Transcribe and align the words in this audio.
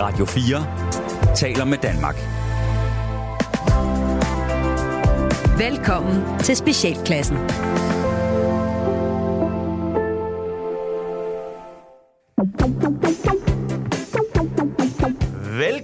Radio 0.00 0.24
4 0.24 1.34
taler 1.34 1.64
med 1.64 1.78
Danmark. 1.78 2.16
Velkommen 5.58 6.38
til 6.38 6.56
Specialklassen. 6.56 7.36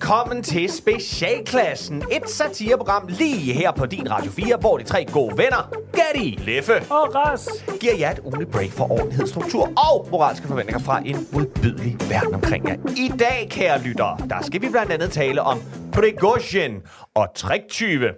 Velkommen 0.05 0.43
til 0.43 0.73
Specialklassen, 0.73 2.03
et 2.13 2.31
satireprogram 2.31 3.07
lige 3.09 3.53
her 3.53 3.73
på 3.73 3.87
din 3.87 4.11
Radio 4.11 4.31
4, 4.31 4.57
hvor 4.57 4.79
de 4.79 4.85
tre 4.85 5.05
gode 5.13 5.39
venner, 5.39 5.71
Gatti, 5.93 6.39
Leffe 6.43 6.73
Og 6.73 7.15
Ras. 7.15 7.49
giver 7.81 7.95
jer 7.99 8.11
et 8.11 8.19
ugenligt 8.19 8.51
break 8.51 8.71
for 8.71 8.93
ordentlighed, 8.93 9.27
struktur 9.27 9.73
og 9.91 10.09
moralske 10.11 10.47
forventninger 10.49 10.81
fra 10.81 11.03
en 11.05 11.27
modbydelig 11.33 11.97
verden 12.11 12.35
omkring 12.35 12.69
jer. 12.69 12.77
I 12.97 13.13
dag, 13.19 13.49
kære 13.51 13.83
lyttere, 13.83 14.19
der 14.31 14.43
skal 14.43 14.63
vi 14.63 14.69
blandt 14.69 14.93
andet 14.93 15.11
tale 15.11 15.43
om 15.43 15.59
Prigozhin 15.93 16.73
og 17.15 17.29
triktyve. 17.35 18.09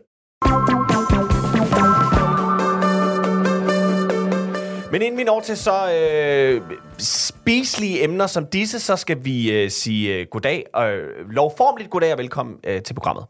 Men 4.92 5.02
inden 5.02 5.18
vi 5.18 5.24
når 5.24 5.40
til 5.40 5.56
så 5.56 5.92
øh, 5.92 6.62
spiselige 6.98 8.04
emner 8.04 8.26
som 8.26 8.46
disse, 8.46 8.80
så 8.80 8.96
skal 8.96 9.24
vi 9.24 9.52
øh, 9.52 9.70
sige 9.70 10.14
øh, 10.14 10.26
goddag, 10.30 10.64
og 10.74 10.90
øh, 10.90 11.30
lovformeligt 11.30 11.90
goddag 11.90 12.12
og 12.12 12.18
velkommen 12.18 12.56
øh, 12.64 12.82
til 12.82 12.94
programmet. 12.94 13.24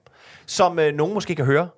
Som 0.47 0.79
øh, 0.79 0.95
nogen 0.95 1.15
måske 1.15 1.35
kan 1.35 1.45
høre, 1.45 1.69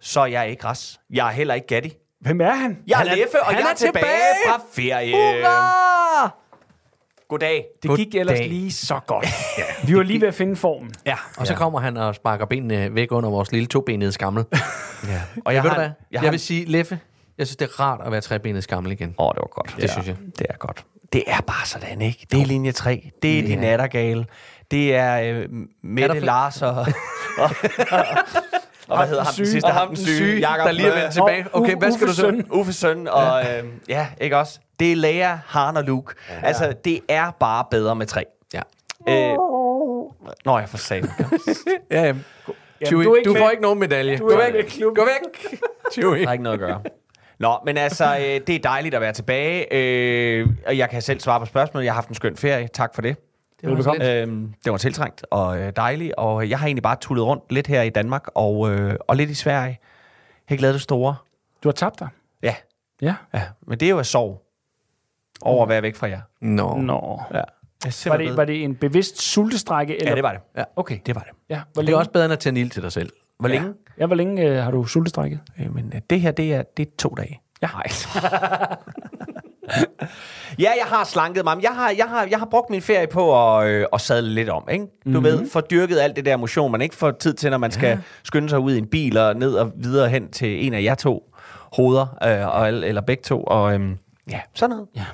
så 0.00 0.20
er 0.20 0.26
jeg 0.26 0.50
ikke 0.50 0.64
Ras. 0.64 1.00
Jeg 1.10 1.26
er 1.26 1.30
heller 1.32 1.54
ikke 1.54 1.66
Gatti. 1.66 1.92
Hvem 2.20 2.40
er 2.40 2.50
han? 2.50 2.78
Jeg 2.86 2.94
er 3.02 3.08
han 3.08 3.18
Leffe, 3.18 3.40
og 3.42 3.46
han 3.46 3.62
jeg 3.64 3.70
er 3.70 3.74
tilbage, 3.74 4.04
fra 4.46 4.60
ferie. 4.72 5.12
Hurra! 5.12 6.36
Goddag. 7.28 7.64
Det 7.82 7.96
gik 7.96 8.14
ellers 8.14 8.38
Goddag. 8.38 8.48
lige 8.48 8.72
så 8.72 9.00
godt. 9.06 9.26
ja. 9.58 9.64
Vi 9.86 9.96
var 9.96 10.02
lige 10.02 10.20
ved 10.20 10.28
at 10.28 10.34
finde 10.34 10.56
formen. 10.56 10.94
Ja, 11.06 11.16
og 11.36 11.46
så 11.46 11.54
kommer 11.54 11.80
han 11.80 11.96
og 11.96 12.14
sparker 12.14 12.44
benene 12.44 12.94
væk 12.94 13.12
under 13.12 13.30
vores 13.30 13.52
lille 13.52 13.66
tobenede 13.66 14.12
skammel. 14.12 14.44
Ja. 15.08 15.20
Og 15.44 15.54
jeg 15.54 15.54
jeg, 15.54 15.62
ved 15.64 15.70
har, 15.70 15.76
du 15.76 15.80
hvad? 15.80 15.84
jeg 15.84 15.94
Jeg, 16.10 16.20
har, 16.20 16.26
jeg 16.26 16.32
vil 16.32 16.40
sige, 16.40 16.64
Leffe, 16.64 17.00
jeg 17.40 17.46
synes, 17.46 17.56
det 17.56 17.64
er 17.68 17.80
rart 17.80 18.00
at 18.04 18.12
være 18.12 18.20
trebenet 18.20 18.64
skammel 18.64 18.92
igen. 18.92 19.14
Åh, 19.18 19.26
oh, 19.26 19.34
det 19.34 19.40
var 19.40 19.46
godt. 19.46 19.74
Det 19.80 19.90
synes 19.90 20.06
jeg. 20.06 20.16
Det 20.38 20.46
er 20.50 20.56
godt. 20.56 20.84
Det 21.12 21.24
er 21.26 21.40
bare 21.40 21.66
sådan, 21.66 22.02
ikke? 22.02 22.26
Det 22.30 22.40
er 22.42 22.46
linje 22.46 22.72
3. 22.72 23.10
Det 23.22 23.38
er 23.38 23.42
de 23.42 23.54
nattergale. 23.56 24.26
Det 24.70 24.94
er 24.94 25.20
øh, 25.20 25.48
Mette 25.82 26.10
flere? 26.10 26.24
Lars 26.24 26.62
og... 26.62 26.70
og, 26.70 26.86
og, 27.90 28.00
og 28.88 28.98
hvad 28.98 29.08
hedder 29.08 29.24
ham 29.24 29.34
den 29.36 29.46
sidste? 29.46 29.66
Og 29.66 29.74
ham 29.74 29.88
den 29.88 29.96
syge, 29.96 30.38
Jakob, 30.38 30.66
der 30.66 30.72
lige 30.72 30.88
er 30.88 30.92
vendt 30.94 31.06
øh, 31.06 31.12
tilbage. 31.12 31.46
Okay, 31.52 31.76
hvad 31.76 31.92
skal 31.92 32.06
du 32.06 32.12
så? 32.12 32.20
søn. 32.20 32.46
Uffe 32.50 32.72
søn 32.72 33.08
og... 33.08 33.42
Øh, 33.42 33.64
ja, 33.88 34.06
ikke 34.20 34.36
også? 34.36 34.60
Det 34.80 34.92
er 34.92 34.96
Lea, 34.96 35.36
Han 35.46 35.76
og 35.76 35.84
Luke. 35.84 36.14
Ja. 36.30 36.46
Altså, 36.46 36.74
det 36.84 37.00
er 37.08 37.30
bare 37.30 37.64
bedre 37.70 37.96
med 37.96 38.06
tre. 38.06 38.24
Ja. 38.54 38.62
Øh, 39.08 39.36
Nå, 40.44 40.58
jeg 40.58 40.68
får 40.68 40.78
sagt 40.78 41.06
Ja, 41.90 42.02
ja. 42.02 42.04
Jamen, 42.04 42.24
Chewie, 42.86 43.04
du 43.04 43.12
er 43.14 43.22
du 43.22 43.34
får 43.38 43.50
ikke 43.50 43.62
nogen 43.62 43.78
medalje. 43.78 44.18
Du 44.18 44.28
Gå 44.28 44.30
er 44.30 44.52
væk. 44.52 44.80
Gå 44.94 45.04
væk. 45.04 45.60
Chewie. 45.92 46.22
Der 46.22 46.28
er 46.28 46.32
ikke 46.32 46.44
noget 46.44 46.54
at 46.54 46.60
gøre. 46.60 46.82
Nå, 47.40 47.58
men 47.64 47.76
altså, 47.76 48.16
øh, 48.18 48.40
det 48.46 48.48
er 48.50 48.58
dejligt 48.58 48.94
at 48.94 49.00
være 49.00 49.12
tilbage. 49.12 49.74
Øh, 49.74 50.48
og 50.66 50.78
jeg 50.78 50.90
kan 50.90 51.02
selv 51.02 51.20
svare 51.20 51.40
på 51.40 51.46
spørgsmålet. 51.46 51.84
Jeg 51.84 51.92
har 51.92 51.94
haft 51.94 52.08
en 52.08 52.14
skøn 52.14 52.36
ferie. 52.36 52.68
Tak 52.68 52.94
for 52.94 53.02
det. 53.02 53.16
Det 53.60 53.68
var 53.70 53.92
lidt. 53.92 54.02
Øhm, 54.02 54.54
det 54.64 54.72
var 54.72 54.78
tiltrængt 54.78 55.26
og 55.30 55.58
øh, 55.58 55.72
dejligt, 55.76 56.14
og 56.14 56.50
jeg 56.50 56.58
har 56.58 56.66
egentlig 56.66 56.82
bare 56.82 56.96
tullet 57.00 57.24
rundt 57.26 57.52
lidt 57.52 57.66
her 57.66 57.82
i 57.82 57.90
Danmark 57.90 58.24
og, 58.34 58.70
øh, 58.70 58.94
og 59.08 59.16
lidt 59.16 59.30
i 59.30 59.34
Sverige. 59.34 59.66
Jeg 59.68 59.78
har 60.48 60.52
ikke 60.54 60.62
lavet 60.62 60.74
det 60.74 60.82
store. 60.82 61.16
Du 61.62 61.68
har 61.68 61.72
tabt 61.72 61.98
dig. 62.00 62.08
Ja, 62.42 62.54
Ja. 63.02 63.14
ja. 63.34 63.42
men 63.66 63.80
det 63.80 63.86
er 63.86 63.90
jo 63.90 63.98
at 63.98 64.06
sove 64.06 64.38
over 65.42 65.62
at 65.62 65.68
være 65.68 65.82
væk 65.82 65.96
fra 65.96 66.06
jer. 66.08 66.20
Nå. 66.40 66.76
Nå. 66.76 67.20
Ja. 67.34 67.42
Var 68.06 68.16
det, 68.16 68.36
var 68.36 68.44
det 68.44 68.64
en 68.64 68.74
bevidst 68.76 69.22
sultestrække? 69.22 69.96
Eller? 69.96 70.10
Ja, 70.10 70.14
det 70.14 70.22
var 70.22 70.32
det. 70.32 70.40
Ja. 70.56 70.64
Okay. 70.76 70.98
Det 71.06 71.14
var 71.14 71.20
det. 71.20 71.30
Ja, 71.48 71.60
hvor 71.72 71.82
Det 71.82 71.84
længe, 71.86 71.94
er 71.94 71.98
også 71.98 72.10
bedre 72.10 72.24
end 72.24 72.32
at 72.32 72.38
tænde 72.38 72.60
ild 72.60 72.70
til 72.70 72.82
dig 72.82 72.92
selv. 72.92 73.12
Hvor 73.40 73.48
længe? 73.48 73.72
ja, 73.98 74.06
hvor 74.06 74.16
længe 74.16 74.42
øh, 74.48 74.62
har 74.64 74.70
du 74.70 74.84
sultestrækket? 74.84 75.40
Øh, 75.60 75.74
men 75.74 75.92
øh, 75.94 76.00
det 76.10 76.20
her, 76.20 76.30
det 76.30 76.54
er, 76.54 76.62
det 76.76 76.86
er 76.88 76.90
to 76.98 77.08
dage. 77.08 77.40
Ja. 77.62 77.68
Nej. 77.72 77.82
ja, 80.58 80.70
jeg 80.78 80.84
har 80.86 81.04
slanket 81.04 81.44
mig. 81.44 81.56
Jeg 81.62 81.70
har, 81.70 81.90
jeg 81.96 82.06
har, 82.08 82.26
jeg 82.30 82.38
har 82.38 82.46
brugt 82.50 82.70
min 82.70 82.82
ferie 82.82 83.06
på 83.06 83.56
at, 83.58 83.66
øh, 83.68 83.86
at 83.92 84.00
sadle 84.00 84.28
lidt 84.34 84.48
om. 84.48 84.68
Ikke? 84.70 84.84
Du 84.84 84.90
Mhm. 85.04 85.12
mm-hmm. 85.12 85.24
ved, 85.24 85.50
få 85.50 85.60
dyrket 85.60 85.98
alt 85.98 86.16
det 86.16 86.24
der 86.24 86.36
motion, 86.36 86.72
man 86.72 86.80
ikke 86.80 86.96
får 86.96 87.10
tid 87.10 87.34
til, 87.34 87.50
når 87.50 87.58
man 87.58 87.70
skal 87.70 87.98
skynde 88.22 88.48
sig 88.48 88.58
ud 88.58 88.72
i 88.72 88.78
en 88.78 88.86
bil 88.86 89.18
og 89.18 89.36
ned 89.36 89.54
og 89.54 89.72
videre 89.76 90.08
hen 90.08 90.30
til 90.30 90.66
en 90.66 90.74
af 90.74 90.82
jer 90.82 90.94
to 90.94 91.34
hoveder, 91.76 92.06
øh, 92.26 92.54
og, 92.60 92.68
eller 92.68 93.00
begge 93.00 93.22
to. 93.22 93.44
Og 93.44 93.74
øhm, 93.74 93.96
ja, 94.30 94.40
sådan 94.54 94.70
noget. 94.76 94.88
Ja. 94.96 95.04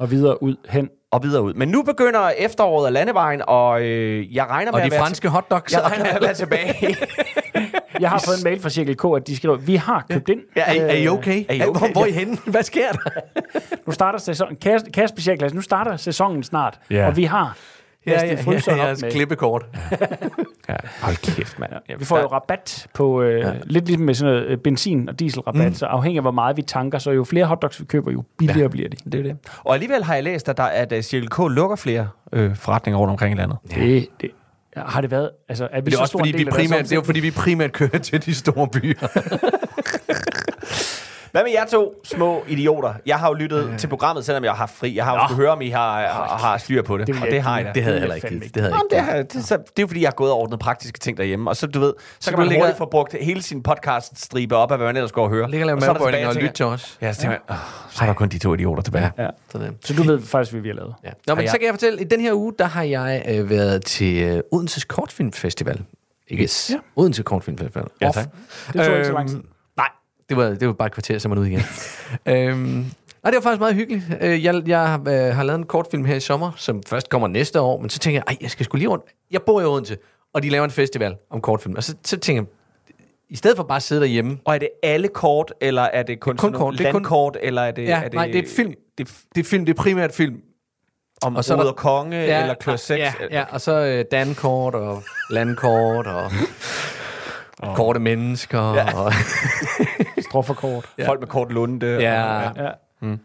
Og 0.00 0.10
videre 0.10 0.42
ud 0.42 0.56
hen. 0.68 0.88
Og 1.10 1.22
videre 1.22 1.42
ud. 1.42 1.54
Men 1.54 1.68
nu 1.68 1.82
begynder 1.82 2.28
efteråret 2.38 2.86
af 2.86 2.92
landevejen, 2.92 3.42
og 3.46 3.82
øh, 3.82 4.34
jeg 4.34 4.46
regner 4.46 4.72
med 4.72 4.80
Og 4.80 4.84
at 4.84 4.86
de 4.86 4.90
være 4.90 5.00
franske 5.00 5.28
hotdogs. 5.28 5.72
Jeg 5.72 5.82
regner 5.82 6.04
med 6.04 6.12
at 6.12 6.22
være 6.22 6.34
tilbage. 6.34 6.74
Jeg 8.00 8.10
har 8.10 8.22
fået 8.26 8.36
en 8.38 8.44
mail 8.44 8.60
fra 8.60 8.70
Cirkel 8.70 8.96
K, 8.96 9.04
at 9.16 9.26
de 9.26 9.36
skriver, 9.36 9.56
vi 9.56 9.76
har 9.76 10.06
købt 10.10 10.28
ind. 10.28 10.40
Ja, 10.56 10.62
er- 10.62 10.84
Er 10.86 10.92
I 10.96 11.08
okay? 11.08 11.44
Er 11.48 11.54
I 11.54 11.62
okay? 11.62 11.78
Hvor, 11.78 11.92
hvor 11.92 12.02
er 12.02 12.06
I 12.06 12.12
henne? 12.12 12.36
Hvad 12.46 12.62
sker 12.62 12.92
der? 12.92 12.98
Nu 13.86 13.92
starter 13.92 14.18
sæsonen. 14.18 14.56
Kære 14.92 15.08
specialklasse, 15.08 15.54
nu 15.56 15.62
starter 15.62 15.96
sæsonen 15.96 16.42
snart. 16.42 16.78
Ja. 16.90 17.06
Og 17.06 17.16
vi 17.16 17.24
har 17.24 17.56
næsten 18.06 18.30
ja, 18.30 18.40
fryseren 18.42 18.80
op 18.80 18.86
jeres 18.86 19.02
med. 19.02 19.10
klippekort. 19.12 19.66
ja, 20.68 20.76
hold 21.02 21.34
kæft, 21.34 21.58
mand. 21.58 21.72
Vi 21.98 22.04
får 22.04 22.18
jo 22.18 22.26
rabat 22.26 22.86
på, 22.94 23.22
øh, 23.22 23.40
ja. 23.40 23.52
lidt 23.64 23.86
ligesom 23.86 24.04
med 24.04 24.14
sådan 24.14 24.34
noget 24.34 24.46
øh, 24.46 24.58
benzin- 24.58 25.08
og 25.08 25.18
dieselrabat, 25.20 25.66
mm. 25.68 25.74
så 25.74 25.86
afhængig 25.86 26.18
af, 26.18 26.22
hvor 26.24 26.30
meget 26.30 26.56
vi 26.56 26.62
tanker, 26.62 26.98
så 26.98 27.10
jo 27.10 27.24
flere 27.24 27.44
hotdogs 27.44 27.80
vi 27.80 27.84
køber, 27.84 28.10
jo 28.12 28.24
billigere 28.38 28.60
ja. 28.62 28.68
bliver 28.68 28.88
de. 28.88 28.96
Det 29.10 29.14
er 29.18 29.22
det. 29.22 29.36
Og 29.64 29.74
alligevel 29.74 30.04
har 30.04 30.14
jeg 30.14 30.24
læst, 30.24 30.48
at, 30.48 30.56
der, 30.56 30.62
at 30.62 30.92
uh, 30.92 31.00
Cirkel 31.00 31.28
K 31.30 31.38
lukker 31.38 31.76
flere 31.76 32.08
øh, 32.32 32.56
forretninger 32.56 32.98
rundt 32.98 33.10
omkring 33.10 33.34
i 33.34 33.38
landet. 33.38 33.58
Det, 33.74 34.06
det, 34.20 34.22
ja, 34.22 34.28
har 34.76 35.00
det 35.00 35.10
været, 35.10 35.30
altså 35.48 35.64
er 35.64 35.68
vi 35.68 35.74
Men 35.76 35.84
det 35.84 35.92
så 35.92 35.98
er 35.98 36.02
også 36.02 36.10
stor 36.10 36.18
fordi, 36.18 36.36
vi 36.36 36.44
primært, 36.44 36.84
det 36.84 36.92
er 36.92 36.96
jo 36.96 37.02
fordi, 37.02 37.20
vi 37.20 37.30
primært 37.30 37.72
kører 37.72 37.98
til 37.98 38.24
de 38.24 38.34
store 38.34 38.68
byer. 38.68 39.08
Hvad 41.32 41.42
med 41.42 41.52
jer 41.52 41.64
to 41.66 41.94
små 42.04 42.44
idioter? 42.48 42.94
Jeg 43.06 43.18
har 43.18 43.28
jo 43.28 43.34
lyttet 43.34 43.74
til 43.78 43.86
programmet, 43.88 44.24
selvom 44.24 44.44
jeg 44.44 44.52
har 44.52 44.56
haft 44.56 44.74
fri. 44.74 44.96
Jeg 44.96 45.04
har 45.04 45.14
jo 45.14 45.20
skulle 45.26 45.36
høre, 45.42 45.50
om 45.52 45.62
I 45.62 45.68
har, 45.68 46.00
har, 46.00 46.38
har 46.38 46.58
styr 46.58 46.82
på 46.82 46.98
det. 46.98 47.06
Det 47.06 47.16
og 47.16 47.22
jeg 47.24 47.30
det 47.32 47.42
har 47.42 47.62
da. 47.62 47.70
Det 47.74 47.82
havde 47.82 47.94
jeg 47.96 48.00
heller 48.00 48.14
jeg 48.14 48.24
ikke 48.24 48.38
givet. 48.38 48.54
Det 48.54 48.62
havde 48.62 48.74
jeg 48.74 48.80
Jamen, 48.92 49.06
ikke. 49.06 49.12
det, 49.12 49.16
har, 49.34 49.40
det, 49.40 49.44
så, 49.48 49.56
det 49.56 49.64
er 49.78 49.82
jo 49.82 49.86
fordi, 49.86 50.00
jeg 50.00 50.08
har 50.08 50.14
gået 50.14 50.30
og 50.32 50.38
ordnet 50.38 50.58
praktiske 50.58 50.98
ting 50.98 51.16
derhjemme. 51.18 51.50
Og 51.50 51.56
så, 51.56 51.66
du 51.66 51.80
ved, 51.80 51.92
så, 52.20 52.30
kan 52.30 52.36
du 52.36 52.40
man 52.40 52.48
ligge- 52.48 52.62
hurtigt 52.62 52.78
få 52.78 52.84
brugt 52.90 53.16
hele 53.20 53.42
sin 53.42 53.62
podcast 53.62 54.20
stribe 54.20 54.56
op 54.56 54.70
af, 54.72 54.78
hvad 54.78 54.86
man 54.86 54.96
ellers 54.96 55.12
går 55.12 55.24
og 55.24 55.30
hører. 55.30 55.48
Ligger 55.48 55.66
og 55.66 55.72
Og 55.72 55.80
laver 55.80 55.80
så 55.80 55.90
er 55.90 55.92
der 55.94 55.98
tilbage, 55.98 56.24
madbøjning 56.26 56.28
og 56.28 56.34
jeg 56.34 56.42
lytte 56.42 56.54
til 56.56 56.64
os. 56.66 56.98
Ja, 57.02 57.12
så 57.12 57.20
tænker 57.20 57.36
jeg, 57.48 57.56
"Åh, 57.56 57.56
så 57.90 58.02
er 58.02 58.06
der 58.06 58.14
kun 58.14 58.28
de 58.28 58.38
to 58.38 58.54
idioter 58.54 58.82
tilbage. 58.82 59.12
Ja. 59.18 59.28
Sådan. 59.52 59.76
Så 59.84 59.94
du 59.94 60.02
ved 60.02 60.22
faktisk, 60.22 60.52
hvad 60.52 60.62
vi 60.62 60.68
har 60.68 60.74
lavet. 60.74 60.94
Ja. 61.04 61.10
Nå, 61.26 61.34
men 61.34 61.42
jeg- 61.44 61.50
så 61.50 61.56
kan 61.58 61.64
jeg 61.66 61.74
fortælle, 61.74 62.00
i 62.00 62.04
den 62.04 62.20
her 62.20 62.32
uge, 62.34 62.52
der 62.58 62.64
har 62.64 62.82
jeg 62.82 63.24
øh, 63.28 63.50
været 63.50 63.84
til 63.84 64.22
øh, 64.22 64.40
Odenses 64.52 64.84
Kortfilmfestival. 64.84 65.82
Ikke? 66.28 66.42
Yes. 66.42 66.70
Ja. 66.70 66.78
Odense 66.96 67.22
Kortfilmfestival. 67.22 67.84
Ja, 68.00 68.08
Off. 68.08 68.16
tak. 68.16 68.26
Det 68.72 68.84
tog 68.86 68.94
ikke 68.94 69.06
så 69.06 69.12
lang 69.12 69.28
tid. 69.28 69.40
Nej, 70.30 70.36
det 70.36 70.36
var, 70.50 70.58
det 70.58 70.68
var 70.68 70.74
bare 70.74 70.86
et 70.86 70.92
kvarter, 70.92 71.18
så 71.18 71.28
man 71.28 71.38
ud 71.38 71.46
igen. 71.46 71.60
øhm, 72.26 72.84
og 73.22 73.32
det 73.32 73.36
var 73.36 73.42
faktisk 73.42 73.60
meget 73.60 73.74
hyggeligt. 73.74 74.04
Øh, 74.20 74.44
Jeg, 74.44 74.62
jeg 74.68 75.00
øh, 75.08 75.36
har 75.36 75.42
lavet 75.42 75.58
en 75.58 75.66
kortfilm 75.66 76.04
her 76.04 76.14
i 76.14 76.20
sommer, 76.20 76.50
som 76.56 76.82
først 76.86 77.08
kommer 77.08 77.28
næste 77.28 77.60
år, 77.60 77.80
men 77.80 77.90
så 77.90 77.98
tænker 77.98 78.16
jeg, 78.20 78.24
ej, 78.34 78.36
jeg 78.40 78.50
skal 78.50 78.64
skulle 78.64 78.78
lige 78.80 78.88
rundt. 78.88 79.04
Jeg 79.30 79.42
bor 79.42 79.60
i 79.60 79.64
Odense, 79.64 79.96
og 80.34 80.42
de 80.42 80.50
laver 80.50 80.64
en 80.64 80.70
festival 80.70 81.16
om 81.30 81.40
kortfilm. 81.40 81.76
Og 81.76 81.84
så, 81.84 81.94
så 82.04 82.18
tænker 82.18 82.42
jeg, 82.42 82.48
i 83.30 83.36
stedet 83.36 83.56
for 83.56 83.64
bare 83.64 83.76
at 83.76 83.82
sidde 83.82 84.00
derhjemme, 84.00 84.38
Og 84.44 84.54
er 84.54 84.58
det 84.58 84.68
alle 84.82 85.08
kort, 85.08 85.52
eller 85.60 85.82
er 85.82 86.02
det 86.02 86.20
kun, 86.20 86.36
kun 86.36 86.52
kort. 86.52 86.74
Det 86.78 86.80
er 86.86 86.92
kun- 86.92 87.00
landkort, 87.02 87.36
eller 87.42 87.62
er 87.62 87.70
det... 87.70 87.84
Ja, 87.84 87.96
er 87.98 88.02
det, 88.04 88.14
nej, 88.14 88.26
det 88.26 88.38
er 88.38 88.48
film. 88.56 88.74
Det 88.98 89.08
er 89.08 89.12
det 89.34 89.40
er 89.40 89.44
film, 89.48 89.64
det 89.64 89.78
er 89.78 89.82
primært 89.82 90.12
film. 90.14 90.40
om 91.22 91.36
Og 91.36 91.44
så 91.44 91.52
er 91.52 91.56
der- 91.56 91.64
Ruder 91.64 91.72
Konge, 91.74 92.16
ja, 92.16 92.40
eller 92.40 92.54
Klør 92.54 92.76
6. 92.76 92.98
Ja, 92.98 93.12
ja, 93.30 93.44
og 93.50 93.60
så 93.60 93.72
øh, 93.72 94.04
dankort 94.10 94.74
og 94.74 95.02
landkort 95.30 96.06
og 96.06 96.30
korte 97.74 98.00
mennesker. 98.00 98.74
Ja. 98.74 98.94
Og, 98.98 99.12
Strofferkort. 100.30 100.86
Folk 101.06 101.20
med 101.20 101.28
kort 101.28 101.52
lunde. 101.52 101.86
ja, 101.86 102.48
og, 102.48 102.56
Ja. 102.56 102.68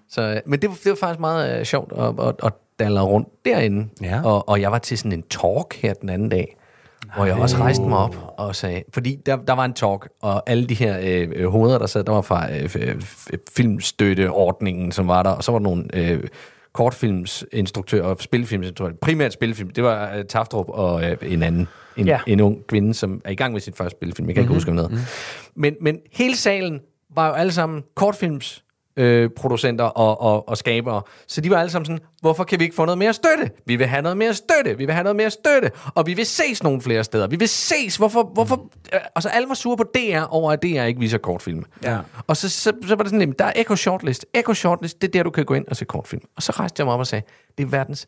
Så, 0.09 0.21
øh, 0.21 0.35
men 0.45 0.61
det 0.61 0.69
var, 0.69 0.75
det 0.83 0.89
var 0.89 0.95
faktisk 0.95 1.19
meget 1.19 1.59
øh, 1.59 1.65
sjovt 1.65 1.93
at, 1.97 2.27
at, 2.27 2.35
at 2.43 2.53
dalle 2.79 3.01
rundt 3.01 3.27
derinde. 3.45 3.87
Ja. 4.01 4.21
Og, 4.23 4.49
og 4.49 4.61
jeg 4.61 4.71
var 4.71 4.77
til 4.77 4.97
sådan 4.97 5.11
en 5.11 5.23
talk 5.29 5.75
her 5.81 5.93
den 5.93 6.09
anden 6.09 6.29
dag, 6.29 6.57
Nej. 7.05 7.15
hvor 7.15 7.25
jeg 7.25 7.35
også 7.35 7.57
rejste 7.57 7.83
mig 7.83 7.97
op 7.97 8.15
og 8.37 8.55
sagde... 8.55 8.83
Fordi 8.93 9.19
der, 9.25 9.35
der 9.35 9.53
var 9.53 9.65
en 9.65 9.73
talk, 9.73 10.09
og 10.21 10.49
alle 10.49 10.65
de 10.67 10.73
her 10.75 10.97
øh, 11.01 11.29
øh, 11.35 11.47
hoveder, 11.49 11.77
der 11.77 11.85
sad, 11.85 12.03
der 12.03 12.11
var 12.11 12.21
fra 12.21 12.51
øh, 12.51 12.63
f- 12.63 13.03
f- 13.03 13.43
filmstøtteordningen, 13.55 14.91
som 14.91 15.07
var 15.07 15.23
der, 15.23 15.29
og 15.29 15.43
så 15.43 15.51
var 15.51 15.59
der 15.59 15.63
nogle... 15.63 15.85
Øh, 15.93 16.23
kortfilmsinstruktør 16.73 18.03
og 18.03 18.17
spillefilmsinstruktør. 18.19 18.95
Primært 19.01 19.33
spillefilm. 19.33 19.69
Det 19.69 19.83
var 19.83 20.15
uh, 20.17 20.23
Taftrup 20.29 20.65
og 20.69 20.93
uh, 20.95 21.31
en 21.33 21.43
anden. 21.43 21.67
En, 21.97 22.07
Ja. 22.07 22.19
en 22.27 22.39
ung 22.41 22.67
kvinde, 22.67 22.93
som 22.93 23.21
er 23.25 23.31
i 23.31 23.35
gang 23.35 23.53
med 23.53 23.61
sit 23.61 23.77
første 23.77 23.97
spillefilm. 23.97 24.27
Jeg 24.27 24.35
kan 24.35 24.41
mm-hmm. 24.43 24.51
ikke 24.51 24.57
huske 24.57 24.69
om 24.69 24.75
noget. 24.75 24.91
Mm-hmm. 24.91 25.05
Men, 25.55 25.75
men 25.81 25.99
hele 26.11 26.35
salen 26.37 26.79
var 27.15 27.27
jo 27.27 27.33
alle 27.33 27.51
sammen 27.51 27.83
kortfilms 27.95 28.63
øh, 28.97 29.29
producenter 29.35 29.83
og, 29.85 30.21
og, 30.21 30.49
og 30.49 30.57
skabere. 30.57 31.01
Så 31.27 31.41
de 31.41 31.49
var 31.49 31.57
alle 31.59 31.71
sammen 31.71 31.85
sådan, 31.85 31.99
hvorfor 32.21 32.43
kan 32.43 32.59
vi 32.59 32.63
ikke 32.63 32.75
få 32.75 32.85
noget 32.85 32.97
mere 32.97 33.13
støtte? 33.13 33.51
Vi 33.65 33.75
vil 33.75 33.87
have 33.87 34.01
noget 34.01 34.17
mere 34.17 34.33
støtte, 34.33 34.77
vi 34.77 34.85
vil 34.85 34.93
have 34.93 35.03
noget 35.03 35.15
mere 35.15 35.29
støtte, 35.29 35.71
og 35.95 36.07
vi 36.07 36.13
vil 36.13 36.25
ses 36.25 36.63
nogle 36.63 36.81
flere 36.81 37.03
steder. 37.03 37.27
Vi 37.27 37.35
vil 37.35 37.47
ses, 37.49 37.95
hvorfor... 37.97 38.23
hvorfor? 38.33 38.69
Øh, 38.93 38.99
Og 39.15 39.23
så 39.23 39.29
alle 39.29 39.47
var 39.47 39.53
sure 39.55 39.77
på 39.77 39.83
DR 39.95 40.21
over, 40.29 40.51
at 40.51 40.63
DR 40.63 40.83
ikke 40.83 40.99
viser 40.99 41.17
kortfilm. 41.17 41.63
Ja. 41.83 41.97
Og 42.27 42.37
så, 42.37 42.49
så, 42.49 42.73
så 42.87 42.95
var 42.95 43.03
det 43.03 43.07
sådan, 43.09 43.19
jamen, 43.21 43.35
der 43.39 43.45
er 43.45 43.53
Echo 43.55 43.75
Shortlist. 43.75 44.25
Echo 44.33 44.53
Shortlist, 44.53 45.01
det 45.01 45.07
er 45.07 45.11
der, 45.11 45.23
du 45.23 45.29
kan 45.29 45.45
gå 45.45 45.53
ind 45.53 45.65
og 45.67 45.75
se 45.75 45.85
kortfilm. 45.85 46.21
Og 46.35 46.43
så 46.43 46.51
rejste 46.51 46.79
jeg 46.81 46.85
mig 46.85 46.93
op 46.93 46.99
og 46.99 47.07
sagde, 47.07 47.25
det 47.57 47.63
er 47.63 47.67
verdens 47.67 48.07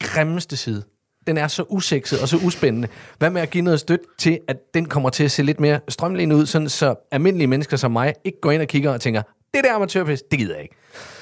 grimmeste 0.00 0.56
side. 0.56 0.82
Den 1.26 1.38
er 1.38 1.48
så 1.48 1.64
usekset 1.68 2.22
og 2.22 2.28
så 2.28 2.36
uspændende. 2.36 2.88
Hvad 3.18 3.30
med 3.30 3.42
at 3.42 3.50
give 3.50 3.64
noget 3.64 3.80
støtte 3.80 4.04
til, 4.18 4.38
at 4.48 4.56
den 4.74 4.86
kommer 4.86 5.10
til 5.10 5.24
at 5.24 5.30
se 5.30 5.42
lidt 5.42 5.60
mere 5.60 5.80
strømlignet 5.88 6.36
ud, 6.36 6.46
sådan 6.46 6.68
så 6.68 6.94
almindelige 7.12 7.46
mennesker 7.46 7.76
som 7.76 7.90
mig 7.90 8.14
ikke 8.24 8.40
går 8.40 8.50
ind 8.50 8.62
og 8.62 8.68
kigger 8.68 8.92
og 8.92 9.00
tænker, 9.00 9.22
det 9.54 9.64
der 9.64 9.74
amatørpis, 9.74 10.22
det 10.30 10.38
gider 10.38 10.54
jeg 10.54 10.62
ikke. 10.62 10.76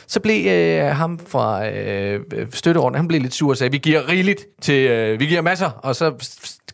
Så 0.07 0.21
blev 0.21 0.47
øh, 0.47 0.87
ham 0.87 1.19
fra 1.19 1.69
øh, 1.69 2.21
støtteordenen, 2.53 2.97
han 2.99 3.09
blev 3.09 3.21
lidt 3.21 3.35
sur 3.35 3.51
og 3.51 3.57
sagde, 3.57 3.71
vi 3.71 3.79
giver 3.79 4.09
rigeligt 4.09 4.47
til, 4.63 4.91
øh, 4.91 5.21
vi 5.21 5.27
giver 5.27 5.43
masser, 5.43 5.71
og 5.71 5.97
så 5.97 6.15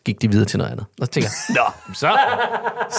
gik 0.05 0.21
de 0.21 0.31
videre 0.31 0.45
til 0.45 0.57
noget 0.57 0.71
andet. 0.71 0.85
Og 1.01 1.05
så 1.05 1.11
tænker 1.11 1.29
jeg, 1.49 1.55
nå, 1.59 1.93
så, 1.93 2.17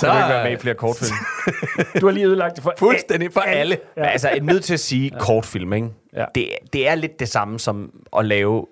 Så 0.01 0.07
vil 0.07 0.17
ikke 0.17 0.29
være 0.29 0.45
med 0.45 0.53
i 0.53 0.57
flere 0.57 0.75
kortfilm. 0.75 1.17
Du 2.01 2.07
har 2.07 2.13
lige 2.13 2.27
ødelagt 2.27 2.55
det 2.57 2.63
for 2.63 2.75
fuldstændig 2.79 3.33
for 3.33 3.41
alle. 3.41 3.79
Men 3.97 4.05
altså, 4.05 4.29
jeg 4.29 4.39
er 4.39 4.43
nødt 4.43 4.65
til 4.65 4.75
at 4.75 4.81
sige 4.81 5.11
ja. 5.15 5.19
kortfilm, 5.19 5.73
ikke? 5.73 5.89
Ja. 6.17 6.25
Det, 6.35 6.49
det 6.73 6.89
er 6.89 6.95
lidt 6.95 7.21
det 7.21 7.29
samme 7.29 7.59
som 7.59 7.91
at 8.19 8.25
lave 8.25 8.67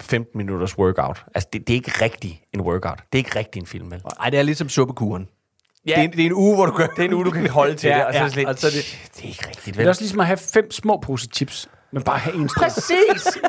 15 0.00 0.38
minutters 0.38 0.78
workout. 0.78 1.24
Altså, 1.34 1.48
det, 1.52 1.60
det 1.66 1.70
er 1.72 1.74
ikke 1.74 1.92
rigtig 2.04 2.42
en 2.54 2.60
workout. 2.60 2.98
Det 3.12 3.18
er 3.18 3.24
ikke 3.24 3.38
rigtig 3.38 3.60
en 3.60 3.66
film, 3.66 3.90
vel? 3.90 4.02
Ej, 4.20 4.30
det 4.30 4.38
er 4.38 4.42
ligesom 4.42 4.68
suppekuren. 4.68 5.28
Ja. 5.86 5.94
Det, 5.96 6.04
er, 6.04 6.08
det 6.08 6.20
er 6.22 6.26
en 6.26 6.32
uge, 6.32 6.54
hvor 6.54 6.66
du 6.66 6.72
gør 6.72 6.86
Det 6.86 6.98
er 6.98 7.04
en 7.08 7.12
uge, 7.14 7.24
du 7.24 7.30
kan 7.30 7.48
holde 7.50 7.74
til 7.74 7.88
Ja, 7.90 7.96
det, 7.98 8.04
og 8.06 8.12
så 8.12 8.18
ja, 8.18 8.24
er 8.24 8.28
det 8.28 8.36
lidt, 8.36 8.48
og 8.48 8.58
så 8.58 8.66
er 8.66 8.70
det- 8.70 9.08
det 9.16 9.24
er 9.24 9.28
ikke 9.28 9.44
rigtigt, 9.48 9.66
Det 9.66 9.76
vel? 9.78 9.84
er 9.84 9.88
også 9.88 10.02
ligesom 10.02 10.20
at 10.20 10.26
have 10.26 10.36
fem 10.36 10.70
små 10.70 10.98
poser 11.02 11.28
chips, 11.34 11.68
men 11.92 12.02
bare 12.02 12.18
have 12.18 12.36
en 12.36 12.48
stor. 12.48 12.62
Præcis! 12.62 13.38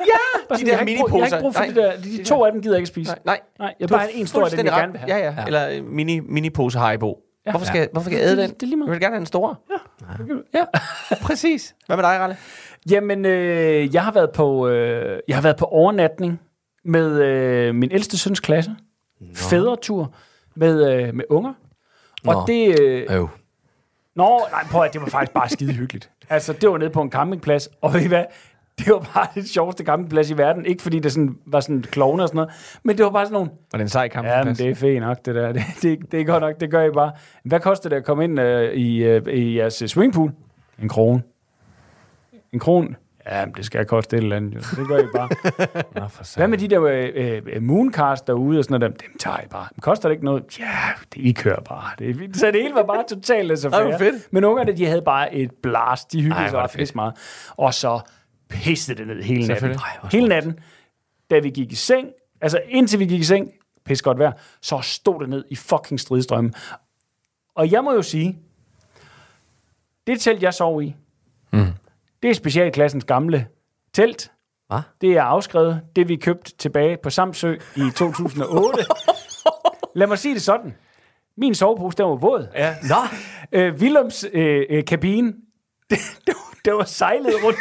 Ja! 0.50 0.56
De 0.56 0.66
der 0.66 0.66
brug- 0.66 0.68
Jeg 0.68 0.76
har 0.78 0.86
ikke 0.86 0.86
miniposer. 1.04 1.42
brug 1.42 1.56
for 1.56 1.64
de 1.64 1.76
der, 1.76 2.02
de 2.02 2.24
to 2.24 2.46
af 2.46 2.52
dem 2.52 2.62
gider 2.62 2.76
jeg 2.76 2.80
ikke 2.80 2.88
spise. 2.88 3.12
Nej, 3.12 3.20
nej. 3.26 3.40
Nej, 3.60 3.74
jeg 3.80 3.90
Du 3.90 3.94
bare 3.94 4.00
har 4.00 4.08
have 4.08 4.20
en 4.20 4.28
stor 4.28 4.46
af 4.46 4.52
dem, 4.52 4.66
jeg 4.66 4.74
gerne 4.74 4.92
vil 4.92 5.00
have. 5.02 5.16
Ja, 5.18 5.26
ja. 5.38 5.46
Eller 5.46 5.70
øh, 5.70 5.86
mini, 5.86 6.20
mini-pose 6.20 6.80
Haribo. 6.80 7.18
Ja. 7.48 7.52
Hvorfor 7.52 7.66
skal, 7.66 7.80
Ja. 7.80 7.88
hvorfor 7.92 8.10
skal 8.10 8.20
jeg 8.20 8.26
æde 8.28 8.38
Det- 8.38 8.50
den? 8.50 8.54
det 8.56 8.64
er 8.64 8.68
lige 8.68 8.76
meget. 8.78 8.88
Jeg 8.88 8.92
vil 8.94 9.02
gerne 9.02 9.14
have 9.14 9.20
den 9.20 9.26
store. 9.26 9.56
Ja. 10.54 10.60
ja. 10.60 10.66
Præcis. 11.28 11.76
Hvad 11.86 11.98
med 11.98 12.04
dig, 12.04 12.20
Ralle? 12.20 12.38
Jamen, 12.92 13.26
øh, 13.26 13.96
jeg 13.96 14.04
har 14.04 14.12
været 14.12 14.32
på 14.32 14.68
øh, 14.68 15.20
jeg 15.28 15.36
har 15.36 15.42
været 15.42 15.58
på 15.58 15.66
overnatning 15.66 16.40
med 16.86 17.22
øh, 17.24 17.76
min 17.76 17.92
ældste 17.92 18.18
søns 18.18 18.40
klasse. 18.40 18.76
Fædretur 19.36 20.14
med, 20.56 20.92
øh, 20.94 21.16
med 21.16 21.24
unger. 21.30 21.54
Nå. 22.24 22.32
Og 22.32 22.48
det... 22.48 22.80
Øh, 22.80 23.06
Øv. 23.10 23.30
Nå, 24.16 24.42
nej, 24.52 24.64
prøv 24.72 24.82
at 24.84 24.94
det 24.94 25.02
var 25.02 25.08
faktisk 25.08 25.34
bare 25.34 25.50
skide 25.50 25.74
hyggeligt. 25.74 26.10
Altså, 26.30 26.54
det 26.54 26.70
var 26.70 26.78
nede 26.78 26.90
på 26.90 27.02
en 27.02 27.12
campingplads, 27.12 27.70
og 27.82 27.94
ved 27.94 28.02
I 28.02 28.08
hvad? 28.08 28.24
Det 28.86 28.94
var 28.94 29.10
bare 29.14 29.28
det 29.36 29.50
sjoveste 29.50 29.84
campingplads 29.84 30.30
i 30.32 30.38
verden. 30.38 30.66
Ikke 30.66 30.84
fordi 30.84 31.00
det 31.00 31.12
sådan, 31.12 31.38
var 31.46 31.60
sådan 31.60 31.82
klovne 31.82 32.24
og 32.24 32.30
sådan 32.30 32.38
noget, 32.38 32.80
men 32.84 32.98
det 32.98 33.06
var 33.06 33.12
bare 33.12 33.26
sådan 33.26 33.34
nogle, 33.34 33.50
Var 33.72 33.78
det 33.78 33.84
en 33.84 33.90
sej 33.90 34.08
kamp? 34.08 34.28
ja, 34.28 34.44
men 34.44 34.56
det 34.56 34.70
er 34.70 34.76
fedt 34.76 35.02
nok, 35.02 35.26
det 35.26 35.36
der. 35.36 35.52
Det, 35.54 35.64
det, 35.82 36.12
det 36.12 36.22
er 36.22 36.26
godt 36.26 36.42
nok, 36.42 36.60
det 36.60 36.72
gør 36.72 36.84
I 36.84 36.92
bare. 36.92 37.12
Hvad 37.44 37.60
koster 37.60 37.90
det 37.90 37.96
at 37.96 38.06
komme 38.06 38.24
ind 38.24 38.40
øh, 38.40 38.74
i, 38.74 39.04
øh, 39.04 39.28
i 39.28 39.58
jeres 39.58 39.82
øh, 39.82 39.88
swimmingpool? 39.88 40.32
En 40.82 40.90
krone. 40.90 41.22
En 42.54 42.60
krone? 42.60 42.96
Ja, 43.32 43.46
men 43.46 43.56
det 43.56 43.66
skal 43.66 43.86
koste 43.86 44.18
et 44.18 44.24
eller 44.24 44.36
andet. 44.36 44.56
Jo. 44.56 44.60
Det 44.82 44.88
gør 44.88 44.98
I 44.98 45.06
bare. 45.16 45.30
Nå, 46.02 46.08
for 46.08 46.38
Hvad 46.38 46.48
med 46.48 46.58
de 46.58 46.68
der 46.68 46.84
øh, 46.84 47.42
øh, 47.54 47.62
mooncast 47.62 48.28
derude 48.28 48.60
og 48.60 48.64
sådan 48.64 48.80
noget? 48.80 49.02
Dem, 49.02 49.18
tager 49.20 49.38
I 49.38 49.48
bare. 49.50 49.68
Men 49.76 49.82
koster 49.82 50.10
det 50.10 50.14
ikke 50.14 50.26
noget? 50.26 50.60
Ja, 50.60 50.66
det, 51.14 51.22
I 51.22 51.32
kører 51.32 51.62
bare. 51.62 51.84
Det, 52.00 52.38
så 52.38 52.46
det 52.52 52.62
hele 52.62 52.76
var 52.76 52.84
bare 52.84 53.04
totalt 53.10 53.66
Ej, 53.66 53.84
hvor 53.84 53.98
fedt. 53.98 54.16
Men 54.32 54.44
ungerne, 54.44 54.72
de 54.72 54.86
havde 54.86 55.02
bare 55.02 55.34
et 55.36 55.52
blast. 55.64 56.12
De 56.12 56.18
Ej, 56.18 56.24
hyggede 56.24 56.50
hvor 56.50 56.68
sig 56.68 56.80
fedt. 56.80 56.96
meget. 56.96 57.14
Og 57.58 57.74
så 57.74 58.00
pissede 58.50 58.98
det 58.98 59.08
ned 59.08 59.24
hele 59.24 59.48
natten. 59.48 59.72
Ej, 59.72 60.10
hele 60.12 60.28
natten. 60.28 60.60
Da 61.30 61.40
vi 61.40 61.50
gik 61.50 61.72
i 61.72 61.76
seng, 61.76 62.08
altså 62.42 62.62
indtil 62.70 63.00
vi 63.00 63.06
gik 63.06 63.20
i 63.20 63.24
seng, 63.24 63.52
pisse 63.86 64.04
godt 64.04 64.20
vejr, 64.20 64.32
så 64.62 64.80
stod 64.82 65.20
det 65.20 65.30
ned 65.30 65.46
i 65.50 65.56
fucking 65.56 66.00
stridstrømme. 66.00 66.54
Og 67.56 67.72
jeg 67.72 67.84
må 67.84 67.94
jo 67.94 68.02
sige, 68.02 68.40
det 70.08 70.22
telt, 70.22 70.44
jeg 70.44 70.54
sov 70.54 70.82
i, 70.82 70.96
mm. 71.54 71.66
det 72.24 72.30
er 72.30 72.34
specialklassens 72.34 73.04
gamle 73.04 73.48
telt. 73.94 74.32
Hvad? 74.68 74.80
Det 75.02 75.12
er 75.18 75.22
afskrevet. 75.22 75.82
Det 75.96 76.08
vi 76.08 76.16
købte 76.16 76.58
tilbage 76.58 76.98
på 77.04 77.10
Samsø 77.10 77.56
i 77.76 77.82
2008. 77.98 78.86
Lad 79.96 80.08
mig 80.08 80.18
sige 80.20 80.34
det 80.34 80.42
sådan. 80.42 80.76
Min 81.38 81.56
sovepose, 81.56 81.98
den 81.98 82.06
var 82.06 82.16
våd. 82.16 82.48
Ja. 82.56 82.76
Nå, 82.84 82.96
Øh, 83.52 83.74
Willums 83.74 84.26
øh, 84.34 84.66
øh, 84.70 84.86
kabine, 84.86 85.28
det, 85.90 85.98
det, 86.28 86.36
det 86.68 86.76
var 86.76 86.84
sejlet 86.84 87.34
rundt. 87.44 87.58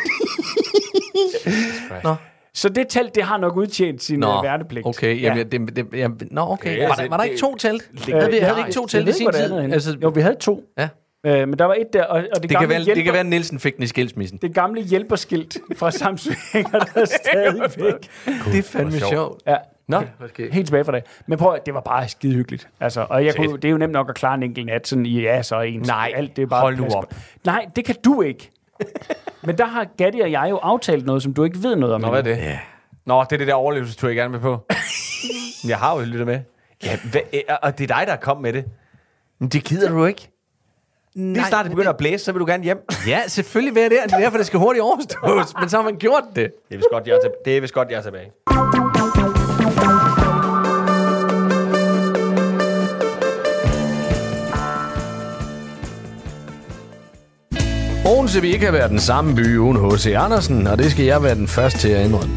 Nå. 2.04 2.14
Så 2.54 2.68
det 2.68 2.86
telt, 2.88 3.14
det 3.14 3.22
har 3.22 3.36
nok 3.38 3.56
udtjent 3.56 4.02
sin 4.02 4.18
Nå, 4.18 4.36
øh, 4.38 4.42
værnepligt. 4.42 4.86
okay. 4.86 5.22
Jamen, 5.22 5.38
ja. 5.38 5.44
det, 5.58 5.76
det, 5.76 5.86
jamen, 5.98 6.18
nå, 6.30 6.40
okay. 6.50 6.76
Ja, 6.76 6.82
var, 6.82 6.88
altså, 6.88 7.02
der, 7.02 7.08
var 7.10 7.16
der 7.16 7.24
det- 7.24 7.30
ikke 7.30 7.40
to 7.40 7.56
telt? 7.56 7.90
det- 8.06 8.14
havde 8.14 8.30
vi, 8.30 8.36
Øh, 8.36 8.42
havde 8.42 8.54
vi 8.54 8.60
nej, 8.60 8.66
ikke 8.68 8.72
to 8.80 8.86
telt 8.86 9.08
i 9.08 9.12
sin 9.12 9.26
det 9.26 9.34
tid? 9.34 9.52
Altså, 9.72 9.96
jo, 10.02 10.08
vi 10.08 10.20
havde 10.20 10.34
to. 10.40 10.64
ja. 10.78 10.88
Øh, 11.26 11.48
men 11.48 11.58
der 11.58 11.64
var 11.64 11.74
et 11.74 11.92
der, 11.92 12.04
og, 12.04 12.16
og 12.16 12.22
det, 12.34 12.42
det, 12.42 12.50
gamle 12.50 12.58
kan 12.62 12.68
være, 12.68 12.78
det 12.78 12.84
hjælper, 12.86 13.02
kan 13.04 13.12
være, 13.12 13.20
at 13.20 13.26
Nielsen 13.26 13.58
fik 13.60 13.76
den 13.76 13.82
i 13.84 13.86
skilsmissen. 13.86 14.38
det 14.42 14.54
gamle 14.54 14.82
hjælperskilt 14.82 15.58
fra 15.76 15.90
Samsø 15.90 16.30
hænger 16.52 16.78
der 16.94 17.04
stadigvæk. 17.24 17.94
Det 18.52 18.58
er 18.58 18.62
fandme 18.62 18.92
sjovt. 19.00 19.42
Ja. 19.46 19.56
Nå. 19.88 20.02
Okay. 20.24 20.50
Helt 20.52 20.66
tilbage 20.66 20.84
fra 20.84 20.92
det. 20.92 21.04
Men 21.26 21.38
prøv 21.38 21.54
at- 21.54 21.66
det 21.66 21.74
var 21.74 21.80
bare 21.80 22.08
skide 22.08 22.34
hyggeligt. 22.34 22.68
Altså, 22.80 23.06
og 23.10 23.24
jeg 23.24 23.34
kunne, 23.36 23.56
det 23.56 23.64
er 23.64 23.70
jo 23.70 23.78
nemt 23.78 23.92
nok 23.92 24.08
at 24.08 24.14
klare 24.14 24.34
en 24.34 24.42
enkelt 24.42 24.66
nat, 24.66 24.86
sådan 24.88 25.06
i 25.06 25.20
ja, 25.20 25.42
så 25.42 25.60
en. 25.60 25.80
Nej, 25.80 26.12
alt 26.16 26.36
det 26.36 26.42
er 26.42 26.46
bare 26.46 26.60
hold 26.60 26.76
nu 26.76 26.86
op. 26.94 27.14
Nej, 27.44 27.66
det 27.76 27.84
kan 27.84 27.94
du 28.04 28.22
ikke. 28.22 28.50
Men 29.42 29.58
der 29.58 29.64
har 29.66 29.86
Gatti 29.98 30.20
og 30.20 30.30
jeg 30.30 30.46
jo 30.50 30.56
aftalt 30.56 31.06
noget, 31.06 31.22
som 31.22 31.34
du 31.34 31.44
ikke 31.44 31.62
ved 31.62 31.76
noget 31.76 31.94
om. 31.94 32.00
Nå, 32.00 32.10
hvad 32.10 32.18
er 32.18 32.22
det? 32.22 32.36
Ja. 32.36 32.58
Nå, 33.04 33.22
det 33.22 33.32
er 33.32 33.36
det 33.36 33.46
der 33.46 33.54
overlevelsestur, 33.54 34.08
jeg 34.08 34.16
gerne 34.16 34.32
vil 34.32 34.40
på. 34.40 34.66
jeg 35.68 35.78
har 35.78 35.96
jo 35.98 36.04
lyttet 36.04 36.26
med. 36.26 36.40
Ja, 36.84 36.98
hvad, 37.10 37.20
øh, 37.32 37.40
og 37.62 37.78
det 37.78 37.90
er 37.90 37.96
dig, 37.96 38.06
der 38.06 38.12
er 38.12 38.16
kommet 38.16 38.42
med 38.42 38.52
det. 38.52 38.64
Men 39.38 39.48
det 39.48 39.64
gider 39.64 39.88
du 39.88 40.04
ikke. 40.04 40.30
Lige 41.14 41.44
snart 41.44 41.64
det 41.64 41.70
begynder 41.72 41.90
at 41.90 41.96
blæse, 41.96 42.24
så 42.24 42.32
vil 42.32 42.40
du 42.40 42.46
gerne 42.46 42.64
hjem. 42.64 42.84
Ja, 43.08 43.28
selvfølgelig 43.28 43.74
vil 43.74 43.82
jeg 43.82 43.90
det. 43.90 43.98
Det 44.04 44.12
er 44.12 44.18
derfor, 44.18 44.36
det 44.36 44.46
skal 44.46 44.58
hurtigt 44.60 44.82
overstås. 44.82 45.54
Men 45.60 45.68
så 45.68 45.76
har 45.76 45.84
man 45.84 45.96
gjort 45.96 46.24
det. 46.36 46.52
Det 46.68 46.74
er 46.74 46.76
vist 46.76 46.88
godt, 46.92 47.06
jeg 47.06 47.14
er, 47.16 47.20
til, 47.20 47.30
det 47.44 47.56
er, 47.56 47.60
vist 47.60 47.74
godt, 47.74 47.90
jeg 47.90 47.98
er 47.98 48.02
tilbage. 48.02 48.30
Odense 58.08 58.40
vil 58.40 58.50
ikke 58.50 58.64
have 58.64 58.72
været 58.72 58.90
den 58.90 58.98
samme 58.98 59.34
by 59.34 59.58
uden 59.58 59.90
H.C. 59.90 60.06
Andersen, 60.06 60.66
og 60.66 60.78
det 60.78 60.90
skal 60.90 61.04
jeg 61.04 61.22
være 61.22 61.34
den 61.34 61.48
første 61.48 61.78
til 61.78 61.88
at 61.88 62.06
indrømme. 62.06 62.34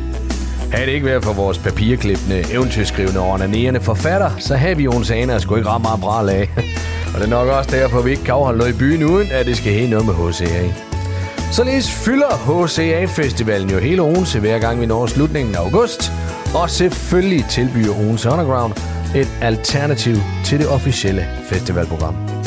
Havde 0.71 0.85
det 0.85 0.91
ikke 0.91 1.05
været 1.05 1.23
for 1.23 1.33
vores 1.33 1.57
papirklippende, 1.57 2.53
eventyrskrivende 2.53 3.19
og 3.19 3.29
onanerende 3.29 3.81
forfatter, 3.81 4.31
så 4.39 4.55
havde 4.55 4.77
vi 4.77 4.87
Odenseaner 4.87 5.39
sgu 5.39 5.55
ikke 5.55 5.69
ret 5.69 5.81
meget 5.81 6.01
bra 6.01 6.23
lag. 6.23 6.49
og 7.13 7.19
det 7.19 7.23
er 7.23 7.29
nok 7.29 7.47
også 7.47 7.71
derfor, 7.71 8.01
vi 8.01 8.11
ikke 8.11 8.23
kan 8.23 8.33
afholde 8.33 8.57
noget 8.57 8.73
i 8.73 8.77
byen, 8.77 9.03
uden 9.03 9.27
at 9.31 9.45
det 9.45 9.57
skal 9.57 9.71
hænge 9.71 9.89
noget 9.89 10.05
med 10.05 10.13
HCA. 10.13 10.73
Således 11.51 11.91
fylder 11.91 12.31
HCA-festivalen 12.47 13.69
jo 13.69 13.77
hele 13.77 14.01
Odense 14.01 14.39
hver 14.39 14.59
gang 14.59 14.81
vi 14.81 14.85
når 14.85 15.05
slutningen 15.05 15.55
af 15.55 15.59
august, 15.59 16.11
og 16.55 16.69
selvfølgelig 16.69 17.45
tilbyder 17.49 17.99
Odense 17.99 18.29
Underground 18.29 18.73
et 19.15 19.29
alternativ 19.41 20.15
til 20.45 20.59
det 20.59 20.67
officielle 20.67 21.27
festivalprogram. 21.49 22.38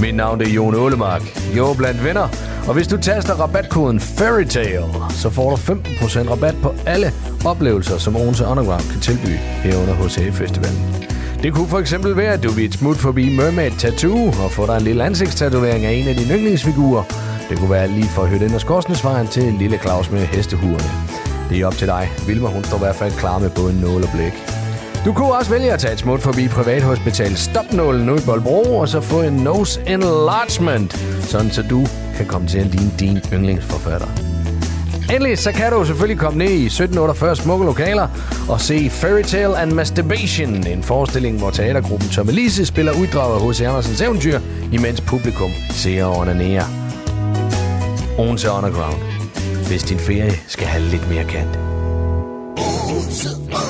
Mit 0.00 0.14
navn 0.14 0.40
er 0.40 0.48
Jon 0.48 0.74
Ålemark. 0.74 1.22
Jo 1.56 1.74
blandt 1.78 2.04
venner. 2.04 2.28
Og 2.68 2.74
hvis 2.74 2.86
du 2.86 2.96
taster 2.96 3.34
rabatkoden 3.34 4.00
FairyTale, 4.00 4.84
så 5.10 5.30
får 5.30 5.50
du 5.50 5.56
15% 5.56 6.30
rabat 6.30 6.54
på 6.62 6.74
alle 6.86 7.12
oplevelser, 7.44 7.98
som 7.98 8.16
Odense 8.16 8.46
Underground 8.46 8.82
kan 8.92 9.00
tilbyde 9.00 9.36
herunder 9.36 9.94
HCA 9.94 10.30
Festivalen. 10.30 11.06
Det 11.42 11.54
kunne 11.54 11.68
for 11.68 11.78
eksempel 11.78 12.16
være, 12.16 12.32
at 12.32 12.42
du 12.42 12.50
vil 12.50 12.64
et 12.64 12.74
smut 12.74 12.96
forbi 12.96 13.36
Mermaid 13.36 13.70
Tattoo 13.70 14.26
og 14.26 14.50
få 14.50 14.66
dig 14.66 14.76
en 14.76 14.82
lille 14.82 15.04
ansigtstatovering 15.04 15.84
af 15.84 15.92
en 15.92 16.08
af 16.08 16.14
dine 16.14 16.34
yndlingsfigurer. 16.34 17.02
Det 17.48 17.58
kunne 17.58 17.70
være 17.70 17.88
lige 17.88 18.08
fra 18.08 18.26
Høtten 18.26 18.54
og 18.54 18.60
Skorsnesvejen 18.60 19.28
til 19.28 19.54
Lille 19.58 19.78
Claus 19.78 20.10
med 20.10 20.20
hestehuerne. 20.20 20.90
Det 21.50 21.60
er 21.60 21.66
op 21.66 21.74
til 21.74 21.86
dig. 21.86 22.08
Vilma, 22.26 22.48
hun 22.48 22.64
står 22.64 22.76
i 22.76 22.80
hvert 22.80 22.96
fald 22.96 23.12
klar 23.12 23.38
med 23.38 23.50
både 23.50 23.80
nål 23.80 24.02
og 24.02 24.08
blæk. 24.14 24.55
Du 25.06 25.12
kunne 25.12 25.34
også 25.34 25.50
vælge 25.50 25.72
at 25.72 25.80
tage 25.80 25.92
et 25.92 25.98
smut 25.98 26.20
forbi 26.20 26.48
Privathospital 26.48 27.36
Stopnålen 27.36 28.06
nu 28.06 28.16
i 28.16 28.20
Boldbro, 28.26 28.78
og 28.78 28.88
så 28.88 29.00
få 29.00 29.22
en 29.22 29.32
nose 29.32 29.80
enlargement, 29.86 30.98
sådan 31.20 31.50
så 31.50 31.62
du 31.62 31.86
kan 32.16 32.26
komme 32.26 32.48
til 32.48 32.58
at 32.58 32.66
ligne 32.66 32.92
din 33.00 33.20
yndlingsforfatter. 33.32 34.06
Endelig 35.10 35.38
så 35.38 35.52
kan 35.52 35.72
du 35.72 35.84
selvfølgelig 35.84 36.18
komme 36.18 36.38
ned 36.38 36.50
i 36.50 36.66
1748 36.66 37.36
smukke 37.36 37.64
lokaler 37.66 38.08
og 38.48 38.60
se 38.60 38.90
Fairytale 38.90 39.58
and 39.58 39.72
Masturbation, 39.72 40.66
en 40.66 40.82
forestilling, 40.82 41.38
hvor 41.38 41.50
teatergruppen 41.50 42.08
Tommelise 42.08 42.66
spiller 42.66 42.92
uddrag 42.92 43.34
af 43.34 43.50
H.C. 43.50 43.60
Andersens 43.60 44.00
eventyr, 44.00 44.40
imens 44.72 45.00
publikum 45.00 45.50
ser 45.70 46.04
og 46.04 46.16
onanerer. 46.16 46.64
Odense 48.18 48.50
Underground. 48.50 48.96
Hvis 49.68 49.82
din 49.82 49.98
ferie 49.98 50.32
skal 50.48 50.66
have 50.66 50.84
lidt 50.84 51.10
mere 51.10 51.24
kant. 51.24 51.58
Da 53.52 53.65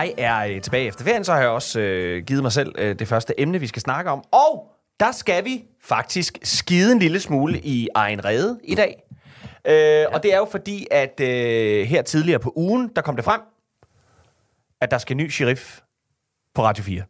jeg 0.00 0.14
er 0.18 0.46
øh, 0.54 0.60
tilbage 0.62 0.86
efter 0.86 1.04
ferien, 1.04 1.24
så 1.24 1.32
har 1.32 1.40
jeg 1.40 1.48
også 1.48 1.80
øh, 1.80 2.24
givet 2.24 2.42
mig 2.42 2.52
selv 2.52 2.72
øh, 2.78 2.98
det 2.98 3.08
første 3.08 3.40
emne, 3.40 3.58
vi 3.58 3.66
skal 3.66 3.82
snakke 3.82 4.10
om. 4.10 4.24
Og 4.32 4.70
der 5.00 5.12
skal 5.12 5.44
vi 5.44 5.64
faktisk 5.82 6.38
skide 6.42 6.92
en 6.92 6.98
lille 6.98 7.20
smule 7.20 7.60
i 7.60 7.88
egen 7.94 8.24
rede 8.24 8.60
i 8.64 8.74
dag. 8.74 9.02
Øh, 9.64 9.74
ja. 9.74 10.14
Og 10.14 10.22
det 10.22 10.32
er 10.34 10.38
jo 10.38 10.48
fordi, 10.50 10.86
at 10.90 11.20
øh, 11.20 11.86
her 11.86 12.02
tidligere 12.02 12.38
på 12.38 12.52
ugen, 12.56 12.90
der 12.96 13.02
kom 13.02 13.16
det 13.16 13.24
frem, 13.24 13.40
at 14.80 14.90
der 14.90 14.98
skal 14.98 15.16
ny 15.16 15.30
sheriff 15.30 15.78
på 16.54 16.62
Radio 16.62 16.84
4. 16.84 17.02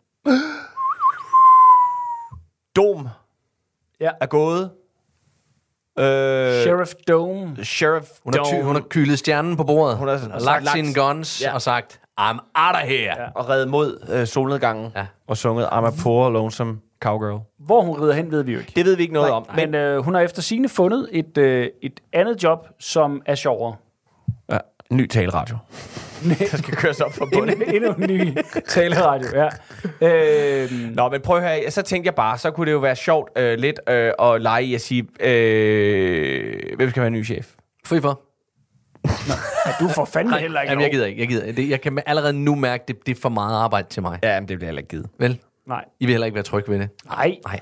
Dom 2.76 3.09
Ja. 4.00 4.11
er 4.21 4.26
gået. 4.26 4.71
Øh, 5.99 6.05
Sheriff 6.62 6.93
Dome. 7.09 7.64
Sheriff 7.64 8.07
Hun 8.25 8.35
har, 8.35 8.45
ty, 8.45 8.55
hun 8.62 8.75
har 8.75 8.83
kylet 8.91 9.19
stjernen 9.19 9.57
på 9.57 9.64
bordet. 9.64 9.97
Hun 9.97 10.09
har 10.09 10.19
Hun 10.19 10.31
har 10.31 10.38
sagt- 10.38 10.64
lagt 10.64 10.76
sine 10.76 10.95
guns 10.95 11.43
ja. 11.43 11.55
og 11.55 11.62
sagt, 11.62 12.00
I'm 12.21 12.38
out 12.54 12.75
of 12.83 12.88
here. 12.88 13.21
Ja. 13.23 13.26
og 13.35 13.49
reddet 13.49 13.68
mod 13.68 14.06
øh, 14.12 14.26
solnedgangen 14.26 14.92
Ja. 14.97 15.06
og 15.28 15.37
sunget 15.37 15.66
I'm 15.66 15.87
a 15.87 15.90
poor 16.02 16.30
lonesome 16.30 16.78
cowgirl. 17.00 17.40
Hvor 17.59 17.83
hun 17.83 18.00
rider 18.00 18.14
hen, 18.14 18.30
ved 18.30 18.42
vi 18.42 18.52
jo 18.52 18.59
ikke. 18.59 18.73
Det 18.76 18.85
ved 18.85 18.97
vi 18.97 19.02
ikke 19.02 19.14
noget 19.14 19.30
om. 19.30 19.47
Men 19.56 19.75
øh, 19.75 19.99
hun 20.04 20.14
har 20.14 20.21
efter 20.21 20.42
sine 20.42 20.68
fundet 20.68 21.09
et, 21.12 21.38
øh, 21.38 21.68
et 21.83 22.00
andet 22.12 22.42
job, 22.42 22.68
som 22.80 23.23
er 23.26 23.35
sjovere. 23.35 23.76
ja, 24.52 24.59
ny 24.90 25.06
taleradio. 25.09 25.56
der 26.50 26.56
skal 26.56 26.75
køres 26.76 27.00
op 27.00 27.12
for 27.12 27.28
bunden. 27.33 27.62
En, 27.62 27.75
endnu 27.75 27.92
en 27.92 28.00
ny 28.11 28.37
taleradio, 28.68 29.28
ja. 29.35 29.49
Øh, 30.00 30.71
Nå, 30.94 31.09
men 31.09 31.21
prøv 31.21 31.37
at 31.37 31.42
høre, 31.42 31.71
så 31.71 31.83
tænkte 31.83 32.06
jeg 32.06 32.14
bare, 32.14 32.38
så 32.38 32.50
kunne 32.50 32.66
det 32.66 32.73
jo 32.73 32.78
være 32.78 32.97
sjovt 32.97 33.30
øh, 33.38 33.59
lidt 33.59 33.80
øh, 33.88 34.12
at 34.18 34.42
lege 34.42 34.64
i 34.64 34.75
at 34.75 34.80
sige, 34.80 35.06
øh, 35.21 36.76
hvem 36.76 36.90
skal 36.90 37.00
være 37.02 37.11
ny 37.11 37.25
chef? 37.25 37.47
Fri 37.87 38.00
for. 38.00 38.21
Du 39.80 39.88
får 39.88 40.04
fandme 40.04 40.38
heller 40.38 40.61
ikke 40.61 40.70
Jamen, 40.70 40.82
jeg 40.82 40.90
gider 40.90 41.06
ikke. 41.06 41.20
Jeg, 41.20 41.28
gider. 41.28 41.52
Det, 41.52 41.70
jeg 41.70 41.80
kan 41.80 42.02
allerede 42.06 42.32
nu 42.32 42.54
mærke, 42.54 42.84
det, 42.88 43.06
det 43.06 43.16
er 43.16 43.20
for 43.20 43.28
meget 43.28 43.56
arbejde 43.56 43.88
til 43.88 44.02
mig. 44.02 44.18
Ja, 44.23 44.40
men 44.40 44.49
det 44.49 44.58
bliver 44.58 44.68
heller 44.68 44.80
ikke 44.80 44.88
givet. 44.88 45.06
Vel? 45.18 45.40
Nej. 45.66 45.84
I 46.00 46.06
vil 46.06 46.12
heller 46.12 46.25
ikke 46.26 46.34
være 46.34 46.44
trygge 46.44 46.73
ved 46.73 46.78
det. 46.78 46.88
Nej, 47.06 47.37
Nej. 47.46 47.61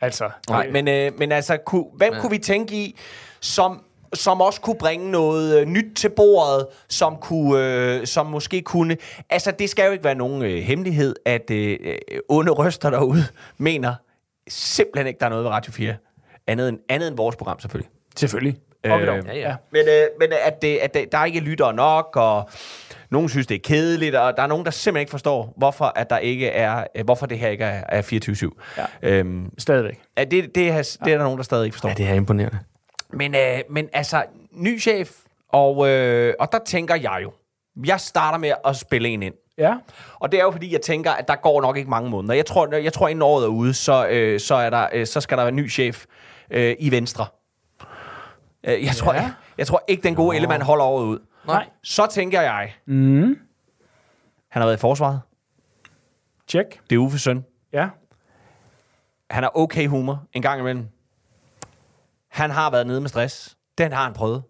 altså. 0.00 0.30
Nej, 0.48 0.70
men, 0.70 0.88
øh, 0.88 1.12
men 1.18 1.32
altså, 1.32 1.56
kunne, 1.56 1.84
hvem 1.96 2.14
ja. 2.14 2.20
kunne 2.20 2.30
vi 2.30 2.38
tænke 2.38 2.76
i, 2.76 2.98
som, 3.40 3.82
som 4.14 4.40
også 4.40 4.60
kunne 4.60 4.78
bringe 4.78 5.10
noget 5.10 5.60
øh, 5.60 5.66
nyt 5.66 5.96
til 5.96 6.10
bordet, 6.16 6.66
som, 6.88 7.16
kunne, 7.16 7.98
øh, 7.98 8.06
som 8.06 8.26
måske 8.26 8.62
kunne... 8.62 8.96
Altså, 9.30 9.50
det 9.50 9.70
skal 9.70 9.86
jo 9.86 9.92
ikke 9.92 10.04
være 10.04 10.14
nogen 10.14 10.42
øh, 10.42 10.62
hemmelighed, 10.62 11.14
at 11.24 11.50
øh, 11.50 11.78
øh, 11.80 11.98
onde 12.28 12.52
røster 12.52 12.90
derude 12.90 13.24
mener 13.58 13.94
simpelthen 14.48 15.06
ikke, 15.06 15.18
der 15.18 15.26
er 15.26 15.30
noget 15.30 15.44
ved 15.44 15.50
Radio 15.50 15.72
4. 15.72 15.94
Andet 16.46 16.68
end, 16.68 16.78
andet 16.88 17.08
end 17.08 17.16
vores 17.16 17.36
program, 17.36 17.60
selvfølgelig. 17.60 17.90
Selvfølgelig. 18.16 18.56
Op. 18.84 19.00
Øh, 19.00 19.06
ja, 19.06 19.34
ja. 19.34 19.56
Men, 19.70 19.82
øh, 19.88 20.06
men 20.20 20.32
at, 20.44 20.62
det, 20.62 20.76
at 20.76 20.94
det, 20.94 21.12
der 21.12 21.18
er 21.18 21.24
ikke 21.24 21.40
lyttere 21.40 21.74
nok, 21.74 22.16
og 22.16 22.50
nogen 23.10 23.28
synes, 23.28 23.46
det 23.46 23.54
er 23.54 23.58
kedeligt, 23.64 24.14
og 24.14 24.36
der 24.36 24.42
er 24.42 24.46
nogen, 24.46 24.64
der 24.64 24.70
simpelthen 24.70 25.00
ikke 25.02 25.10
forstår, 25.10 25.54
hvorfor, 25.56 25.92
at 25.96 26.10
der 26.10 26.18
ikke 26.18 26.48
er, 26.48 26.84
øh, 26.94 27.04
hvorfor 27.04 27.26
det 27.26 27.38
her 27.38 27.48
ikke 27.48 27.64
er, 27.64 27.84
er 27.88 28.02
24-7. 28.02 28.76
Ja. 28.78 28.84
Øhm, 29.02 29.50
Stadigvæk. 29.58 30.00
at 30.16 30.30
det, 30.30 30.54
det, 30.54 30.68
er, 30.68 30.98
det 31.04 31.12
er 31.12 31.16
der 31.16 31.24
nogen, 31.24 31.38
der 31.38 31.44
stadig 31.44 31.64
ikke 31.64 31.74
forstår. 31.74 31.88
Ja, 31.88 31.94
det 31.94 32.06
er 32.08 32.14
imponerende. 32.14 32.58
Men, 33.12 33.34
øh, 33.34 33.60
men 33.70 33.88
altså, 33.92 34.24
ny 34.52 34.80
chef, 34.80 35.10
og, 35.52 35.88
øh, 35.88 36.34
og 36.40 36.52
der 36.52 36.58
tænker 36.66 36.94
jeg 36.94 37.20
jo, 37.22 37.32
jeg 37.86 38.00
starter 38.00 38.38
med 38.38 38.52
at 38.64 38.76
spille 38.76 39.08
en 39.08 39.22
ind. 39.22 39.34
Ja. 39.58 39.74
Og 40.14 40.32
det 40.32 40.40
er 40.40 40.44
jo 40.44 40.50
fordi, 40.50 40.72
jeg 40.72 40.80
tænker, 40.80 41.10
at 41.10 41.28
der 41.28 41.36
går 41.36 41.62
nok 41.62 41.76
ikke 41.76 41.90
mange 41.90 42.10
måneder. 42.10 42.34
Jeg 42.34 42.46
tror, 42.46 42.74
jeg 42.74 42.92
tror 42.92 43.08
inden 43.08 43.22
året 43.22 43.44
er 43.44 43.48
ude, 43.48 43.74
så, 43.74 44.06
øh, 44.08 44.40
så, 44.40 44.54
er 44.54 44.70
der, 44.70 44.86
øh, 44.92 45.06
så 45.06 45.20
skal 45.20 45.38
der 45.38 45.44
være 45.44 45.48
en 45.48 45.56
ny 45.56 45.70
chef 45.70 46.04
øh, 46.50 46.76
i 46.78 46.90
Venstre. 46.90 47.26
Øh, 48.68 48.84
jeg, 48.84 48.94
tror, 48.96 49.14
Ja. 49.14 49.20
jeg, 49.22 49.32
jeg 49.58 49.66
tror 49.66 49.82
ikke, 49.88 50.02
den 50.02 50.14
gode 50.14 50.36
Ellemann 50.36 50.62
holder 50.62 50.84
året 50.84 51.04
ud. 51.04 51.18
Nej. 51.46 51.68
Så 51.82 52.06
tænker 52.10 52.40
jeg, 52.40 52.72
Mm. 52.86 53.22
han 54.48 54.62
har 54.62 54.64
været 54.66 54.76
i 54.76 54.80
forsvaret. 54.80 55.20
Check. 56.48 56.80
Det 56.90 56.96
er 56.96 57.00
Uffes 57.00 57.22
søn. 57.22 57.44
Ja. 57.72 57.88
Han 59.30 59.42
har 59.42 59.50
okay 59.54 59.86
humor 59.88 60.24
en 60.32 60.42
gang 60.42 60.60
imellem. 60.60 60.88
Han 62.28 62.50
har 62.50 62.70
været 62.70 62.86
nede 62.86 63.00
med 63.00 63.08
stress. 63.08 63.56
Den 63.78 63.92
har 63.92 64.04
han 64.04 64.12
prøvet. 64.12 64.42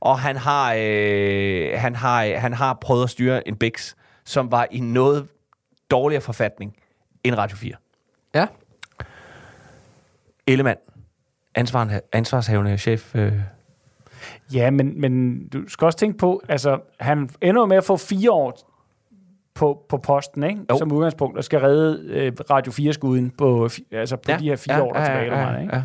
Og 0.00 0.18
han 0.18 0.36
har, 0.36 0.74
øh, 0.78 1.70
han 1.80 1.96
har, 1.96 2.38
han 2.38 2.52
har 2.52 2.74
prøvet 2.74 3.04
at 3.04 3.10
styre 3.10 3.48
en 3.48 3.56
Bix, 3.56 3.94
som 4.24 4.50
var 4.50 4.66
i 4.70 4.80
noget 4.80 5.28
dårligere 5.90 6.20
forfatning 6.22 6.76
end 7.24 7.34
Radio 7.38 7.56
4. 7.56 7.74
Ja. 8.34 8.46
Ellemann, 10.46 10.78
ansvar, 11.60 12.00
ansvarshavende 12.12 12.78
chef. 12.78 13.14
Øh. 13.14 13.32
Ja, 14.54 14.70
men, 14.70 15.00
men 15.00 15.44
du 15.48 15.68
skal 15.68 15.84
også 15.84 15.98
tænke 15.98 16.18
på, 16.18 16.42
altså, 16.48 16.78
han 17.00 17.30
ender 17.40 17.66
med 17.66 17.76
at 17.76 17.84
få 17.84 17.96
fire 17.96 18.30
år 18.30 18.58
på, 19.54 19.84
på 19.88 19.96
posten, 19.96 20.42
ikke? 20.42 20.60
Jo. 20.70 20.78
Som 20.78 20.92
udgangspunkt, 20.92 21.38
og 21.38 21.44
skal 21.44 21.60
redde 21.60 22.04
øh, 22.08 22.32
Radio 22.50 22.72
4-skuden 22.72 23.30
på, 23.30 23.68
altså 23.92 24.16
på 24.16 24.32
ja, 24.32 24.38
de 24.38 24.44
her 24.44 24.56
fire 24.56 24.76
ja, 24.76 24.82
år, 24.82 24.92
der 24.92 25.00
er 25.00 25.04
tilbage. 25.04 25.40
Ja, 25.40 25.52
ja, 25.52 25.60
ikke? 25.60 25.76
ja. 25.76 25.82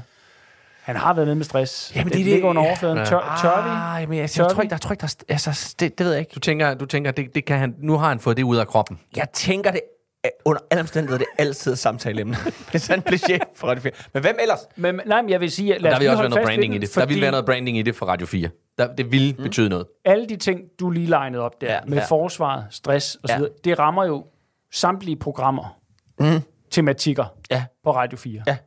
Han 0.82 0.96
har 0.96 1.13
været 1.13 1.27
nede 1.27 1.36
med 1.36 1.46
stress. 1.46 1.96
Jamen, 1.96 2.05
det, 2.05 2.13
det 2.13 2.22
er 2.22 2.25
ligger 2.25 2.50
under 2.50 2.62
overfladen. 2.62 2.98
Ja. 2.98 3.03
Tør, 3.05 3.39
tør 3.41 3.63
vi? 3.63 4.03
Ah, 4.03 4.10
men 4.10 4.17
jeg, 4.17 4.29
Tør 4.29 4.44
jeg, 4.44 4.51
tror 4.51 4.62
ikke, 4.62 4.70
der, 4.70 4.75
jeg 4.75 4.82
tror 4.82 4.91
ikke, 4.91 5.01
der, 5.01 5.15
altså, 5.29 5.75
det, 5.79 5.98
det 5.98 6.05
ved 6.05 6.13
jeg 6.13 6.20
ikke. 6.20 6.32
Du 6.36 6.39
tænker, 6.39 6.74
du 6.74 6.86
tænker 6.86 7.12
det, 7.12 7.36
det 7.36 7.46
kan 7.46 7.60
han, 7.60 7.75
nu 7.79 7.98
har 7.98 8.10
han 8.10 8.20
fået 8.20 8.38
det 8.38 8.44
ud 8.44 8.58
af 8.58 8.67
kroppen. 8.67 9.00
Jeg 9.15 9.27
tænker 9.34 9.72
det 9.72 9.82
under 10.46 10.62
alle 10.72 10.82
omstændigheder, 10.82 11.17
det 11.17 11.27
er 11.38 11.44
altid 11.44 11.72
et 11.72 11.79
samtaleemne. 11.79 12.36
Hvis 12.72 12.88
han 12.88 13.01
bliver 13.01 13.17
chef 13.17 13.41
for 13.55 13.67
Radio 13.67 13.82
4. 13.82 13.91
Men 14.13 14.22
hvem 14.24 14.38
ellers? 14.41 14.60
Men, 14.75 15.01
nej, 15.05 15.22
men 15.22 15.29
jeg 15.29 15.41
vil 15.41 15.51
sige, 15.51 15.75
at 15.75 15.82
lad 15.82 15.91
Der 15.91 16.00
vil 16.00 16.10
også 16.10 16.22
være 16.24 16.29
noget 16.29 16.46
branding 16.46 16.75
i 16.75 16.77
det. 16.77 16.96
Der 16.96 17.01
vil 17.01 17.08
fordi 17.08 17.22
være 17.22 17.32
noget 17.32 17.46
branding 17.46 17.77
i 17.77 17.82
det 17.82 17.96
for 17.96 18.05
Radio 18.05 18.25
4. 18.27 18.50
Der, 18.77 18.96
det 18.96 19.12
vil 19.12 19.36
mm. 19.38 19.44
betyde 19.44 19.70
noget. 19.70 19.86
Alle 20.05 20.27
de 20.29 20.36
ting, 20.36 20.62
du 20.79 20.89
lige 20.89 21.08
legnede 21.08 21.44
op 21.44 21.62
der, 21.62 21.74
Ja, 21.74 21.79
med 21.88 21.98
ja. 21.98 22.05
forsvaret, 22.10 22.65
stress 22.70 23.15
og 23.15 23.29
så 23.29 23.34
Ja. 23.34 23.38
videre, 23.38 23.53
det 23.63 23.79
rammer 23.79 24.05
jo 24.05 24.25
samtlige 24.74 25.15
programmer, 25.15 25.77
mm. 26.20 26.41
tematikker 26.72 27.25
Ja. 27.51 27.65
på 27.84 27.91
Radio 27.96 28.17
4. 28.17 28.44
Ja. 28.48 28.58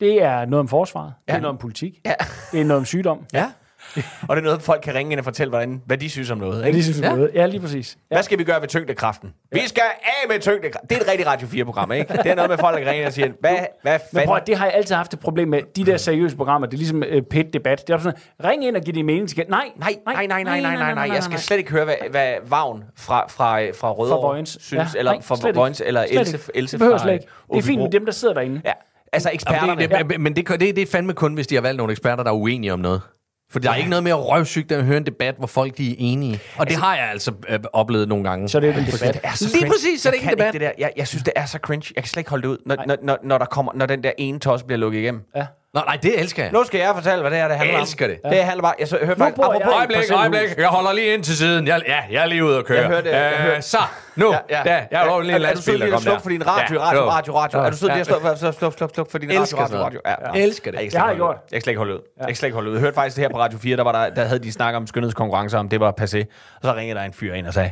Det 0.00 0.22
er 0.22 0.44
noget 0.44 0.60
om 0.60 0.68
forsvaret, 0.68 1.12
ja. 1.28 1.32
det 1.32 1.36
er 1.38 1.42
noget 1.42 1.52
om 1.54 1.58
politik, 1.58 2.00
Ja. 2.04 2.14
det 2.52 2.60
er 2.60 2.64
noget 2.64 2.78
om 2.78 2.84
sygdom. 2.84 3.26
Ja. 3.32 3.50
og 4.28 4.36
det 4.36 4.42
er 4.42 4.44
noget, 4.44 4.62
folk 4.62 4.80
kan 4.82 4.94
ringe 4.94 5.12
ind 5.12 5.20
og 5.20 5.24
fortælle, 5.24 5.48
hvordan, 5.48 5.82
hvad 5.86 5.98
de 5.98 6.10
synes 6.10 6.30
om 6.30 6.38
noget. 6.38 6.60
Ja, 6.62 6.66
Ikke? 6.66 6.76
det 6.76 6.84
synes 6.84 7.00
jeg 7.00 7.10
Ja. 7.10 7.16
noget. 7.16 7.30
Ja, 7.34 7.46
lige 7.46 7.60
præcis. 7.60 7.96
Ja. 8.10 8.14
Hvad 8.16 8.22
skal 8.22 8.38
vi 8.38 8.44
gøre 8.44 8.60
ved 8.60 8.68
tyngdekraften? 8.68 9.32
Vi 9.52 9.60
skal 9.66 9.82
af 10.02 10.28
med 10.28 10.40
tyngdekraften. 10.40 10.88
Det 10.90 10.96
er 10.98 11.00
et 11.02 11.08
rigtig 11.10 11.26
Radio 11.26 11.46
4-program, 11.48 11.92
ikke? 11.92 12.12
Det 12.12 12.26
er 12.30 12.34
noget 12.34 12.50
med 12.50 12.58
folk, 12.58 12.74
der 12.74 12.78
ringer 12.80 12.92
ind 13.00 13.06
og 13.06 13.12
siger, 13.12 13.28
hvad, 13.40 13.50
hvad 13.82 13.92
Men 13.92 14.00
fanden? 14.12 14.26
prøv, 14.26 14.36
at- 14.36 14.46
det 14.46 14.56
har 14.56 14.64
jeg 14.66 14.74
altid 14.74 14.94
haft 14.94 15.12
et 15.14 15.20
problem 15.20 15.48
med. 15.48 15.60
De 15.76 15.86
der 15.86 15.96
seriøse 15.96 16.36
programmer, 16.36 16.66
det 16.66 16.74
er 16.74 16.78
ligesom 16.78 17.02
uh, 17.16 17.22
pit-debat. 17.30 17.84
Det 17.86 17.94
er 17.94 17.98
sådan, 17.98 18.18
ring 18.44 18.64
ind 18.66 18.76
og 18.76 18.82
giv 18.82 18.94
din 18.94 19.06
mening 19.06 19.28
til 19.28 19.44
Nej, 19.48 19.64
Nej, 19.76 19.94
nej, 20.06 20.26
nej, 20.26 20.42
nej, 20.42 20.60
nej, 20.60 20.76
nej, 20.76 20.94
nej. 20.94 21.08
Jeg 21.14 21.22
skal 21.22 21.38
slet 21.38 21.56
ikke 21.58 21.70
høre, 21.70 21.84
hvad, 21.84 21.94
hvad 22.10 22.32
Vagn 22.48 22.84
fra, 22.96 23.26
fra, 23.28 23.60
fra 23.70 23.92
Rødovre 23.92 24.28
Vojens. 24.28 24.58
synes, 24.60 24.94
Ja, 24.94 24.98
eller 24.98 25.12
nej, 25.12 25.22
fra. 25.22 25.50
Vojens, 25.54 25.82
eller 25.86 26.04
Else. 26.10 26.38
Else 26.54 26.78
fra 26.78 26.98
slet 26.98 27.12
ikke. 27.12 27.26
Det 27.52 27.58
er 27.58 27.62
fint 27.62 27.82
med 27.82 27.90
dem, 27.90 28.04
der 28.04 28.12
sidder 28.12 28.34
derinde. 28.34 28.60
Ja, 28.64 28.72
altså 29.12 29.30
eksperterne. 29.32 29.82
Jamen, 29.82 29.90
det, 29.90 30.10
det, 30.10 30.20
Men 30.20 30.36
det, 30.36 30.48
det, 30.48 30.60
det 30.60 30.78
er 30.78 30.86
fandme 30.86 31.12
kun, 31.12 31.34
hvis 31.34 31.46
de 31.46 31.54
har 31.54 31.62
valgt 31.62 31.76
nogle 31.76 31.90
eksperter, 31.90 32.22
der 32.24 32.30
er 32.30 32.34
uenige 32.34 32.72
om 32.72 32.78
noget. 32.78 33.00
For 33.50 33.58
der 33.58 33.70
er 33.70 33.74
ikke 33.74 33.90
noget 33.90 34.02
mere 34.02 34.14
røvsygt, 34.14 34.72
end 34.72 34.80
at 34.80 34.86
høre 34.86 34.96
en 34.96 35.06
debat, 35.06 35.34
hvor 35.38 35.46
folk 35.46 35.78
de 35.78 35.90
er 35.90 35.94
enige. 35.98 36.40
Og 36.56 36.68
det 36.68 36.76
har 36.76 36.96
jeg 36.96 37.10
altså 37.10 37.32
øh, 37.48 37.58
oplevet 37.72 38.08
nogle 38.08 38.24
gange. 38.24 38.48
Så 38.48 38.60
det 38.60 38.68
er 38.68 38.72
en 38.78 38.86
debat. 38.86 39.14
Det 39.14 39.20
er 39.24 39.32
så 39.34 39.48
Lige 39.52 39.66
præcis, 39.70 40.00
så 40.02 40.08
er 40.08 40.12
det 40.12 40.22
Jeg 40.22 40.32
ikke 40.32 40.32
en 40.32 40.38
debat. 40.38 40.52
det 40.52 40.60
der. 40.60 40.70
Jeg, 40.78 40.92
jeg 40.96 41.08
synes, 41.08 41.22
det 41.22 41.32
er 41.36 41.46
så 41.46 41.58
cringe. 41.58 41.92
Jeg 41.96 42.04
kan 42.04 42.08
slet 42.08 42.20
ikke 42.20 42.30
holde 42.30 42.42
det 42.42 42.48
ud, 42.48 42.58
når, 42.66 42.76
når, 42.86 42.96
når, 43.02 43.18
når, 43.22 43.38
der 43.38 43.44
kommer, 43.44 43.72
når 43.74 43.86
den 43.86 44.02
der 44.02 44.12
ene 44.18 44.38
tos 44.38 44.62
bliver 44.62 44.78
lukket 44.78 44.98
igennem. 44.98 45.22
Ja. 45.36 45.46
Nå, 45.76 45.82
nej, 45.86 45.96
det 46.02 46.20
elsker 46.20 46.42
jeg. 46.42 46.52
Nu 46.52 46.64
skal 46.64 46.78
jeg 46.80 46.90
fortælle, 46.94 47.20
hvad 47.20 47.30
det 47.30 47.38
er, 47.38 47.48
det 47.48 47.56
handler 47.56 47.72
Jeg 47.72 47.80
om. 47.80 47.82
elsker 47.82 48.06
det. 48.06 48.18
Det 48.30 48.44
handler 48.44 48.62
bare... 48.62 48.74
Jeg 48.78 48.88
så, 48.88 48.98
hørte 49.02 49.18
faktisk... 49.18 49.38
jeg 49.38 49.46
apropos- 49.46 49.58
i 49.58 49.62
et 49.62 49.74
Øjeblik, 49.78 50.10
øjeblik. 50.12 50.58
Jeg 50.58 50.68
holder 50.68 50.92
lige 50.92 51.14
ind 51.14 51.22
til 51.24 51.36
siden. 51.36 51.66
Jeg, 51.66 51.80
ja, 51.86 51.98
jeg 52.10 52.22
er 52.22 52.26
lige 52.26 52.44
ude 52.44 52.58
og 52.58 52.64
køre. 52.64 52.78
Jeg 52.80 52.86
hørte- 52.88 53.10
jeg 53.16 53.32
Øh, 53.32 53.38
hørte- 53.38 53.62
Så, 53.62 53.78
nu. 54.16 54.32
Ja, 54.32 54.38
ja. 54.50 54.62
Der, 54.64 54.70
jeg 54.72 54.84
en 54.84 55.30
er, 55.30 55.48
er 55.48 55.54
du 55.54 55.62
sød 55.62 55.76
lastbil, 55.76 55.80
der 55.80 55.90
kom 55.90 56.02
der. 56.02 56.18
for 56.18 56.28
din 56.28 56.46
radio, 56.46 56.74
Ja, 56.74 56.80
radio, 56.86 57.00
radio, 57.10 57.36
radio? 57.36 57.58
Er 57.58 57.70
du 57.70 57.76
sød 57.76 57.88
lige 57.90 58.04
slukke 58.04 58.28
sluk, 58.38 58.54
sluk, 58.58 58.72
sluk, 58.78 58.90
sluk 58.94 59.10
for 59.10 59.18
din 59.18 59.28
radio, 59.28 59.40
Elsker 59.40 59.58
radio, 59.58 59.78
radio? 59.78 60.00
Ja. 60.06 60.40
Elsker 60.42 60.70
det. 60.70 60.92
Jeg 60.94 61.00
har 61.00 61.08
jeg 61.08 61.16
gjort. 61.16 61.36
Jeg 61.50 61.56
kan 61.56 61.62
slet 61.62 61.70
ikke 61.70 61.78
holde 61.78 61.94
ud. 61.94 62.00
Jeg 62.18 62.26
kan 62.26 62.36
slet 62.36 62.46
ikke 62.46 62.54
holde 62.54 62.70
ud. 62.70 62.74
Jeg 62.74 62.80
hørte 62.80 62.94
faktisk 62.94 63.16
det 63.16 63.24
her 63.24 63.28
på 63.30 63.38
Radio 63.38 63.58
4, 63.58 63.76
der, 63.76 63.82
var 63.82 63.92
der, 63.92 64.14
der 64.14 64.24
havde 64.24 64.42
de 64.42 64.52
snakket 64.52 64.76
om 64.76 64.86
skønhedskonkurrencer, 64.86 65.58
om 65.58 65.68
det 65.68 65.80
var 65.80 65.90
passé. 66.00 66.18
Og 66.56 66.62
så 66.62 66.74
ringede 66.76 66.98
der 66.98 67.04
en 67.04 67.12
fyr 67.12 67.34
ind 67.34 67.46
og 67.46 67.54
sagde, 67.54 67.70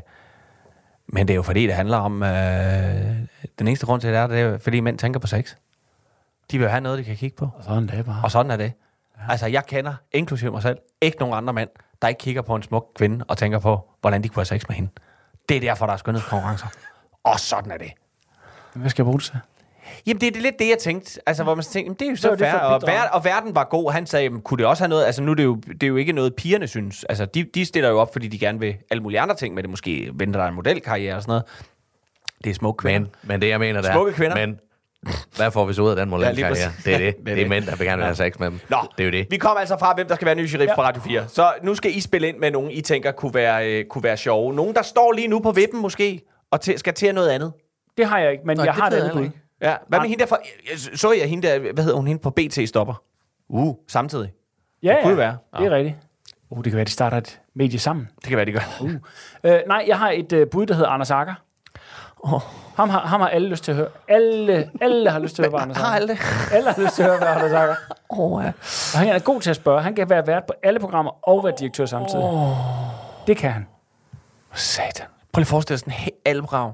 men 1.08 1.28
det 1.28 1.34
er 1.34 1.36
jo 1.36 1.42
fordi, 1.42 1.66
det 1.66 1.74
handler 1.74 1.96
om... 1.98 2.22
Øh, 2.22 2.30
den 3.58 3.68
eneste 3.68 3.86
grund 3.86 4.00
til 4.00 4.10
det 4.10 4.18
er, 4.18 4.26
det 4.26 4.40
er 4.40 4.58
fordi 4.58 4.80
mænd 4.80 4.98
tænker 4.98 5.20
på 5.20 5.26
sex. 5.26 5.54
De 6.50 6.58
vil 6.58 6.68
have 6.68 6.80
noget, 6.80 6.98
de 6.98 7.04
kan 7.04 7.16
kigge 7.16 7.36
på. 7.36 7.48
Sådan 7.62 7.82
det 7.86 7.98
er 7.98 8.02
bare. 8.02 8.20
Og 8.24 8.30
sådan 8.30 8.50
er 8.50 8.56
det. 8.56 8.72
Ja. 9.18 9.32
Altså, 9.32 9.46
jeg 9.46 9.66
kender, 9.66 9.94
inklusive 10.12 10.50
mig 10.50 10.62
selv, 10.62 10.78
ikke 11.00 11.18
nogen 11.18 11.34
andre 11.34 11.52
mænd, 11.52 11.68
der 12.02 12.08
ikke 12.08 12.18
kigger 12.18 12.42
på 12.42 12.54
en 12.54 12.62
smuk 12.62 12.86
kvinde 12.96 13.24
og 13.28 13.38
tænker 13.38 13.58
på, 13.58 13.90
hvordan 14.00 14.22
de 14.24 14.28
kunne 14.28 14.40
have 14.40 14.58
sex 14.58 14.68
med 14.68 14.76
hende. 14.76 14.90
Det 15.48 15.56
er 15.56 15.60
derfor, 15.60 15.86
der 15.86 15.92
er 15.92 15.96
skønhedskonkurrencer. 15.96 16.66
Og 17.24 17.40
sådan 17.40 17.72
er 17.72 17.78
det. 17.78 17.92
Hvad 18.74 18.90
skal 18.90 19.02
jeg 19.02 19.06
bruge 19.06 19.18
det 19.18 19.26
til? 19.26 19.38
Jamen, 20.06 20.20
det 20.20 20.26
er 20.26 20.30
det 20.30 20.42
lidt 20.42 20.58
det, 20.58 20.68
jeg 20.68 20.78
tænkte. 20.78 21.20
Altså, 21.26 21.42
hvor 21.42 21.54
man 21.54 21.64
tænkte, 21.64 21.78
jamen, 21.80 21.94
det 21.94 22.06
er 22.06 22.10
jo 22.10 22.16
Så 22.16 22.22
så 22.22 22.30
er 22.30 22.36
det 22.36 22.46
fair. 22.46 22.60
Og, 22.60 22.82
ver- 22.82 23.10
og 23.12 23.24
verden 23.24 23.54
var 23.54 23.64
god. 23.64 23.92
Han 23.92 24.06
sagde, 24.06 24.22
jamen, 24.24 24.40
kunne 24.40 24.58
det 24.58 24.66
også 24.66 24.82
have 24.82 24.88
noget... 24.88 25.04
Altså, 25.04 25.22
nu 25.22 25.30
er 25.30 25.34
det 25.34 25.44
jo, 25.44 25.54
det 25.54 25.82
er 25.82 25.86
jo 25.86 25.96
ikke 25.96 26.12
noget, 26.12 26.34
pigerne 26.34 26.66
synes. 26.68 27.04
Altså, 27.04 27.24
de, 27.24 27.44
de 27.44 27.64
stiller 27.64 27.90
jo 27.90 27.98
op, 28.00 28.12
fordi 28.12 28.28
de 28.28 28.38
gerne 28.38 28.60
vil 28.60 28.76
alle 28.90 29.02
mulige 29.02 29.20
andre 29.20 29.34
ting 29.36 29.54
med 29.54 29.62
det. 29.62 29.70
Måske 29.70 30.10
venter 30.14 30.40
der 30.40 30.48
en 30.48 30.54
modelkarriere 30.54 31.16
og 31.16 31.22
sådan 31.22 31.30
noget. 31.30 31.44
Det 32.44 32.50
er 32.50 32.54
smukke 32.54 32.78
kvinder. 32.78 33.00
Men, 33.00 33.10
men 33.22 33.40
det 33.40 33.48
jeg 33.48 33.60
mener, 33.60 33.82
der 33.82 33.92
Smukke 33.92 34.12
kvinder. 34.12 34.46
Men 34.46 34.58
hvad 35.36 35.50
får 35.50 35.64
vi 35.64 35.72
så 35.74 35.82
ud 35.82 35.90
af 35.90 35.96
den 35.96 36.04
Ja, 36.04 36.10
modelkarriere? 36.10 36.48
præcis. 36.48 36.84
det 36.84 36.94
er 36.94 36.98
det. 36.98 37.14
Det 37.16 37.20
er 37.20 37.24
Det 37.24 37.30
er 37.32 37.34
det. 37.36 37.48
mænd, 37.48 37.64
der 37.66 37.76
vil 37.76 37.86
gerne 37.86 37.96
vil 37.96 38.04
have 38.04 38.14
sex 38.16 38.38
med 38.38 38.46
dem. 38.50 38.60
Nå, 38.68 38.76
Det 38.96 39.02
er 39.02 39.04
jo 39.04 39.10
det. 39.10 39.26
Vi 39.30 39.36
kommer 39.36 39.60
altså 39.60 39.76
fra, 39.78 39.94
hvem 39.94 40.08
der 40.08 40.14
skal 40.14 40.26
være 40.26 40.34
ny 40.34 40.46
sheriff 40.46 40.68
Ja. 40.70 40.74
på 40.74 40.82
Radio 40.82 41.02
4. 41.02 41.28
Så 41.28 41.52
nu 41.62 41.74
skal 41.74 41.96
I 41.96 42.00
spille 42.00 42.28
ind 42.28 42.38
med 42.38 42.50
nogen, 42.50 42.70
I 42.70 42.80
tænker 42.80 43.12
kunne 43.12 43.34
være, 43.34 43.68
øh, 43.72 43.84
kunne 43.84 44.02
være 44.04 44.16
sjove. 44.16 44.54
Nogen, 44.54 44.74
der 44.74 44.82
står 44.82 45.12
lige 45.12 45.28
nu 45.28 45.38
på 45.40 45.52
vippen 45.52 45.82
måske, 45.82 46.20
og 46.50 46.60
til, 46.60 46.78
skal 46.78 46.94
til 46.94 47.14
noget 47.14 47.28
andet. 47.30 47.52
Det 47.96 48.06
har 48.06 48.18
jeg 48.18 48.32
ikke, 48.32 48.44
men 48.46 48.56
Nå, 48.56 48.64
jeg 48.64 48.74
det 48.74 48.82
har 48.82 48.90
det 48.90 48.96
andet 48.96 49.24
ikke. 49.24 49.38
Ja, 49.62 49.76
hvad 49.88 49.98
med 49.98 50.04
Ah. 50.04 50.08
hende 50.08 50.20
der 50.22 50.26
fra... 50.28 50.38
jeg- 50.70 50.98
Så 50.98 51.12
jeg 51.12 51.28
hende 51.28 51.48
der, 51.48 51.58
hvad 51.72 51.84
hedder 51.84 51.96
hun, 51.96 52.06
hende 52.06 52.22
på 52.22 52.30
BT 52.30 52.68
stopper? 52.68 53.02
Uh, 53.48 53.74
samtidig. 53.88 54.32
Ja, 54.82 54.92
ja, 54.94 55.02
kunne 55.02 55.10
det 55.10 55.18
være. 55.18 55.36
det 55.58 55.66
er 55.66 55.70
rigtigt. 55.70 55.96
Uh, 56.50 56.64
det 56.64 56.72
kan 56.72 56.76
være, 56.76 56.84
de 56.84 56.90
starter 56.90 57.16
et 57.16 57.40
medie 57.54 57.78
sammen. 57.78 58.08
Det 58.20 58.28
kan 58.28 58.36
være, 58.36 58.46
de 58.46 58.52
gør. 58.52 58.76
Uh. 58.80 58.90
Uh, 58.90 59.50
nej, 59.68 59.84
jeg 59.86 59.98
har 59.98 60.10
et 60.10 60.32
uh, 60.32 60.42
bud, 60.50 60.66
der 60.66 60.74
hedder 60.74 60.88
Anders 60.90 61.10
Akker. 61.10 61.34
Ham 62.76 62.88
har, 62.90 63.00
ham 63.06 63.20
har 63.20 63.28
alle 63.28 63.48
lyst 63.48 63.64
til 63.64 63.70
at 63.72 63.76
høre. 63.76 63.88
Alle, 64.08 64.70
alle 64.80 65.10
har 65.10 65.18
lyst 65.18 65.34
til 65.36 65.42
at 65.42 65.46
høre, 65.46 65.50
hvad 65.50 65.60
Anders 65.60 65.78
Har 65.78 65.94
alle 65.96 66.08
det? 66.08 66.18
Alle 66.52 66.70
har 66.72 66.82
lyst 66.82 66.94
til 66.94 67.02
at 67.02 67.08
høre, 67.08 67.18
hvad 67.18 67.28
Anders 67.28 67.52
Agger. 67.52 67.74
Åh, 68.20 68.44
ja. 68.44 68.48
Og 68.94 68.98
han 68.98 69.08
er 69.08 69.18
god 69.18 69.40
til 69.40 69.50
at 69.50 69.56
spørge. 69.56 69.82
Han 69.82 69.94
kan 69.94 70.10
være 70.10 70.26
vært 70.26 70.44
på 70.46 70.52
alle 70.62 70.80
programmer 70.80 71.28
og 71.28 71.44
være 71.44 71.52
direktør 71.58 71.86
samtidig. 71.86 72.24
Det 73.26 73.36
kan 73.36 73.50
han. 73.52 73.66
Satan. 74.54 75.06
Prøv 75.32 75.40
lige 75.40 75.44
at 75.44 75.48
forestille 75.48 75.74
dig 75.74 75.80
sådan 75.80 75.92
helt 75.92 76.16
alle 76.24 76.42
program. 76.42 76.72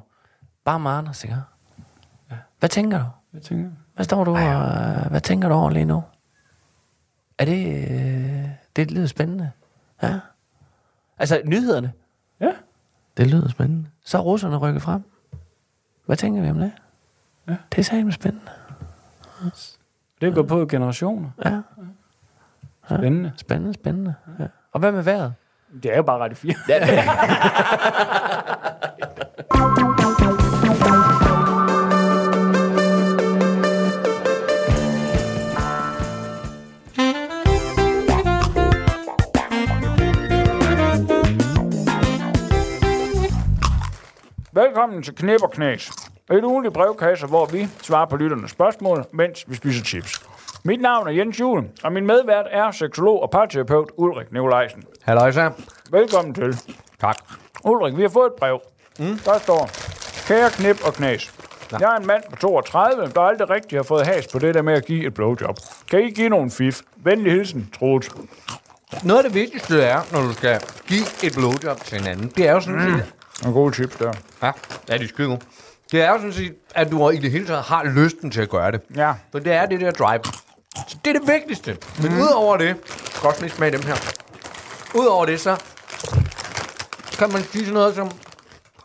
Bare 0.64 0.80
med 0.80 0.90
Anders, 0.90 1.24
ikke? 1.24 1.36
Hvad 2.58 2.68
tænker 2.68 2.98
du? 2.98 3.04
Jeg 3.34 3.42
tænker, 3.42 3.70
Hvad 3.94 4.04
står 4.04 4.24
du 4.24 4.30
og, 4.36 5.08
hvad 5.10 5.20
tænker 5.20 5.48
du 5.48 5.54
over 5.54 5.70
lige 5.70 5.84
nu? 5.84 6.02
Er 7.38 7.44
det, 7.44 7.90
øh, 7.90 8.48
det 8.76 8.90
lyder 8.90 9.06
spændende. 9.06 9.50
Ja. 10.02 10.18
Altså, 11.18 11.40
nyhederne. 11.44 11.92
ja, 12.40 12.50
Det 13.16 13.26
lyder 13.26 13.48
spændende. 13.48 13.88
Så 14.04 14.18
er 14.18 14.22
russerne 14.22 14.56
rykket 14.56 14.82
frem. 14.82 15.04
Hvad 16.10 16.16
tænker 16.16 16.42
vi 16.42 16.50
om 16.50 16.58
det? 16.58 16.72
Ja. 17.48 17.56
Det 17.72 17.78
er 17.78 17.82
sammen 17.82 18.12
spændende. 18.12 18.50
det 20.20 20.28
er 20.28 20.34
gået 20.34 20.48
på 20.48 20.66
generationer. 20.66 21.30
Ja. 21.44 21.60
Spændende. 22.84 23.32
Spændende, 23.36 23.74
spændende. 23.74 24.14
Ja. 24.38 24.46
Og 24.72 24.80
hvad 24.80 24.92
med 24.92 25.02
vejret? 25.02 25.34
Det 25.82 25.92
er 25.92 25.96
jo 25.96 26.02
bare 26.02 26.18
Radio 26.18 26.36
4. 26.36 26.54
Ja, 26.68 26.78
det. 26.80 26.90
Velkommen 44.80 45.02
til 45.02 45.14
Knep 45.14 45.42
og 45.42 45.50
Knæs. 45.50 45.90
Et 46.32 46.44
ugenligt 46.44 46.74
brevkasse, 46.74 47.26
hvor 47.26 47.46
vi 47.46 47.68
svarer 47.82 48.06
på 48.06 48.16
lytternes 48.16 48.50
spørgsmål, 48.50 49.04
mens 49.12 49.44
vi 49.48 49.54
spiser 49.54 49.84
chips. 49.84 50.26
Mit 50.64 50.80
navn 50.80 51.08
er 51.08 51.12
Jens 51.12 51.40
Jule, 51.40 51.64
og 51.82 51.92
min 51.92 52.06
medvært 52.06 52.46
er 52.50 52.70
seksolog 52.70 53.22
og 53.22 53.30
parterapeut 53.30 53.90
Ulrik 53.96 54.32
Nikolajsen. 54.32 54.84
Halløj, 55.02 55.32
så. 55.32 55.50
Velkommen 55.90 56.34
til. 56.34 56.56
Tak. 57.00 57.16
Ulrik, 57.64 57.96
vi 57.96 58.02
har 58.02 58.08
fået 58.08 58.26
et 58.26 58.32
brev. 58.32 58.60
Mm. 58.98 59.18
Der 59.24 59.38
står, 59.38 59.70
kære 60.26 60.50
knip 60.50 60.86
og 60.86 60.94
knæs. 60.94 61.34
Jeg 61.72 61.92
er 61.94 61.96
en 61.96 62.06
mand 62.06 62.22
på 62.30 62.36
32, 62.36 63.12
der 63.14 63.20
aldrig 63.20 63.50
rigtig 63.50 63.78
har 63.78 63.82
fået 63.82 64.06
has 64.06 64.26
på 64.32 64.38
det 64.38 64.54
der 64.54 64.62
med 64.62 64.74
at 64.74 64.84
give 64.84 65.06
et 65.06 65.14
blowjob. 65.14 65.56
Kan 65.90 66.00
I 66.00 66.10
give 66.10 66.28
nogle 66.28 66.50
fif? 66.50 66.80
Venlig 66.96 67.32
hilsen, 67.32 67.70
Troels. 67.78 68.10
Noget 69.04 69.24
af 69.24 69.30
det 69.30 69.34
vigtigste 69.34 69.82
er, 69.82 70.00
når 70.12 70.22
du 70.22 70.32
skal 70.32 70.60
give 70.86 71.04
et 71.24 71.32
blowjob 71.34 71.80
til 71.84 71.98
hinanden, 71.98 72.28
det 72.28 72.48
er 72.48 72.52
jo 72.52 72.60
sådan 72.60 72.80
set... 72.80 73.14
En 73.46 73.52
god 73.52 73.72
tip 73.72 73.98
der. 73.98 74.12
Ja, 74.42 74.52
ja, 74.88 74.98
de 74.98 75.04
er 75.04 75.08
skide 75.08 75.28
gode. 75.28 75.40
Det 75.92 76.02
er 76.02 76.10
jo 76.10 76.16
sådan 76.16 76.32
set, 76.32 76.54
at 76.74 76.90
du 76.90 77.10
i 77.10 77.16
det 77.16 77.30
hele 77.30 77.46
taget 77.46 77.62
har 77.62 77.84
lysten 77.84 78.30
til 78.30 78.40
at 78.40 78.48
gøre 78.48 78.72
det. 78.72 78.80
Ja. 78.96 79.12
For 79.32 79.38
det 79.38 79.52
er 79.52 79.66
det 79.66 79.80
der 79.80 79.90
drive. 79.90 80.20
Så 80.88 80.96
det 81.04 81.16
er 81.16 81.18
det 81.18 81.28
vigtigste. 81.28 81.76
Men 82.02 82.12
mm. 82.12 82.20
udover 82.20 82.56
det, 82.56 82.76
også 83.22 83.40
lige 83.40 83.52
smage 83.52 83.72
dem 83.72 83.82
her. 83.82 83.96
Udover 84.94 85.26
det, 85.26 85.40
så 85.40 85.56
kan 87.18 87.32
man 87.32 87.42
sige 87.42 87.64
sådan 87.64 87.74
noget 87.74 87.94
som, 87.94 88.10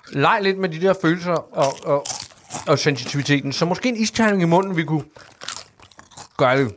leg 0.09 0.39
lidt 0.41 0.57
med 0.57 0.69
de 0.69 0.81
der 0.81 0.93
følelser 1.01 1.33
og, 1.33 1.73
og, 1.83 2.05
og 2.67 2.79
sensitiviteten. 2.79 3.53
Så 3.53 3.65
måske 3.65 3.89
en 3.89 3.95
isterning 3.97 4.41
i 4.41 4.45
munden, 4.45 4.77
vi 4.77 4.83
kunne 4.83 5.03
gøre 6.37 6.57
det 6.57 6.75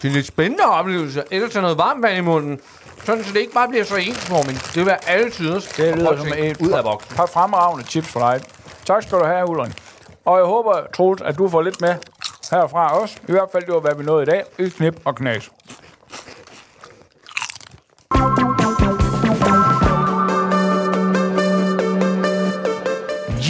til 0.00 0.08
en 0.08 0.14
lidt 0.14 0.26
spændende 0.26 0.64
oplevelse. 0.64 1.22
Eller 1.30 1.48
tage 1.48 1.62
noget 1.62 1.78
varmt 1.78 2.02
vand 2.02 2.18
i 2.18 2.20
munden. 2.20 2.60
Sådan, 3.04 3.24
så 3.24 3.32
det 3.32 3.40
ikke 3.40 3.52
bare 3.52 3.68
bliver 3.68 3.84
så 3.84 3.96
ensformigt. 3.96 4.64
Det 4.66 4.76
vil 4.76 4.86
være 4.86 5.08
alle 5.08 5.30
tider. 5.30 5.60
Det 5.76 5.96
lyder 5.96 6.16
som 6.16 6.32
et 6.38 6.56
ud 6.60 6.70
af 6.70 6.82
boksen. 6.82 7.16
par 7.16 7.26
fremragende 7.26 7.84
tips 7.84 8.08
for 8.08 8.20
dig. 8.20 8.40
Tak 8.84 9.02
skal 9.02 9.18
du 9.18 9.24
have, 9.24 9.48
Ulrik. 9.48 9.72
Og 10.24 10.38
jeg 10.38 10.46
håber, 10.46 10.80
Troels, 10.94 11.22
at 11.22 11.38
du 11.38 11.48
får 11.48 11.62
lidt 11.62 11.80
med 11.80 11.94
herfra 12.50 13.00
også. 13.00 13.16
I 13.28 13.32
hvert 13.32 13.48
fald, 13.52 13.64
det 13.66 13.74
var, 13.74 13.80
hvad 13.80 13.94
vi 13.94 14.04
nåede 14.04 14.22
i 14.22 14.26
dag. 14.26 14.44
I 14.58 14.68
knip 14.68 15.00
og 15.04 15.14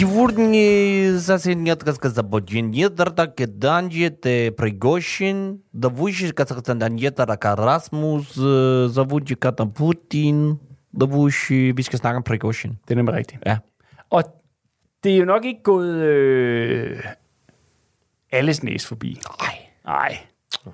Дежурный 0.00 1.12
засенет 1.18 1.84
казабоджин 1.84 2.72
так 2.94 3.36
данжет 3.58 4.20
Пригощин, 4.56 5.62
давущий 5.72 6.32
казахстанет 6.32 7.20
Расмус, 7.20 8.34
завуджи 8.34 9.34
катам 9.34 9.72
Путин, 9.72 10.58
давущий, 10.92 11.72
vi 11.72 11.82
skal 11.82 11.98
snakke 11.98 12.16
om 12.16 12.22
Prigozhin. 12.22 12.78
Det 12.88 12.90
er 12.90 12.96
nemlig 12.96 13.14
rigtigt. 13.14 13.42
Ja. 13.46 13.58
Og 14.10 14.24
det 15.04 15.12
er 15.12 15.16
jo 15.16 15.24
nok 15.24 15.44
ikke 15.44 15.62
gået 15.62 15.94
øh, 15.96 17.04
alles 18.32 18.62
næse 18.62 18.88
forbi. 18.88 19.20
Nej. 19.40 19.56
Nej. 19.84 20.18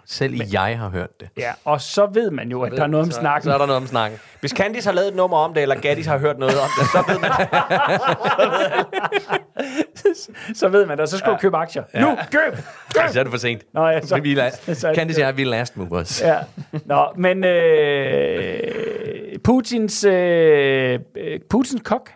Selv 0.06 0.42
jeg 0.54 0.80
har 0.80 0.90
hørt 0.90 1.20
det. 1.20 1.30
Ja, 1.38 1.52
og 1.66 1.82
så 1.82 2.06
ved 2.14 2.32
man 2.32 2.50
jo, 2.50 2.62
at 2.62 2.72
der 2.72 2.84
er 2.84 2.88
noget 2.88 3.06
om 3.06 3.12
snakken. 3.12 3.44
Så 3.50 3.54
er 3.54 3.58
der 3.58 3.66
noget 3.66 3.82
om 3.82 3.88
snakken. 3.88 4.20
Hvis 4.40 4.52
Candice 4.52 4.88
har 4.90 4.94
lavet 4.94 5.08
et 5.08 5.16
nummer 5.16 5.38
om 5.38 5.54
det, 5.54 5.62
eller 5.62 5.76
Gaddis 5.76 6.06
har 6.06 6.18
hørt 6.18 6.40
noget 6.40 6.56
om 6.60 6.68
det, 6.80 6.88
så 6.92 7.04
ved 7.08 7.20
man, 7.20 7.32
så 10.56 10.70
ved 10.70 10.86
man 10.86 10.98
det, 10.98 11.02
og 11.02 11.08
så 11.08 11.18
skal 11.18 11.32
du 11.32 11.38
købe 11.38 11.58
aktier. 11.58 11.84
Nu, 12.02 12.16
køb! 12.32 12.54
køb! 12.96 13.04
Så 13.12 13.20
er 13.20 13.24
det 13.24 13.32
for 13.32 13.40
sent. 13.40 13.62
Nå, 13.74 13.88
ja, 13.88 14.02
så- 14.02 14.20
vi 14.20 14.36
så 14.36 14.88
la- 14.90 14.94
kan 14.94 15.08
det 15.08 15.16
sige, 15.16 15.26
at 15.26 15.38
vi 15.38 15.42
er 15.42 15.46
last 15.46 15.78
movers. 15.78 16.22
Ja. 16.22 16.38
Nå, 16.86 17.06
men 17.18 17.44
øh, 17.44 18.60
Putins, 19.44 20.04
øh, 20.04 21.00
øh, 21.18 21.40
Putins 21.50 21.82
kok, 21.86 22.10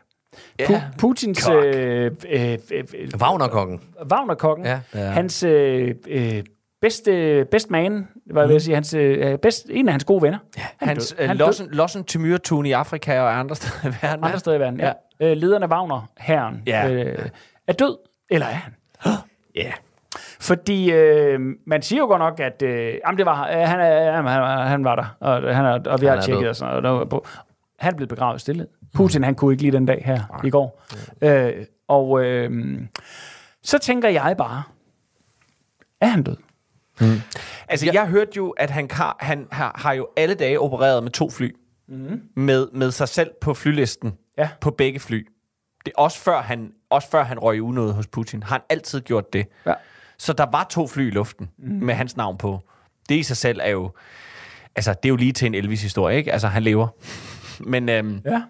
Pu- 0.62 0.82
Putins 1.00 1.50
øh, 1.50 2.12
øh, 2.30 2.58
øh, 2.72 2.84
Wagner-kokken. 3.22 3.82
Wagner-kokken, 4.12 4.66
Ja. 4.66 4.80
ja. 4.94 5.00
hans 5.00 5.44
øh, 5.44 5.96
øh, 6.08 6.44
bedste, 6.82 7.46
best 7.52 7.70
man, 7.72 8.08
hvad 8.26 8.48
vil 8.48 8.54
jeg 8.54 8.62
sige, 8.62 8.74
hans, 8.76 8.94
øh, 8.94 9.38
bedst, 9.38 9.66
en 9.70 9.88
af 9.88 9.94
hans 9.94 10.04
gode 10.04 10.22
venner. 10.22 10.38
Ja, 10.58 10.62
han 10.80 10.88
hans 10.88 11.16
øh, 11.20 11.28
han 11.28 11.38
lossen, 11.38 11.68
lossen 11.72 12.04
til 12.04 12.20
myretun 12.20 12.66
i 12.66 12.72
Afrika 12.72 13.20
og 13.22 13.40
andre 13.40 13.56
steder 13.62 13.90
i 13.90 13.96
verden. 14.02 14.24
andre 14.24 14.40
steder 14.40 14.56
i 14.56 14.60
verden. 14.60 14.80
Ja. 14.80 14.92
Ja. 15.20 15.32
Øh, 15.32 15.38
lederen 15.38 15.64
af 15.64 15.68
Wagner-herren 15.68 16.64
Ja. 16.68 16.90
øh, 16.90 17.30
er 17.68 17.74
død, 17.74 17.98
eller 18.30 18.48
er 18.48 18.52
han? 18.52 18.74
Ja. 19.56 19.72
Fordi 20.40 20.92
øh, 20.92 21.40
man 21.68 21.82
siger 21.82 22.00
jo 22.00 22.06
godt 22.06 22.20
nok, 22.20 22.40
at 22.40 22.62
øh, 22.62 22.94
jamen 23.06 23.18
det 23.18 23.26
var, 23.26 23.48
øh, 23.48 23.54
han, 23.58 23.80
er, 23.80 24.12
han, 24.12 24.26
han, 24.26 24.68
han 24.68 24.84
var 24.84 24.96
der, 24.96 25.16
og, 25.20 25.56
han 25.56 25.66
er, 25.66 25.80
og 25.92 26.02
vi 26.02 26.06
Han 26.06 26.16
har 26.18 26.22
tjekket 26.24 26.42
død. 26.42 26.50
og 26.50 26.56
sådan 26.56 26.84
noget. 26.84 27.10
På. 27.10 27.26
Han 27.80 27.96
blev 27.96 28.08
begravet 28.08 28.38
i 28.38 28.40
stillhed. 28.40 28.68
Putin, 28.94 29.24
han 29.24 29.36
kunne 29.36 29.54
ikke 29.54 29.64
lide 29.64 29.76
den 29.78 29.86
dag 29.86 30.02
her 30.06 30.42
i 30.44 30.50
går. 30.50 30.82
Øh, 31.22 31.54
og 31.88 32.24
øh, 32.26 32.80
så 33.64 33.78
tænker 33.80 34.10
jeg 34.10 34.36
bare, 34.38 34.64
er 36.02 36.08
han 36.08 36.24
død? 36.24 36.36
Altså, 37.68 37.86
jeg 37.94 38.08
hørte 38.08 38.32
jo, 38.38 38.50
at 38.50 38.70
han 38.70 38.88
har, 38.92 39.18
han 39.20 39.48
har, 39.52 39.76
har 39.80 39.94
jo 39.94 40.08
alle 40.18 40.36
dage 40.36 40.60
opereret 40.60 41.04
med 41.04 41.12
to 41.12 41.30
fly. 41.30 41.56
Mm. 41.88 42.22
Med, 42.36 42.68
med 42.74 42.92
sig 42.92 43.10
selv 43.10 43.32
på 43.42 43.54
flylisten. 43.54 44.14
Ja. 44.38 44.50
På 44.62 44.72
begge 44.72 45.00
fly. 45.00 45.28
Det 45.86 45.94
er 45.98 46.02
også 46.02 46.20
før 46.20 46.42
han, 46.42 46.72
også 46.90 47.10
før 47.10 47.24
han 47.24 47.40
røg 47.40 47.58
i 47.58 47.60
unåde 47.60 47.94
hos 47.94 48.08
Putin. 48.08 48.44
Har 48.44 48.56
han 48.56 48.62
altid 48.70 49.02
gjort 49.02 49.34
det. 49.34 49.48
Ja. 49.66 49.74
Så 50.18 50.34
der 50.34 50.46
var 50.52 50.68
to 50.70 50.88
fly 50.88 51.08
i 51.08 51.10
luften 51.10 51.50
mm. 51.58 51.86
med 51.86 51.94
hans 51.94 52.18
navn 52.18 52.38
på. 52.38 52.60
Det 53.10 53.16
i 53.16 53.24
sig 53.24 53.38
selv 53.38 53.60
er 53.64 53.70
jo... 53.70 53.92
Altså, 54.76 54.94
det 54.94 55.06
er 55.06 55.10
jo 55.10 55.16
lige 55.16 55.32
til 55.32 55.46
en 55.46 55.56
Elvis-historie, 55.56 56.18
ikke? 56.18 56.32
Altså, 56.32 56.48
han 56.48 56.64
lever. 56.64 56.88
Men 57.72 57.90
øhm, 57.90 58.22
Ja. 58.26 58.42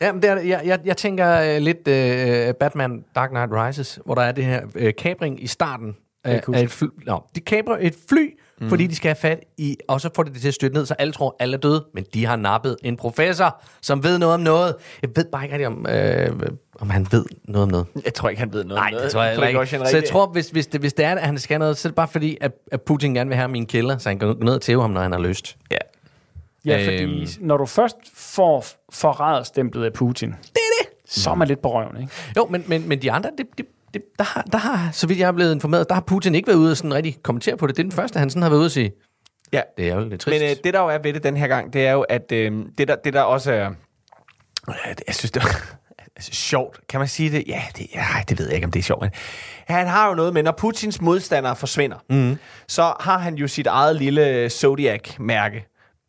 Ja, 0.00 0.12
men 0.12 0.22
det 0.22 0.30
er, 0.30 0.40
jeg, 0.40 0.60
jeg, 0.64 0.80
jeg 0.84 0.96
tænker 0.96 1.56
uh, 1.56 1.62
lidt 1.62 1.78
uh, 1.78 2.54
Batman 2.54 3.04
Dark 3.14 3.30
Knight 3.30 3.52
Rises, 3.52 4.00
hvor 4.04 4.14
der 4.14 4.22
er 4.22 4.32
det 4.32 4.44
her 4.44 4.64
uh, 4.64 4.90
kabring 4.98 5.42
i 5.42 5.46
starten 5.46 5.96
af, 6.24 6.42
af 6.54 6.62
et 6.62 6.70
fly. 6.70 6.86
Nå, 7.06 7.22
de 7.34 7.40
kabrer 7.40 7.76
et 7.80 7.94
fly, 8.08 8.38
mm. 8.60 8.68
fordi 8.68 8.86
de 8.86 8.94
skal 8.96 9.08
have 9.08 9.16
fat 9.16 9.40
i, 9.58 9.76
og 9.88 10.00
så 10.00 10.10
får 10.16 10.22
de 10.22 10.32
det 10.32 10.40
til 10.40 10.48
at 10.48 10.54
styrte 10.54 10.74
ned, 10.74 10.86
så 10.86 10.94
alle 10.98 11.12
tror, 11.12 11.36
alle 11.38 11.54
er 11.56 11.60
døde, 11.60 11.84
men 11.94 12.04
de 12.14 12.26
har 12.26 12.36
nappet 12.36 12.76
en 12.82 12.96
professor, 12.96 13.62
som 13.82 14.04
ved 14.04 14.18
noget 14.18 14.34
om 14.34 14.40
noget. 14.40 14.74
Jeg 15.02 15.10
ved 15.16 15.24
bare 15.32 15.42
ikke 15.44 15.52
rigtig, 15.54 15.66
om, 15.66 15.86
øh, 15.88 16.50
om 16.80 16.90
han 16.90 17.06
ved 17.10 17.24
noget 17.44 17.62
om 17.62 17.68
noget. 17.70 17.86
jeg 18.04 18.14
tror 18.14 18.28
ikke, 18.28 18.40
han 18.40 18.52
ved 18.52 18.64
noget 18.64 18.78
Nej, 18.80 18.86
om 18.86 18.92
noget. 18.92 19.04
det 19.04 19.12
tror 19.12 19.22
jeg 19.22 19.38
Prigozhin 19.38 19.80
ikke. 19.80 19.90
Så 19.90 19.96
jeg 19.96 20.04
tror, 20.08 20.26
hvis, 20.26 20.50
hvis, 20.50 20.66
det, 20.66 20.80
hvis 20.80 20.92
det 20.92 21.04
er, 21.04 21.14
at 21.14 21.26
han 21.26 21.38
skal 21.38 21.58
noget, 21.58 21.76
så 21.76 21.88
er 21.88 21.90
det 21.90 21.96
bare 21.96 22.08
fordi, 22.08 22.38
at, 22.40 22.52
at 22.72 22.82
Putin 22.82 23.14
gerne 23.14 23.28
vil 23.28 23.36
have 23.36 23.48
min 23.48 23.66
kælder, 23.66 23.98
så 23.98 24.08
han 24.08 24.18
kan 24.18 24.28
gå 24.28 24.44
ned 24.44 24.54
og 24.54 24.60
tæve 24.62 24.80
ham, 24.80 24.90
når 24.90 25.00
han 25.00 25.12
har 25.12 25.18
lyst. 25.20 25.56
Ja. 25.70 25.76
Ja, 26.66 26.86
fordi 26.86 27.02
Øhm. 27.02 27.26
når 27.40 27.56
du 27.56 27.66
først 27.66 27.96
får 28.14 28.64
forræderstemplet 28.92 29.84
af 29.84 29.92
Putin, 29.92 30.28
det 30.28 30.36
er 30.56 30.82
det. 30.84 30.92
så 31.06 31.30
er 31.30 31.34
man 31.34 31.48
lidt 31.48 31.62
på 31.62 31.72
røven, 31.72 31.96
ikke? 32.00 32.12
Jo, 32.36 32.46
men, 32.50 32.64
men, 32.66 32.88
men 32.88 33.02
de 33.02 33.12
andre, 33.12 33.30
det, 33.38 33.46
det, 33.58 33.66
det, 33.94 34.02
der, 34.18 34.24
har, 34.24 34.42
der 34.52 34.58
har, 34.58 34.90
så 34.92 35.06
vidt 35.06 35.18
jeg 35.18 35.28
er 35.28 35.32
blevet 35.32 35.54
informeret, 35.54 35.88
der 35.88 35.94
har 35.94 36.02
Putin 36.02 36.34
ikke 36.34 36.46
været 36.46 36.58
ude 36.58 36.70
og 36.70 36.76
sådan 36.76 36.94
rigtig 36.94 37.22
kommentere 37.22 37.56
på 37.56 37.66
det. 37.66 37.76
Det 37.76 37.82
er 37.82 37.84
den 37.84 37.92
første, 37.92 38.18
han 38.18 38.30
sådan 38.30 38.42
har 38.42 38.48
været 38.48 38.58
ude 38.58 38.66
og 38.66 38.70
sige. 38.70 38.92
Ja. 39.52 39.60
Det 39.76 39.88
er 39.88 39.94
jo 39.94 40.08
lidt 40.08 40.20
trist. 40.20 40.40
Men 40.40 40.50
øh, 40.50 40.56
det, 40.64 40.74
der 40.74 40.80
jo 40.80 40.88
er 40.88 40.98
ved 40.98 41.12
det 41.12 41.22
den 41.22 41.36
her 41.36 41.46
gang, 41.46 41.72
det 41.72 41.86
er 41.86 41.92
jo, 41.92 42.00
at 42.00 42.32
øh, 42.32 42.52
det, 42.78 42.88
der, 42.88 42.96
det 43.04 43.12
der 43.12 43.22
også 43.22 43.52
er... 43.52 43.70
Øh, 44.68 44.74
jeg 45.06 45.14
synes, 45.14 45.30
det 45.30 45.42
er 45.42 45.46
altså, 46.16 46.32
sjovt. 46.32 46.80
Kan 46.88 47.00
man 47.00 47.08
sige 47.08 47.30
det? 47.30 47.44
Ja, 47.48 47.62
det, 47.78 47.86
ja, 47.94 48.06
det 48.28 48.38
ved 48.38 48.46
jeg 48.46 48.54
ikke, 48.54 48.64
om 48.64 48.70
det 48.70 48.78
er 48.78 48.82
sjovt. 48.82 49.02
Men 49.02 49.10
han 49.66 49.86
har 49.86 50.08
jo 50.08 50.14
noget 50.14 50.34
med, 50.34 50.42
når 50.42 50.52
Putins 50.52 51.00
modstandere 51.00 51.56
forsvinder, 51.56 51.96
mm. 52.10 52.38
så 52.68 52.92
har 53.00 53.18
han 53.18 53.34
jo 53.34 53.48
sit 53.48 53.66
eget 53.66 53.96
lille 53.96 54.50
Zodiac-mærke. 54.50 55.66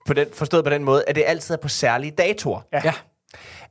På 0.07 0.13
den, 0.13 0.27
forstået 0.33 0.63
på 0.63 0.69
den 0.69 0.83
måde, 0.83 1.03
at 1.07 1.15
det 1.15 1.23
altid 1.27 1.55
er 1.55 1.59
på 1.59 1.67
særlige 1.67 2.11
datoer. 2.11 2.61
Ja. 2.73 2.81
ja. 2.83 2.93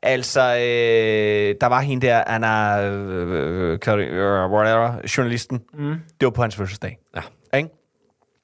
Altså, 0.06 0.40
øh, 0.40 1.54
der 1.60 1.66
var 1.66 1.80
hende 1.80 2.06
der, 2.06 2.24
Anna, 2.26 2.82
øh, 2.90 3.72
øh, 3.72 4.52
whatever, 4.52 4.92
journalisten. 5.16 5.60
Mm. 5.74 5.94
Det 6.20 6.26
var 6.26 6.30
på 6.30 6.42
hans 6.42 6.56
fødselsdag. 6.56 6.98
Ja. 7.16 7.58
Ikke? 7.58 7.68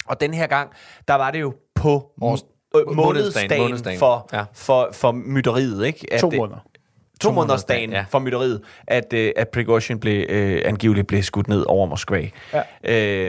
Og 0.07 0.21
den 0.21 0.35
her 0.35 0.47
gang, 0.47 0.71
der 1.09 1.15
var 1.15 1.31
det 1.31 1.41
jo 1.41 1.55
på 1.75 2.13
Års- 2.25 2.79
øh, 2.89 2.97
månedsdagen, 2.97 3.63
månedsdagen, 3.63 3.99
for, 3.99 4.29
Ja. 4.33 4.45
for, 4.55 4.89
for 4.93 5.13
mytteriet. 5.13 5.87
Ikke? 5.87 6.07
At 6.13 6.21
To 6.21 6.31
det- 6.31 6.39
måneder. 6.39 6.59
To 7.21 7.33
måneders 7.33 7.65
dagen 7.65 7.91
ja. 7.91 7.97
ja. 7.99 8.05
for 8.11 8.19
mytteriet, 8.19 8.63
at, 8.89 9.13
øh, 9.13 9.33
at 9.37 9.49
Prigozhin 9.49 10.01
blev, 10.01 10.27
øh, 10.29 10.63
angiveligt 10.65 11.07
blev 11.07 11.23
skudt 11.23 11.49
ned 11.49 11.65
over 11.69 11.87
Moskva. 11.87 12.29
Ja. 12.53 12.63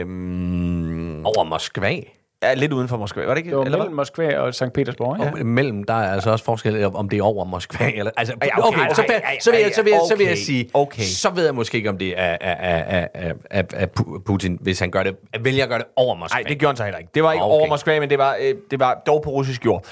Øhm, 0.00 1.26
Over 1.26 1.44
Moskva. 1.44 1.96
Ja, 2.42 2.54
lidt 2.54 2.72
uden 2.72 2.88
for 2.88 2.96
Moskva, 2.96 3.24
var 3.26 3.34
det 3.34 3.38
ikke? 3.38 3.50
Det 3.50 3.56
var 3.58 3.64
eller 3.64 3.78
hvad? 3.78 3.84
mellem 3.84 3.96
Moskva 3.96 4.38
og 4.38 4.54
St. 4.54 4.72
Petersborg, 4.74 5.26
ikke? 5.26 5.38
Ja. 5.38 5.44
Mellem, 5.44 5.84
der 5.84 5.94
er 5.94 6.12
altså 6.12 6.30
også 6.30 6.44
forskel, 6.44 6.84
om 6.84 7.08
det 7.08 7.18
er 7.18 7.22
over 7.22 7.44
Moskva. 7.44 7.90
Eller, 7.94 8.10
altså, 8.16 8.34
okay, 8.34 8.48
okay, 8.58 8.80
okay, 8.80 8.88
så, 8.88 8.94
så, 8.94 9.50
vil 9.50 9.60
jeg, 9.60 9.72
så, 9.74 9.82
vil 9.82 9.90
jeg, 9.90 10.00
så 10.08 10.16
vil 10.16 10.24
jeg 10.24 10.32
okay, 10.32 10.42
sige, 10.42 10.70
okay. 10.74 11.02
så 11.02 11.30
ved 11.30 11.44
jeg 11.44 11.54
måske 11.54 11.76
ikke, 11.76 11.90
om 11.90 11.98
det 11.98 12.18
er 12.18 12.36
af, 12.40 12.56
af, 12.60 13.08
af, 13.14 13.32
af, 13.50 13.64
af 13.74 13.88
Pu- 14.00 14.22
Putin, 14.26 14.58
hvis 14.60 14.80
han 14.80 14.90
gør 14.90 15.02
det, 15.02 15.16
vælger 15.40 15.62
at 15.62 15.68
gøre 15.68 15.78
det 15.78 15.86
over 15.96 16.14
Moskva. 16.14 16.38
Nej, 16.40 16.48
det 16.48 16.58
gjorde 16.58 16.70
han 16.70 16.76
så 16.76 16.84
heller 16.84 16.98
ikke. 16.98 17.10
Det 17.14 17.22
var 17.22 17.32
ikke 17.32 17.44
okay. 17.44 17.52
over 17.54 17.68
Moskva, 17.68 18.00
men 18.00 18.10
det 18.10 18.18
var, 18.18 18.36
øh, 18.40 18.54
det 18.70 18.80
var 18.80 19.02
dog 19.06 19.22
på 19.22 19.30
russisk 19.30 19.64
jord. 19.64 19.84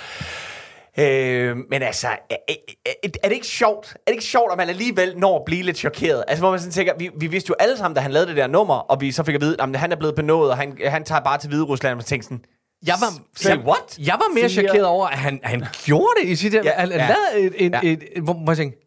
Øh, 1.01 1.57
men 1.71 1.83
altså, 1.83 2.09
er, 2.09 2.37
er, 2.49 2.55
er 3.23 3.29
det 3.29 3.35
ikke 3.35 3.47
sjovt? 3.47 3.93
Er 3.95 4.01
det 4.07 4.13
ikke 4.13 4.25
sjovt, 4.25 4.53
at 4.53 4.59
man 4.59 4.69
alligevel 4.69 5.19
når 5.19 5.37
at 5.39 5.43
blive 5.47 5.63
lidt 5.63 5.77
chokeret? 5.77 6.25
Altså, 6.29 6.43
hvor 6.43 6.51
man 6.51 6.59
sådan 6.61 6.73
tænker, 6.73 6.93
vi, 6.99 7.11
vi 7.17 7.27
vidste 7.27 7.49
jo 7.51 7.55
alle 7.59 7.77
sammen, 7.77 7.95
da 7.95 8.01
han 8.01 8.11
lavede 8.11 8.29
det 8.29 8.37
der 8.37 8.47
nummer, 8.47 8.75
og 8.75 9.01
vi 9.01 9.13
så 9.13 9.23
fik 9.25 9.35
at 9.35 9.41
vide, 9.41 9.57
at 9.63 9.77
han 9.77 9.93
er 9.93 9.97
blevet 9.97 10.15
benådet, 10.15 10.51
og 10.51 10.57
han, 10.57 10.79
han 10.85 11.05
tager 11.05 11.21
bare 11.21 11.39
til 11.39 11.49
Hvide 11.49 11.63
Rusland, 11.65 11.93
og 11.93 11.97
man 11.97 12.05
tænkte 12.05 12.25
sådan, 12.27 12.45
Jeg 12.87 12.95
var, 13.01 13.23
Say 13.37 13.57
what? 13.57 13.99
Jeg 13.99 14.15
var 14.15 14.35
mere 14.35 14.49
Fire- 14.49 14.67
chokeret 14.67 14.87
over, 14.87 15.07
at 15.07 15.19
han, 15.19 15.41
han 15.43 15.65
gjorde 15.85 16.09
det 16.23 16.29
i 16.29 16.37
sit... 16.37 16.55
Ja, 16.55 16.61
Ja, 16.65 16.71
han, 16.71 16.91
han 16.93 17.01
ja. 17.01 17.07
lavede 17.37 17.47
et, 17.57 17.67
et, 17.67 17.73
Ja. 17.73 17.81
et, 17.83 18.03
et, 18.17 18.23
hvor 18.23 18.35
man 18.47 18.57
tænkte, 18.57 18.79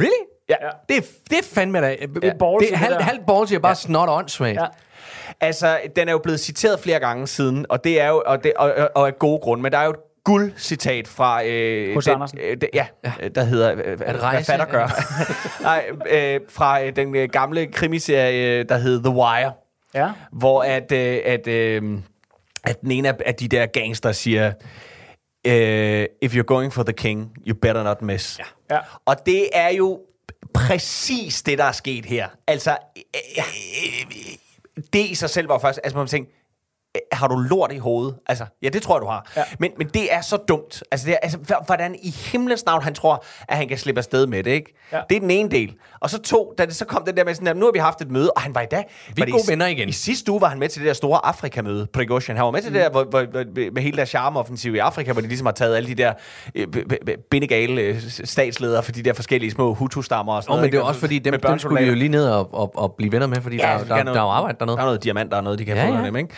really? 0.00 0.12
ja, 0.48 0.54
Ja. 0.62 0.68
Det 0.88 0.96
er, 0.96 1.00
det 1.30 1.38
er 1.38 1.42
fandme 1.42 1.80
da... 1.80 1.96
Det 2.00 2.34
ballsy, 2.38 2.72
det 2.72 2.82
er 2.84 2.88
det 2.96 3.02
halv, 3.04 3.18
ballsy 3.26 3.54
og 3.54 3.62
bare 3.62 3.70
ja. 3.70 3.74
snot 3.74 4.08
åndssvagt. 4.08 4.56
Ja. 4.56 4.62
Ja. 4.62 4.68
Altså, 5.40 5.78
den 5.96 6.08
er 6.08 6.12
jo 6.12 6.18
blevet 6.18 6.40
citeret 6.40 6.80
flere 6.80 6.98
gange 7.00 7.26
siden, 7.26 7.66
og 7.68 7.84
det 7.84 8.00
er 8.00 8.08
jo 8.08 8.22
og 8.26 8.44
det, 8.44 8.52
og, 8.54 8.72
og, 8.76 8.90
og 8.94 9.06
af 9.06 9.18
gode 9.18 9.38
grunde, 9.38 9.62
men 9.62 9.72
der 9.72 9.78
er 9.78 9.84
jo 9.84 9.90
et 9.90 9.96
guldcitat 10.24 11.08
fra... 11.08 11.44
Øh, 11.44 11.94
Hos 11.94 12.04
den, 12.04 12.14
Andersen. 12.14 12.38
Øh, 12.38 12.56
ja, 12.74 12.86
ja, 13.04 13.28
der 13.28 13.44
hedder... 13.44 13.70
Øh, 13.70 13.76
hvad, 13.76 13.96
hvad 13.96 14.22
rejse? 14.22 14.46
fatter 14.52 14.64
gør. 14.66 14.88
Nej, 15.62 15.84
øh, 16.10 16.40
fra 16.48 16.82
øh, 16.84 16.96
den 16.96 17.16
øh, 17.16 17.28
gamle 17.28 17.66
krimiserie, 17.66 18.62
der 18.62 18.78
hed 18.78 19.02
The 19.02 19.10
Wire, 19.10 19.52
Ja. 19.94 20.10
hvor 20.32 20.62
at, 20.62 20.92
øh, 20.92 21.18
at, 21.24 21.46
øh, 21.46 21.82
at 22.64 22.80
den 22.80 22.90
ene 22.90 23.08
af, 23.08 23.14
af 23.26 23.34
de 23.34 23.48
der 23.48 23.66
gangster 23.66 24.12
siger, 24.12 24.52
øh, 25.46 26.06
if 26.22 26.34
you're 26.34 26.42
going 26.42 26.72
for 26.72 26.82
the 26.82 26.92
king, 26.92 27.32
you 27.46 27.56
better 27.62 27.82
not 27.82 28.02
miss. 28.02 28.38
Ja. 28.38 28.74
Ja. 28.74 28.80
Og 29.06 29.16
det 29.26 29.48
er 29.52 29.68
jo 29.68 30.00
præcis 30.54 31.42
det, 31.42 31.58
der 31.58 31.64
er 31.64 31.72
sket 31.72 32.04
her. 32.04 32.28
Altså, 32.46 32.70
øh, 32.70 33.02
øh, 33.38 34.84
det 34.92 35.04
i 35.10 35.14
sig 35.14 35.30
selv 35.30 35.48
var 35.48 35.58
først, 35.58 35.80
altså 35.84 35.98
man 35.98 36.06
tænkte, 36.06 36.32
øh, 36.34 36.39
har 37.12 37.28
du 37.28 37.36
lort 37.36 37.72
i 37.72 37.78
hovedet? 37.78 38.14
Altså, 38.26 38.44
ja, 38.62 38.68
det 38.68 38.82
tror 38.82 38.96
jeg, 38.96 39.02
du 39.02 39.06
har. 39.06 39.30
Ja. 39.36 39.42
Men, 39.58 39.70
men 39.78 39.88
det 39.88 40.14
er 40.14 40.20
så 40.20 40.36
dumt. 40.36 40.82
Altså, 40.90 41.06
det 41.06 41.12
er, 41.14 41.18
altså, 41.22 41.38
hvordan 41.66 41.94
i 42.02 42.10
himlens 42.10 42.66
navn 42.66 42.82
han 42.82 42.94
tror, 42.94 43.24
at 43.48 43.56
han 43.56 43.68
kan 43.68 43.78
slippe 43.78 43.98
afsted 43.98 44.26
med 44.26 44.42
det, 44.42 44.50
ikke? 44.50 44.74
Ja. 44.92 45.00
Det 45.08 45.16
er 45.16 45.20
den 45.20 45.30
ene 45.30 45.50
del. 45.50 45.74
Og 46.00 46.10
så 46.10 46.22
to, 46.22 46.54
da 46.58 46.66
det 46.66 46.76
så 46.76 46.84
kom 46.84 47.04
den 47.04 47.16
der 47.16 47.24
med 47.24 47.34
sådan, 47.34 47.48
at 47.48 47.56
nu 47.56 47.64
har 47.64 47.72
vi 47.72 47.78
haft 47.78 48.00
et 48.00 48.10
møde, 48.10 48.30
og 48.32 48.42
han 48.42 48.54
var 48.54 48.60
i 48.60 48.66
dag... 48.70 48.84
Vi 49.14 49.22
er 49.22 49.26
gode 49.30 49.42
venner 49.48 49.66
igen. 49.66 49.88
I 49.88 49.92
sidste 49.92 50.32
uge 50.32 50.40
var 50.40 50.48
han 50.48 50.58
med 50.58 50.68
til 50.68 50.80
det 50.82 50.86
der 50.88 50.92
store 50.94 51.26
Afrika-møde, 51.26 51.86
Prigozhin. 51.92 52.36
Han 52.36 52.44
var 52.44 52.50
med 52.50 52.62
til 52.62 52.72
det 52.74 52.80
der, 52.82 52.90
hvor, 52.90 53.04
hvor, 53.04 53.22
hvor, 53.30 53.44
med 53.72 53.82
hele 53.82 53.96
der 53.96 54.04
charmeoffensiv 54.04 54.74
i 54.74 54.78
Afrika, 54.78 55.12
hvor 55.12 55.20
de 55.22 55.26
ligesom 55.28 55.46
har 55.46 55.52
taget 55.52 55.76
alle 55.76 55.88
de 55.88 55.94
der 55.94 56.12
øh, 56.54 56.66
bindegale 57.30 57.80
øh, 57.82 58.00
statsledere 58.24 58.82
for 58.82 58.92
de 58.92 59.02
der 59.02 59.12
forskellige 59.12 59.50
små 59.50 59.74
Hutu-stammer 59.74 60.32
og 60.34 60.42
sådan 60.42 60.52
Oh, 60.52 60.56
noget. 60.56 60.66
men 60.66 60.72
det 60.72 60.78
er 60.78 60.82
også 60.88 61.00
fordi, 61.00 61.18
dem, 61.18 61.22
dem 61.32 61.32
skulle 61.32 61.40
vi 61.40 61.46
børnesoldater. 61.48 61.86
jo 61.88 61.94
lige 61.94 62.08
ned 62.08 62.28
og, 62.28 62.54
og, 62.54 62.72
og 62.76 62.92
blive 62.94 63.12
venner 63.12 63.26
med, 63.26 63.40
fordi 63.40 63.56
ja, 63.56 63.62
der, 63.62 63.78
der, 63.84 63.96
der, 63.96 64.02
der 64.04 64.20
er 64.20 64.24
jo 64.24 64.28
arbejde 64.30 64.58
dernede. 64.58 64.76
Der 64.76 64.82
er 64.82 64.86
noget 64.86 65.04
diamant, 65.04 65.30
der 65.30 65.36
er 65.36 65.40
noget, 65.40 65.58
de 65.58 65.64
kan 65.64 65.76
Ja, 65.76 65.88
få 65.88 65.94
ja. 65.94 66.04
dem, 66.06 66.16
ikke? 66.16 66.34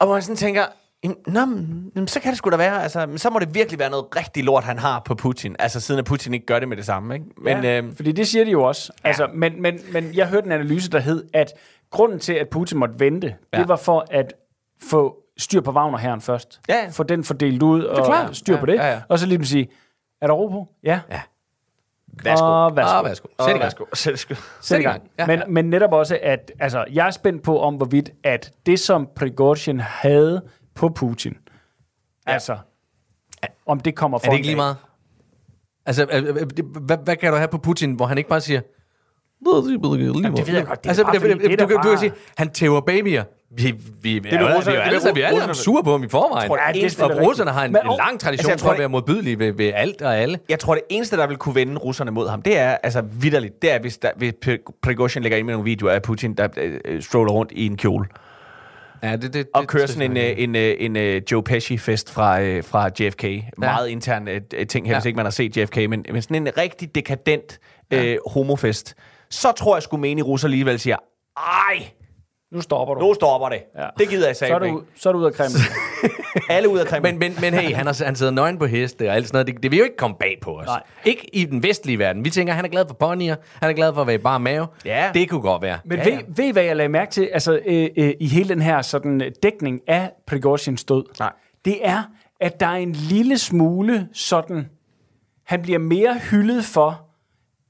Og 0.00 0.06
hvor 0.06 0.14
man 0.14 0.22
sådan 0.22 0.36
tænker, 0.36 0.64
"Jamen, 1.04 1.16
Nå, 1.26 1.44
men, 1.44 2.08
så 2.08 2.20
kan 2.20 2.30
det 2.30 2.38
sgu 2.38 2.50
da 2.50 2.56
være, 2.56 2.82
altså, 2.82 3.06
men 3.06 3.18
så 3.18 3.30
må 3.30 3.38
det 3.38 3.54
virkelig 3.54 3.78
være 3.78 3.90
noget 3.90 4.16
rigtig 4.16 4.44
lort, 4.44 4.64
han 4.64 4.78
har 4.78 5.02
på 5.04 5.14
Putin. 5.14 5.56
Altså, 5.58 5.80
siden 5.80 5.98
at 5.98 6.04
Putin 6.04 6.34
ikke 6.34 6.46
gør 6.46 6.58
det 6.58 6.68
med 6.68 6.76
det 6.76 6.86
samme, 6.86 7.14
ikke? 7.14 7.26
Men, 7.36 7.64
ja, 7.64 7.80
øh, 7.80 7.96
fordi 7.96 8.12
det 8.12 8.28
siger 8.28 8.44
de 8.44 8.50
jo 8.50 8.62
også. 8.62 8.92
Ja. 9.04 9.08
Altså, 9.08 9.28
men, 9.34 9.62
men, 9.62 9.78
men 9.92 10.14
jeg 10.14 10.28
hørte 10.28 10.46
en 10.46 10.52
analyse, 10.52 10.90
der 10.90 10.98
hed, 10.98 11.24
at 11.34 11.52
grunden 11.90 12.18
til, 12.18 12.32
at 12.32 12.48
Putin 12.48 12.78
måtte 12.78 12.94
vente, 12.98 13.36
ja. 13.52 13.58
Det 13.58 13.68
var 13.68 13.76
for 13.76 14.06
at 14.10 14.32
få 14.82 15.16
styr 15.38 15.60
på 15.60 15.70
Wagner 15.72 15.98
herren 15.98 16.20
først. 16.20 16.60
Ja. 16.68 16.88
Få 16.90 17.02
den 17.02 17.24
fordelt 17.24 17.62
ud 17.62 17.82
og 17.84 18.36
styr 18.36 18.54
Ja, 18.54 18.60
på 18.60 18.66
det. 18.66 18.74
ja, 18.74 18.90
ja. 18.92 19.00
Og 19.08 19.18
så 19.18 19.26
lige 19.26 19.44
sige, 19.46 19.68
er 20.22 20.26
der 20.26 20.34
ro 20.34 20.48
på? 20.48 20.68
Ja. 20.84 21.00
Ja. 21.10 21.20
Værsgo. 22.24 22.46
Og 22.46 22.76
værsgo. 22.76 22.96
Ah, 22.98 23.04
værsgo. 23.04 23.28
Sæt 23.40 23.48
i 23.48 23.50
gang. 23.50 23.62
Værsgo. 23.62 23.84
Sæt, 23.94 24.38
Sæt 24.60 24.80
i 24.80 24.82
gang. 24.82 25.10
Ja, 25.18 25.26
men, 25.26 25.38
ja. 25.38 25.44
men 25.46 25.70
netop 25.70 25.92
også, 25.92 26.18
at 26.22 26.52
altså, 26.60 26.84
jeg 26.92 27.06
er 27.06 27.10
spændt 27.10 27.42
på, 27.42 27.60
om 27.60 27.74
hvorvidt, 27.74 28.10
at 28.24 28.52
det, 28.66 28.80
som 28.80 29.08
Prigozhin 29.16 29.80
havde 29.80 30.42
på 30.74 30.88
Putin, 30.88 31.36
ja. 32.26 32.32
altså, 32.32 32.58
om 33.66 33.80
det 33.80 33.94
kommer 33.96 34.18
for 34.18 34.26
Er 34.26 34.30
det 34.30 34.36
ikke 34.36 34.48
lige 34.48 34.56
meget? 34.56 34.76
Altså, 35.86 36.04
hvad, 36.80 36.98
hvad 37.04 37.16
kan 37.16 37.32
du 37.32 37.36
have 37.36 37.48
på 37.48 37.58
Putin, 37.58 37.92
hvor 37.92 38.06
han 38.06 38.18
ikke 38.18 38.30
bare 38.30 38.40
siger... 38.40 38.60
Jamen, 40.24 40.36
det 40.36 40.46
ved 40.46 40.54
jeg 40.54 40.66
godt. 40.66 40.82
Det 40.84 40.90
altså, 40.90 41.04
det, 41.12 41.22
det, 41.22 41.50
det 41.50 41.58
du, 41.60 41.66
kan, 41.66 41.76
du 41.76 41.88
kan 41.88 41.98
sige, 41.98 42.12
han 42.36 42.50
tæver 42.50 42.80
babyer. 42.80 43.24
Vi, 43.56 43.62
vi, 43.64 43.72
vi, 44.02 44.16
er, 44.16 44.20
vi, 44.22 44.28
er, 44.28 44.56
russerne- 44.56 44.76
det 44.76 44.80
alle 44.82 45.14
vi 45.14 45.20
er 45.20 45.26
alle 45.26 45.38
sammen 45.40 45.54
sure 45.54 45.84
på 45.84 45.90
ham 45.92 46.04
i 46.04 46.08
forvejen. 46.08 46.48
Tror 46.48 46.58
Ja, 46.66 46.72
det 46.72 46.80
eneste- 46.80 47.02
Og 47.04 47.20
russerne 47.26 47.50
har 47.50 47.64
en, 47.64 47.72
Men- 47.72 47.80
en 47.90 47.96
lang 47.98 48.20
tradition 48.20 48.50
Altså, 48.50 48.64
for 48.66 48.72
at 48.72 48.78
være 48.78 48.88
modbydelige 48.88 49.38
ved, 49.38 49.52
ved 49.52 49.72
alt 49.74 50.02
og 50.02 50.16
alle. 50.18 50.38
Jeg 50.48 50.58
tror, 50.58 50.74
det 50.74 50.82
eneste, 50.88 51.16
der 51.16 51.26
vil 51.26 51.36
kunne 51.36 51.54
vende 51.54 51.76
russerne 51.76 52.10
mod 52.10 52.28
ham, 52.28 52.42
det 52.42 52.58
er 52.58 52.76
altså 52.82 53.02
vidderligt, 53.20 53.62
det 53.62 53.72
er, 53.74 53.78
hvis, 53.80 53.98
der, 53.98 54.10
hvis 54.16 54.32
Pri- 54.46 54.78
Prigozhin 54.82 55.22
lægger 55.22 55.38
ind 55.38 55.46
med 55.46 55.54
nogle 55.54 55.64
videoer 55.64 55.92
af 55.92 56.02
Putin, 56.02 56.34
der 56.34 56.48
øh, 56.56 57.02
stroller 57.02 57.32
rundt 57.32 57.52
i 57.52 57.66
en 57.66 57.76
kjole. 57.76 58.06
Ja, 59.02 59.16
det, 59.16 59.34
det, 59.34 59.46
Og 59.54 59.60
det- 59.62 59.68
kører 59.68 59.86
det- 59.86 59.94
sådan 59.94 60.10
en, 60.10 60.16
øh, 60.16 60.32
en, 60.36 60.56
øh, 60.56 60.74
en, 60.78 60.96
en 60.96 61.22
Joe 61.32 61.42
Pesci-fest 61.42 62.12
fra, 62.12 62.40
øh, 62.42 62.64
fra 62.64 62.90
JFK. 63.00 63.24
Ja. 63.24 63.40
Meget 63.56 63.88
intern 63.88 64.28
øh, 64.28 64.40
ting 64.68 64.86
her, 64.86 64.92
Ja. 64.92 64.98
hvis 64.98 65.06
ikke 65.06 65.16
man 65.16 65.26
har 65.26 65.30
set 65.30 65.56
JFK, 65.56 65.76
men, 65.76 66.04
men 66.12 66.22
sådan 66.22 66.36
en 66.46 66.48
rigtig 66.58 66.94
dekadent 66.94 67.58
øh, 67.90 68.16
homofest. 68.26 68.94
Så 69.30 69.52
tror 69.52 69.76
jeg 69.76 69.82
sgu 69.82 69.96
menige 69.96 70.24
russer 70.24 70.46
alligevel 70.48 70.78
siger, 70.80 70.96
ej, 71.36 71.90
Nu 72.52 72.60
stopper 72.60 72.94
du. 72.94 73.00
nu 73.00 73.14
stopper 73.14 73.48
det. 73.48 73.62
Ja. 73.78 73.86
Det 73.98 74.08
gider 74.08 74.26
jeg 74.26 74.36
så, 74.36 74.46
er 74.46 74.58
du, 74.58 74.64
ikke. 74.64 74.78
så 74.96 75.08
er 75.08 75.12
du 75.12 75.18
ude 75.18 75.26
af 75.26 75.32
Kreml. 75.32 75.52
Alle 76.50 76.68
ud 76.68 76.78
af 76.78 76.86
Kreml. 76.86 77.02
Men, 77.02 77.18
men, 77.18 77.34
men 77.40 77.54
hey, 77.54 77.74
han, 77.74 77.86
har, 77.86 78.04
han 78.04 78.16
sidder 78.16 78.32
nøgen 78.32 78.58
på 78.58 78.66
heste 78.66 79.08
og 79.08 79.14
alt 79.14 79.26
sådan 79.26 79.36
noget. 79.36 79.46
Det, 79.46 79.62
det 79.62 79.70
vil 79.70 79.78
jo 79.78 79.84
ikke 79.84 79.96
komme 79.96 80.16
bag 80.20 80.38
på 80.42 80.58
os. 80.58 80.66
Nej. 80.66 80.82
Ikke 81.04 81.26
i 81.36 81.44
den 81.44 81.62
vestlige 81.62 81.98
verden. 81.98 82.24
Vi 82.24 82.30
tænker, 82.30 82.52
han 82.52 82.64
er 82.64 82.68
glad 82.68 82.84
for 82.88 82.94
ponyer. 82.94 83.36
Han 83.60 83.70
er 83.70 83.74
glad 83.74 83.94
for 83.94 84.00
at 84.00 84.06
være 84.06 84.14
i 84.14 84.18
bare 84.18 84.40
mave. 84.40 84.66
Ja. 84.84 85.10
Det 85.14 85.30
kunne 85.30 85.40
godt 85.40 85.62
være. 85.62 85.78
Men 85.84 85.98
Ja, 85.98 86.04
ja, 86.04 86.10
ja. 86.10 86.16
ved, 86.16 86.24
ved 86.36 86.52
hvad 86.52 86.62
jeg 86.62 86.76
lagde 86.76 86.88
mærke 86.88 87.10
til 87.10 87.28
altså, 87.32 87.60
øh, 87.66 87.88
øh, 87.96 88.14
i 88.20 88.26
hele 88.28 88.48
den 88.48 88.62
her 88.62 88.82
sådan, 88.82 89.20
øh, 89.22 89.30
dækning 89.42 89.80
af 89.86 90.10
Prigozhins 90.26 90.84
død? 90.84 91.04
Nej. 91.18 91.32
Det 91.64 91.78
er, 91.86 92.02
at 92.40 92.60
der 92.60 92.66
er 92.66 92.76
en 92.76 92.92
lille 92.92 93.38
smule 93.38 94.08
sådan... 94.12 94.68
Han 95.46 95.62
bliver 95.62 95.78
mere 95.78 96.18
hyldet 96.30 96.64
for 96.64 97.06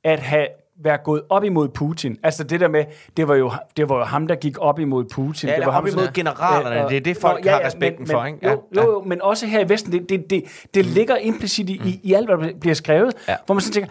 at 0.04 0.18
have 0.20 0.46
være 0.84 0.98
gået 1.04 1.22
op 1.28 1.44
imod 1.44 1.68
Putin. 1.68 2.18
Altså 2.22 2.44
det 2.44 2.60
der 2.60 2.68
med, 2.68 2.84
det 3.16 3.28
var 3.28 3.34
jo, 3.34 3.52
det 3.76 3.88
var 3.88 3.96
jo 3.98 4.04
ham, 4.04 4.26
der 4.26 4.34
gik 4.34 4.58
op 4.58 4.78
imod 4.78 5.04
Putin. 5.04 5.48
Ja, 5.48 5.56
det 5.56 5.66
var 5.66 5.72
ham, 5.72 5.86
imod 5.86 6.04
som- 6.04 6.12
generalerne. 6.14 6.88
Det 6.88 6.96
er 6.96 7.00
det, 7.00 7.16
folk 7.16 7.46
har 7.46 7.60
respekten 7.64 8.06
for, 8.06 8.24
ikke? 8.24 8.38
Ja, 8.42 8.50
Jo, 8.50 8.62
jo, 8.76 8.82
jo, 8.82 9.02
men 9.06 9.22
også 9.22 9.46
her 9.46 9.60
i 9.60 9.68
Vesten, 9.68 9.92
det, 9.92 10.08
det, 10.08 10.30
det, 10.30 10.44
det 10.74 10.86
ligger 10.86 11.16
implicit 11.16 11.70
i, 11.70 11.80
i, 11.84 12.00
i 12.02 12.12
alt, 12.14 12.26
hvad 12.26 12.48
der 12.48 12.58
bliver 12.60 12.74
skrevet, 12.74 13.14
Ja. 13.28 13.36
hvor 13.46 13.54
man 13.54 13.60
sådan 13.62 13.72
tænker, 13.72 13.90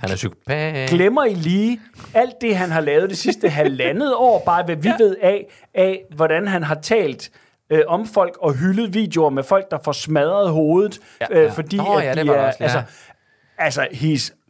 Han 0.00 0.10
er 0.10 0.14
psykopat. 0.14 0.88
glemmer 0.90 1.24
I 1.24 1.34
lige 1.34 1.80
alt 2.14 2.34
det, 2.40 2.56
han 2.56 2.70
har 2.70 2.80
lavet 2.80 3.10
det 3.10 3.18
sidste 3.18 3.48
halvandet 3.48 4.14
år, 4.16 4.42
bare 4.46 4.64
hvad 4.64 4.76
vi 4.76 4.88
ja. 4.88 4.94
ved 4.98 5.16
af, 5.22 5.46
af, 5.74 6.02
hvordan 6.16 6.48
han 6.48 6.62
har 6.62 6.74
talt 6.74 7.30
øh, 7.70 7.80
om 7.86 8.06
folk 8.06 8.36
og 8.40 8.54
hyldet 8.54 8.94
videoer 8.94 9.30
med 9.30 9.42
folk, 9.42 9.70
der 9.70 9.78
får 9.84 9.92
smadret 9.92 10.50
hovedet, 10.50 10.98
ja, 11.20 11.26
Ja, 11.30 11.38
øh, 11.38 11.44
ja. 11.44 11.50
fordi 11.50 11.76
Nå, 11.76 11.94
at 11.96 12.04
ja, 12.04 12.10
de 12.14 12.18
det 12.20 12.26
var 12.26 12.32
der 12.34 12.40
er, 12.40 12.46
også, 12.46 12.56
ja. 12.60 12.64
altså, 12.64 12.82
altså, 13.58 13.82
he's 13.92 14.45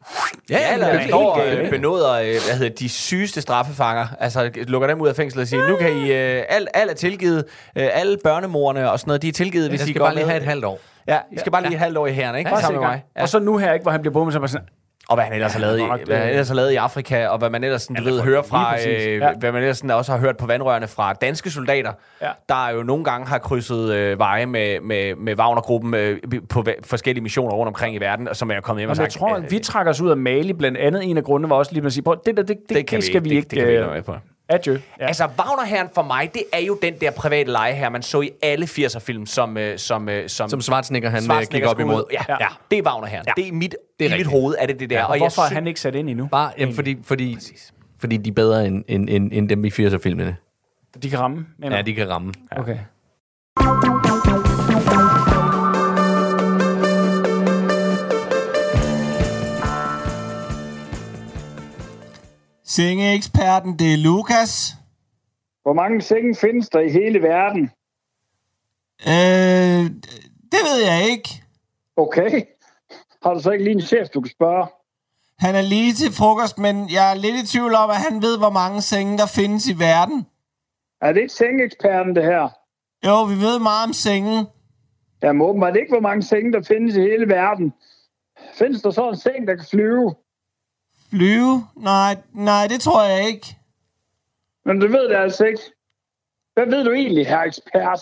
Ja, 0.50 0.58
Ja, 0.58 0.72
eller 0.72 0.86
er 0.86 0.98
helt 0.98 1.10
står 1.10 1.38
galt, 1.38 1.52
øh, 1.52 1.58
ikke? 1.58 1.70
benåder, 1.70 2.12
øh, 2.12 2.26
hvad 2.26 2.56
hedder 2.56 2.74
de 2.74 2.88
sygeste 2.88 3.40
straffefanger, 3.40 4.06
altså 4.20 4.50
lukker 4.54 4.88
dem 4.88 5.00
ud 5.00 5.08
af 5.08 5.16
fængslet 5.16 5.42
og 5.42 5.48
siger, 5.48 5.68
nu 5.68 5.76
kan 5.76 5.92
I, 5.96 6.12
øh, 6.12 6.42
alt, 6.48 6.68
alt 6.74 6.90
er 6.90 6.94
tilgivet, 6.94 7.44
øh, 7.76 7.88
alle 7.92 8.18
børnemorerne 8.24 8.90
og 8.90 9.00
sådan 9.00 9.08
noget, 9.08 9.22
de 9.22 9.28
er 9.28 9.32
tilgivet, 9.32 9.68
hvis 9.68 9.80
Jeg 9.80 9.88
I 9.88 9.90
skal 9.92 9.98
går 9.98 10.06
bare 10.06 10.14
lige 10.14 10.26
have 10.26 10.36
et 10.36 10.42
halvt 10.42 10.64
år. 10.64 10.80
Ja, 11.08 11.18
I 11.32 11.38
skal 11.38 11.52
bare 11.52 11.62
lige 11.62 11.68
have 11.70 11.76
et 11.76 11.80
halvt 11.80 11.98
år 11.98 12.06
i 12.06 12.12
herren, 12.12 12.36
ikke? 12.38 12.50
bare 12.50 12.60
Sammen 12.60 12.80
med 12.80 12.88
mig. 12.88 13.04
Ja. 13.16 13.22
Og 13.22 13.28
så 13.28 13.38
nu 13.38 13.56
her, 13.56 13.72
ikke, 13.72 13.82
hvor 13.82 13.92
han 13.92 14.00
bliver 14.00 14.12
bommet, 14.12 14.32
så 14.32 14.38
er 14.38 14.40
man 14.40 14.48
sådan, 14.48 14.66
Og 15.08 15.16
hvad 15.16 15.24
han 15.24 15.32
ellers 15.32 15.52
har 15.52 15.60
lavet, 15.60 15.78
i, 15.78 15.82
det- 15.82 16.06
hvad 16.06 16.16
han 16.18 16.28
ellers 16.28 16.48
har 16.48 16.54
lavet 16.54 16.70
i 16.72 16.74
Afrika, 16.76 17.26
og 17.26 17.38
hvad 17.38 17.50
man 17.50 17.64
ellers 17.64 17.82
sådan, 17.82 17.96
du 17.96 18.04
ved, 18.04 18.20
hører 18.20 18.42
fra, 18.42 18.76
øh, 18.88 19.16
Ja. 19.16 19.32
hvad 19.38 19.52
man 19.52 19.62
ellers 19.62 19.76
sådan, 19.78 19.90
også 19.90 20.12
har 20.12 20.18
hørt 20.18 20.36
på 20.36 20.46
vandrørene 20.46 20.86
fra 20.88 21.12
danske 21.12 21.50
soldater, 21.50 21.92
Ja. 22.22 22.30
der 22.48 22.70
jo 22.70 22.82
nogle 22.82 23.04
gange 23.04 23.26
har 23.26 23.38
krydset 23.38 23.92
øh, 23.94 24.18
veje 24.18 24.46
med, 24.46 24.80
med, 24.80 25.14
med 25.14 25.38
Wagner-gruppen 25.38 25.94
øh, 25.94 26.18
på 26.48 26.64
forskellige 26.84 27.22
missioner 27.22 27.54
rundt 27.54 27.68
omkring 27.68 27.94
i 27.94 27.98
verden, 27.98 28.28
og 28.28 28.36
som 28.36 28.50
er 28.50 28.60
kommet 28.60 28.80
hjem 28.80 28.90
og 28.90 28.96
Jamen, 28.96 29.04
jeg 29.04 29.12
sagt, 29.12 29.20
tror, 29.20 29.34
at 29.36 29.50
vi 29.50 29.58
trækker 29.58 29.90
os 29.92 30.00
ud 30.00 30.10
af 30.10 30.16
Mali, 30.16 30.52
blandt 30.52 30.78
andet 30.78 31.04
en 31.10 31.16
af 31.16 31.24
grundene 31.24 31.50
var 31.50 31.56
også 31.56 31.72
lige 31.74 31.86
at 31.86 31.92
sige, 31.92 32.02
"Prøv, 32.04 32.16
det 32.26 32.36
der, 32.36 32.42
det, 32.42 32.56
det, 32.68 32.76
det, 32.76 32.86
kan 32.86 32.96
det 32.96 33.04
skal 33.06 33.24
vi 33.24 33.28
det, 33.28 33.34
ikke... 33.36 33.48
det 33.48 33.58
kan 33.58 33.66
vi 33.68 33.72
ikke 33.72 33.84
øh, 33.84 33.92
med 33.92 34.02
på. 34.02 34.14
Adieu. 34.48 34.74
Ja. 34.74 34.80
Ja. 35.00 35.06
Altså, 35.06 35.28
Wagnerherren 35.38 35.88
for 35.94 36.02
mig, 36.02 36.30
det 36.34 36.42
er 36.52 36.58
jo 36.58 36.78
den 36.82 36.94
der 37.00 37.10
private 37.10 37.50
leje 37.50 37.72
her, 37.72 37.88
man 37.88 38.02
så 38.02 38.20
i 38.20 38.30
alle 38.42 38.66
80'er-film, 38.66 39.26
som, 39.26 39.58
øh, 39.58 39.78
som, 39.78 40.08
øh, 40.08 40.28
som, 40.28 40.48
Som 40.50 40.60
Schwarzenegger, 40.60 41.10
han 41.10 41.16
øh, 41.18 41.22
Schwarzenegger 41.22 41.68
gik 41.68 41.74
op 41.74 41.80
imod. 41.80 42.04
Ja, 42.12 42.18
ja. 42.28 42.34
Ja. 42.40 42.44
ja, 42.44 42.48
det 42.70 42.78
er 42.78 42.82
Wagnerherren. 42.82 43.24
Ja. 43.26 43.32
Det 43.42 43.48
er 43.48 43.52
mit, 43.52 43.74
Det 44.00 44.10
er 44.10 44.14
i 44.14 44.18
mit 44.18 44.26
hoved, 44.26 44.54
er 44.58 44.66
det 44.66 44.80
det 44.80 44.90
der. 44.90 45.04
Og 45.04 45.14
jeg 45.14 45.18
hvorfor 45.20 45.42
er 45.42 45.48
sy- 45.48 45.52
han 45.54 45.66
ikke 45.66 45.80
sat 45.80 45.94
ind 45.94 46.10
endnu? 46.10 46.26
Bare, 46.26 46.52
jamen, 46.58 46.74
fordi, 46.74 46.98
fordi, 47.04 47.38
fordi 48.00 48.16
de 48.16 48.30
er 48.30 48.34
bedre 48.34 48.66
end, 48.66 48.84
end, 48.88 49.08
end, 49.10 49.30
end 49.32 49.48
dem 49.48 49.64
i 49.64 49.68
80'er-filmene. 49.70 50.36
De 51.02 51.10
kan 51.10 51.18
ramme. 51.20 51.46
Ja, 51.62 51.82
de 51.82 51.94
kan 51.94 52.08
ramme. 52.10 52.32
Okay. 52.56 52.78
Sengeeksperten, 62.76 63.78
det 63.78 63.92
er 63.92 63.96
Lukas. 63.96 64.74
Hvor 65.62 65.72
mange 65.72 66.02
senge 66.02 66.34
findes 66.34 66.68
der 66.68 66.80
i 66.80 66.90
hele 66.90 67.22
verden? 67.22 67.62
Øh, 69.12 69.84
det 70.52 70.60
ved 70.68 70.78
jeg 70.90 71.10
ikke. 71.10 71.28
Okay. 71.96 72.42
Har 73.22 73.34
du 73.34 73.40
så 73.40 73.50
ikke 73.50 73.64
lige 73.64 73.74
en 73.74 73.80
chef, 73.80 74.08
du 74.08 74.20
kan 74.20 74.30
spørge? 74.30 74.66
Han 75.38 75.54
er 75.54 75.62
lige 75.62 75.92
til 75.92 76.12
frokost, 76.12 76.58
men 76.58 76.90
jeg 76.90 77.10
er 77.10 77.14
lidt 77.14 77.36
i 77.36 77.46
tvivl 77.46 77.74
om, 77.74 77.90
at 77.90 77.96
han 77.96 78.22
ved, 78.22 78.38
hvor 78.38 78.50
mange 78.50 78.82
senge, 78.82 79.18
der 79.18 79.26
findes 79.26 79.68
i 79.68 79.78
verden. 79.78 80.26
Er 81.00 81.12
det 81.12 81.20
ikke 81.20 81.32
sengeeksperten, 81.32 82.16
det 82.16 82.24
her? 82.24 82.48
Jo, 83.06 83.22
vi 83.22 83.36
ved 83.46 83.58
meget 83.58 83.84
om 83.86 83.92
sengen. 83.92 84.46
Jamen 85.22 85.42
åbenbart 85.42 85.76
ikke, 85.76 85.92
hvor 85.92 86.00
mange 86.08 86.22
senge, 86.22 86.52
der 86.52 86.62
findes 86.62 86.96
i 86.96 87.00
hele 87.00 87.28
verden. 87.28 87.72
Findes 88.54 88.82
der 88.82 88.90
så 88.90 89.08
en 89.08 89.16
seng, 89.16 89.46
der 89.48 89.54
kan 89.54 89.66
flyve? 89.70 90.14
Flyve? 91.10 91.66
Nej, 91.76 92.16
nej, 92.32 92.66
det 92.66 92.80
tror 92.80 93.04
jeg 93.04 93.26
ikke. 93.26 93.58
Men 94.64 94.80
du 94.80 94.86
ved 94.88 95.08
det 95.08 95.16
altså 95.16 95.44
ikke. 95.44 95.62
Hvad 96.54 96.66
ved 96.66 96.84
du 96.84 96.92
egentlig, 96.92 97.26
herr 97.26 97.42
ekspert? 97.42 98.00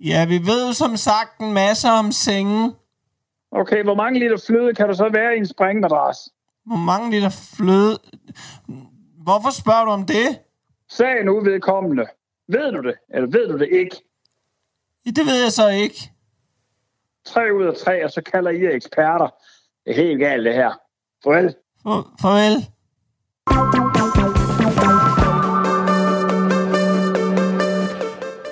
Ja, 0.00 0.26
vi 0.26 0.38
ved 0.38 0.66
jo 0.66 0.72
som 0.72 0.96
sagt 0.96 1.40
en 1.40 1.52
masse 1.52 1.88
om 1.88 2.12
sengen. 2.12 2.74
Okay, 3.50 3.82
hvor 3.82 3.94
mange 3.94 4.18
liter 4.18 4.42
fløde 4.46 4.74
kan 4.74 4.88
der 4.88 4.94
så 4.94 5.08
være 5.08 5.34
i 5.34 5.38
en 5.38 5.46
springmadras? 5.46 6.16
Hvor 6.64 6.76
mange 6.76 7.10
liter 7.10 7.30
fløde... 7.56 7.98
Hvorfor 9.22 9.50
spørger 9.50 9.84
du 9.84 9.90
om 9.90 10.06
det? 10.06 10.38
Sagen 10.88 11.28
uvedkommende. 11.28 12.06
Ved 12.48 12.72
du 12.72 12.82
det, 12.82 12.94
eller 13.14 13.28
ved 13.28 13.48
du 13.48 13.58
det 13.58 13.68
ikke? 13.72 13.96
Ja, 15.06 15.10
det 15.10 15.26
ved 15.26 15.42
jeg 15.42 15.52
så 15.52 15.68
ikke. 15.68 16.10
Tre 17.24 17.54
ud 17.54 17.64
af 17.64 17.74
tre, 17.74 18.04
og 18.04 18.10
så 18.10 18.22
kalder 18.22 18.50
I 18.50 18.62
jer 18.64 18.70
eksperter. 18.70 19.28
Det 19.84 19.90
er 19.90 19.94
helt 19.94 20.20
galt, 20.20 20.44
det 20.44 20.54
her. 20.54 20.72
Farvel. 21.24 21.54
Farvel. 21.84 22.66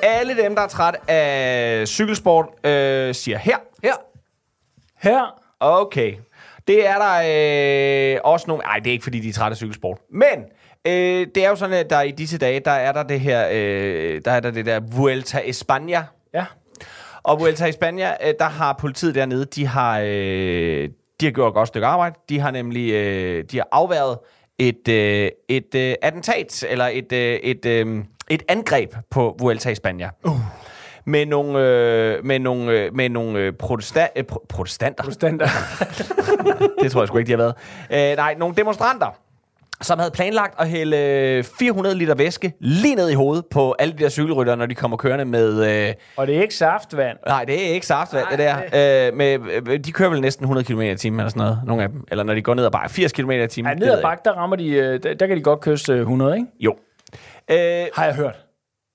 Alle 0.03 0.43
dem, 0.43 0.55
der 0.55 0.63
er 0.63 0.69
træt 0.69 0.97
af 1.09 1.89
cykelsport, 1.89 2.47
øh, 2.65 3.15
siger 3.15 3.39
her. 3.39 3.57
Her. 3.83 3.93
Her. 4.97 5.41
Okay. 5.61 6.15
Det 6.69 6.87
er 6.87 6.95
der 6.99 8.15
øh, 8.15 8.21
også 8.25 8.45
nogle... 8.49 8.63
Nej, 8.63 8.79
det 8.79 8.87
er 8.87 8.93
ikke, 8.93 9.03
fordi 9.03 9.21
de 9.21 9.29
er 9.29 9.33
trætte 9.33 9.53
af 9.53 9.57
cykelsport. 9.57 9.99
Men 10.13 10.45
øh, 10.87 11.27
det 11.35 11.45
er 11.45 11.49
jo 11.49 11.57
sådan, 11.57 11.77
at 11.77 11.91
der 11.91 12.01
i 12.01 12.11
disse 12.11 12.39
dage, 12.39 12.61
der 12.61 12.71
er 12.71 12.93
der 12.93 13.03
det 13.03 13.21
her... 13.21 13.49
Øh, 13.53 14.21
der 14.25 14.31
er 14.31 14.41
der 14.41 14.51
det 14.51 14.67
der 14.67 14.81
Vuelta 14.97 15.39
España. 15.39 16.03
Ja. 16.35 16.45
Og 17.23 17.41
Vuelta 17.41 17.71
España, 17.71 18.29
øh, 18.29 18.35
der 18.39 18.49
har 18.49 18.73
politiet 18.73 19.15
dernede, 19.15 19.45
de 19.45 19.67
har, 19.67 20.01
øh, 20.05 20.89
de 21.21 21.27
har 21.27 21.33
gjort 21.33 21.49
et 21.49 21.55
godt 21.55 21.69
stykke 21.69 21.87
arbejde. 21.87 22.15
De 22.29 22.41
har 22.41 22.51
nemlig 22.51 22.93
øh, 22.93 23.45
de 23.51 23.57
har 23.57 23.69
afværet 23.73 24.19
et, 24.59 24.89
øh, 24.89 25.31
et 25.49 25.75
øh, 25.75 25.95
attentat, 26.03 26.65
eller 26.69 26.85
et, 26.87 27.13
øh, 27.13 27.35
et, 27.35 27.67
øh, 27.67 28.05
et 28.31 28.43
angreb 28.49 28.95
på 29.11 29.37
Vuelta 29.41 29.73
España. 29.73 30.09
Uh. 30.25 30.37
Med 31.05 31.27
nogle, 31.27 31.59
øh, 31.59 32.25
med 32.25 32.39
nogle, 32.39 32.73
øh, 32.73 32.95
med 32.95 33.09
nogle 33.09 33.39
øh, 33.39 33.53
protesta- 33.63 34.09
øh, 34.17 34.25
pro- 34.33 34.47
protestanter. 34.49 35.11
Standard. 35.11 35.49
Det 36.83 36.93
tror 36.93 37.01
jeg 37.01 37.09
sgu 37.09 37.19
ikke, 37.19 37.27
de 37.27 37.33
har 37.33 37.53
været. 37.91 38.11
Øh, 38.13 38.17
nej, 38.17 38.35
nogle 38.39 38.55
demonstranter, 38.57 39.07
som 39.83 39.99
havde 39.99 40.11
planlagt 40.11 40.61
at 40.61 40.69
hælde 40.69 40.97
øh, 40.97 41.45
400 41.59 41.97
liter 41.97 42.15
væske 42.15 42.53
lige 42.61 42.95
ned 42.95 43.11
i 43.11 43.15
hovedet 43.15 43.45
på 43.51 43.75
alle 43.79 43.95
de 43.99 44.03
der 44.03 44.09
cykelryttere, 44.09 44.57
når 44.57 44.67
de 44.67 44.75
kommer 44.75 44.97
kørende 44.97 45.25
med... 45.25 45.87
Øh, 45.89 45.95
Og 46.17 46.27
det 46.27 46.37
er 46.37 46.43
ikke 46.43 46.55
saftvand. 46.55 47.19
nej, 47.27 47.45
det 47.45 47.69
er 47.69 47.75
ikke 47.75 47.87
saftvand, 47.87 48.27
det 48.31 48.39
der. 48.39 48.57
Øh, 49.09 49.17
med, 49.17 49.39
øh, 49.69 49.79
de 49.85 49.93
kører 49.93 50.11
vel 50.11 50.21
næsten 50.21 50.45
100 50.45 50.67
km 50.67 50.81
i 50.81 50.95
timen 50.97 51.21
eller 51.21 51.31
sådan 51.31 51.41
noget, 51.41 51.61
nogle 51.67 51.83
af 51.83 51.89
dem. 51.89 52.05
Eller 52.11 52.25
når 52.25 52.35
de 52.35 52.43
går 52.43 52.55
ned 52.55 52.65
og 52.67 52.73
bare 52.73 52.89
80 52.89 53.13
km 53.13 53.31
i 53.31 53.47
timen. 53.47 53.73
Ja, 53.73 53.75
ned 53.87 53.93
ad 53.93 54.03
bakke, 54.03 54.23
der 54.25 54.33
rammer 54.33 54.57
de, 54.57 54.69
øh, 54.71 55.03
der, 55.03 55.15
der 55.15 55.27
kan 55.27 55.37
de 55.37 55.43
godt 55.43 55.61
kysse 55.61 55.93
øh, 55.93 55.99
100, 56.01 56.33
ikke? 56.37 56.41
ikke. 56.41 56.65
Jo. 56.65 56.77
Øh, 57.51 57.87
Har 57.95 58.05
jeg 58.05 58.15
hørt. 58.15 58.37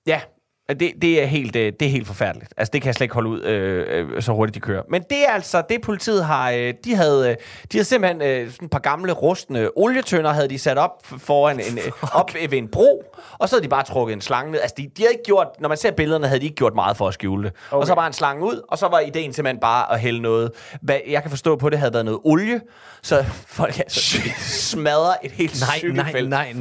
Ja, 0.06 0.20
det, 0.68 0.92
det, 1.02 1.22
er 1.22 1.26
helt, 1.26 1.56
øh, 1.56 1.72
det 1.80 1.86
er 1.86 1.90
helt 1.90 2.06
forfærdeligt. 2.06 2.54
Altså, 2.56 2.70
det 2.72 2.82
kan 2.82 2.86
jeg 2.86 2.94
slet 2.94 3.04
ikke 3.04 3.14
holde 3.14 3.28
ud, 3.28 3.42
øh, 3.42 4.08
øh, 4.14 4.22
så 4.22 4.32
hurtigt 4.32 4.54
de 4.54 4.60
kører. 4.60 4.82
Men 4.90 5.02
det 5.02 5.18
er 5.28 5.32
altså, 5.32 5.62
det 5.68 5.80
politiet 5.82 6.24
har, 6.24 6.50
øh, 6.50 6.74
de 6.84 6.94
havde, 6.94 7.30
øh, 7.30 7.36
de 7.72 7.78
havde 7.78 7.84
simpelthen 7.84 8.22
øh, 8.22 8.50
sådan 8.52 8.64
et 8.66 8.70
par 8.70 8.78
gamle, 8.78 9.12
rustne 9.12 9.68
olietønder, 9.76 10.30
havde 10.32 10.48
de 10.48 10.58
sat 10.58 10.78
op 10.78 11.02
foran 11.18 11.60
en, 11.60 11.78
øh, 11.78 11.92
op 12.14 12.34
ved 12.34 12.52
en 12.58 12.68
bro, 12.68 13.04
og 13.38 13.48
så 13.48 13.56
havde 13.56 13.64
de 13.64 13.68
bare 13.68 13.82
trukket 13.82 14.12
en 14.14 14.20
slange 14.20 14.52
ned. 14.52 14.60
Altså, 14.60 14.74
de, 14.78 14.82
de 14.82 15.02
havde 15.02 15.12
ikke 15.12 15.24
gjort, 15.24 15.46
når 15.60 15.68
man 15.68 15.78
ser 15.78 15.90
billederne, 15.90 16.26
havde 16.26 16.40
de 16.40 16.44
ikke 16.44 16.56
gjort 16.56 16.74
meget 16.74 16.96
for 16.96 17.08
at 17.08 17.14
skjule 17.14 17.44
det. 17.44 17.52
Okay. 17.70 17.80
Og 17.80 17.86
så 17.86 17.94
bare 17.94 18.06
en 18.06 18.12
slange 18.12 18.44
ud, 18.44 18.60
og 18.68 18.78
så 18.78 18.88
var 18.88 18.98
ideen 19.00 19.32
simpelthen 19.32 19.60
bare 19.60 19.92
at 19.92 20.00
hælde 20.00 20.20
noget, 20.22 20.50
hvad 20.80 20.98
jeg 21.08 21.22
kan 21.22 21.30
forstå 21.30 21.56
på, 21.56 21.70
det 21.70 21.78
havde 21.78 21.92
været 21.92 22.04
noget 22.04 22.20
olie, 22.24 22.60
så 23.02 23.24
folk 23.58 23.78
altså 23.78 24.18
smadrer 24.38 25.14
et 25.22 25.30
helt 25.30 25.60
Nej, 25.60 25.68
nej, 25.68 25.78
cykelfelt. 25.78 26.28
nej, 26.28 26.52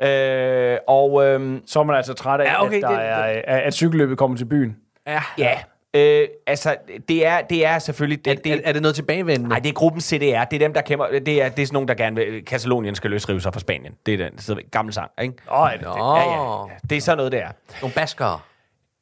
nej. 0.00 0.08
Øh, 0.10 0.78
og 0.88 1.24
øhm, 1.26 1.62
Så 1.66 1.80
er 1.80 1.84
man 1.84 1.96
altså 1.96 2.12
træt 2.14 2.40
af, 2.40 2.44
Ja, 2.44 2.64
okay, 2.64 2.76
at, 2.76 2.82
der 2.82 2.88
det- 2.88 2.98
er, 2.98 3.14
at, 3.16 3.41
at 3.46 3.74
cykelløbet 3.74 4.18
kommer 4.18 4.36
til 4.36 4.44
byen. 4.44 4.76
Ja. 5.06 5.22
Ja, 5.38 5.58
øh, 5.94 6.28
altså, 6.46 6.76
det 7.08 7.26
er, 7.26 7.40
det 7.40 7.66
er 7.66 7.78
selvfølgelig... 7.78 8.24
Det, 8.24 8.46
Er, 8.46 8.54
er, 8.56 8.60
er 8.64 8.72
det 8.72 8.82
noget 8.82 8.94
tilbagevendende? 8.94 9.48
Nej, 9.48 9.58
det 9.58 9.68
er 9.68 9.72
gruppen 9.72 10.00
CDR. 10.00 10.44
Det 10.44 10.52
er 10.52 10.58
dem, 10.58 10.74
der 10.74 10.80
kæmper... 10.82 11.06
Det 11.06 11.42
er, 11.42 11.48
det 11.48 11.62
er 11.62 11.66
sådan 11.66 11.74
nogen, 11.74 11.88
der 11.88 11.94
gerne 11.94 12.16
vil... 12.16 12.44
Katalonien 12.44 12.94
skal 12.94 13.10
løsrive 13.10 13.40
sig 13.40 13.52
fra 13.52 13.60
Spanien. 13.60 13.92
Det 14.06 14.14
er 14.14 14.28
den 14.28 14.38
så 14.38 14.56
gamle 14.70 14.92
sang, 14.92 15.10
ikke? 15.22 15.34
Åh, 15.52 15.68
er 15.72 15.76
det, 15.76 15.82
Nå, 15.82 15.90
Ja, 16.16 16.20
ja, 16.20 16.62
ja. 16.66 16.74
Det 16.90 16.96
er 16.96 17.00
sådan 17.00 17.16
noget, 17.16 17.32
det 17.32 17.40
er. 17.40 17.48
nogle 17.80 17.94
baskere. 17.94 18.38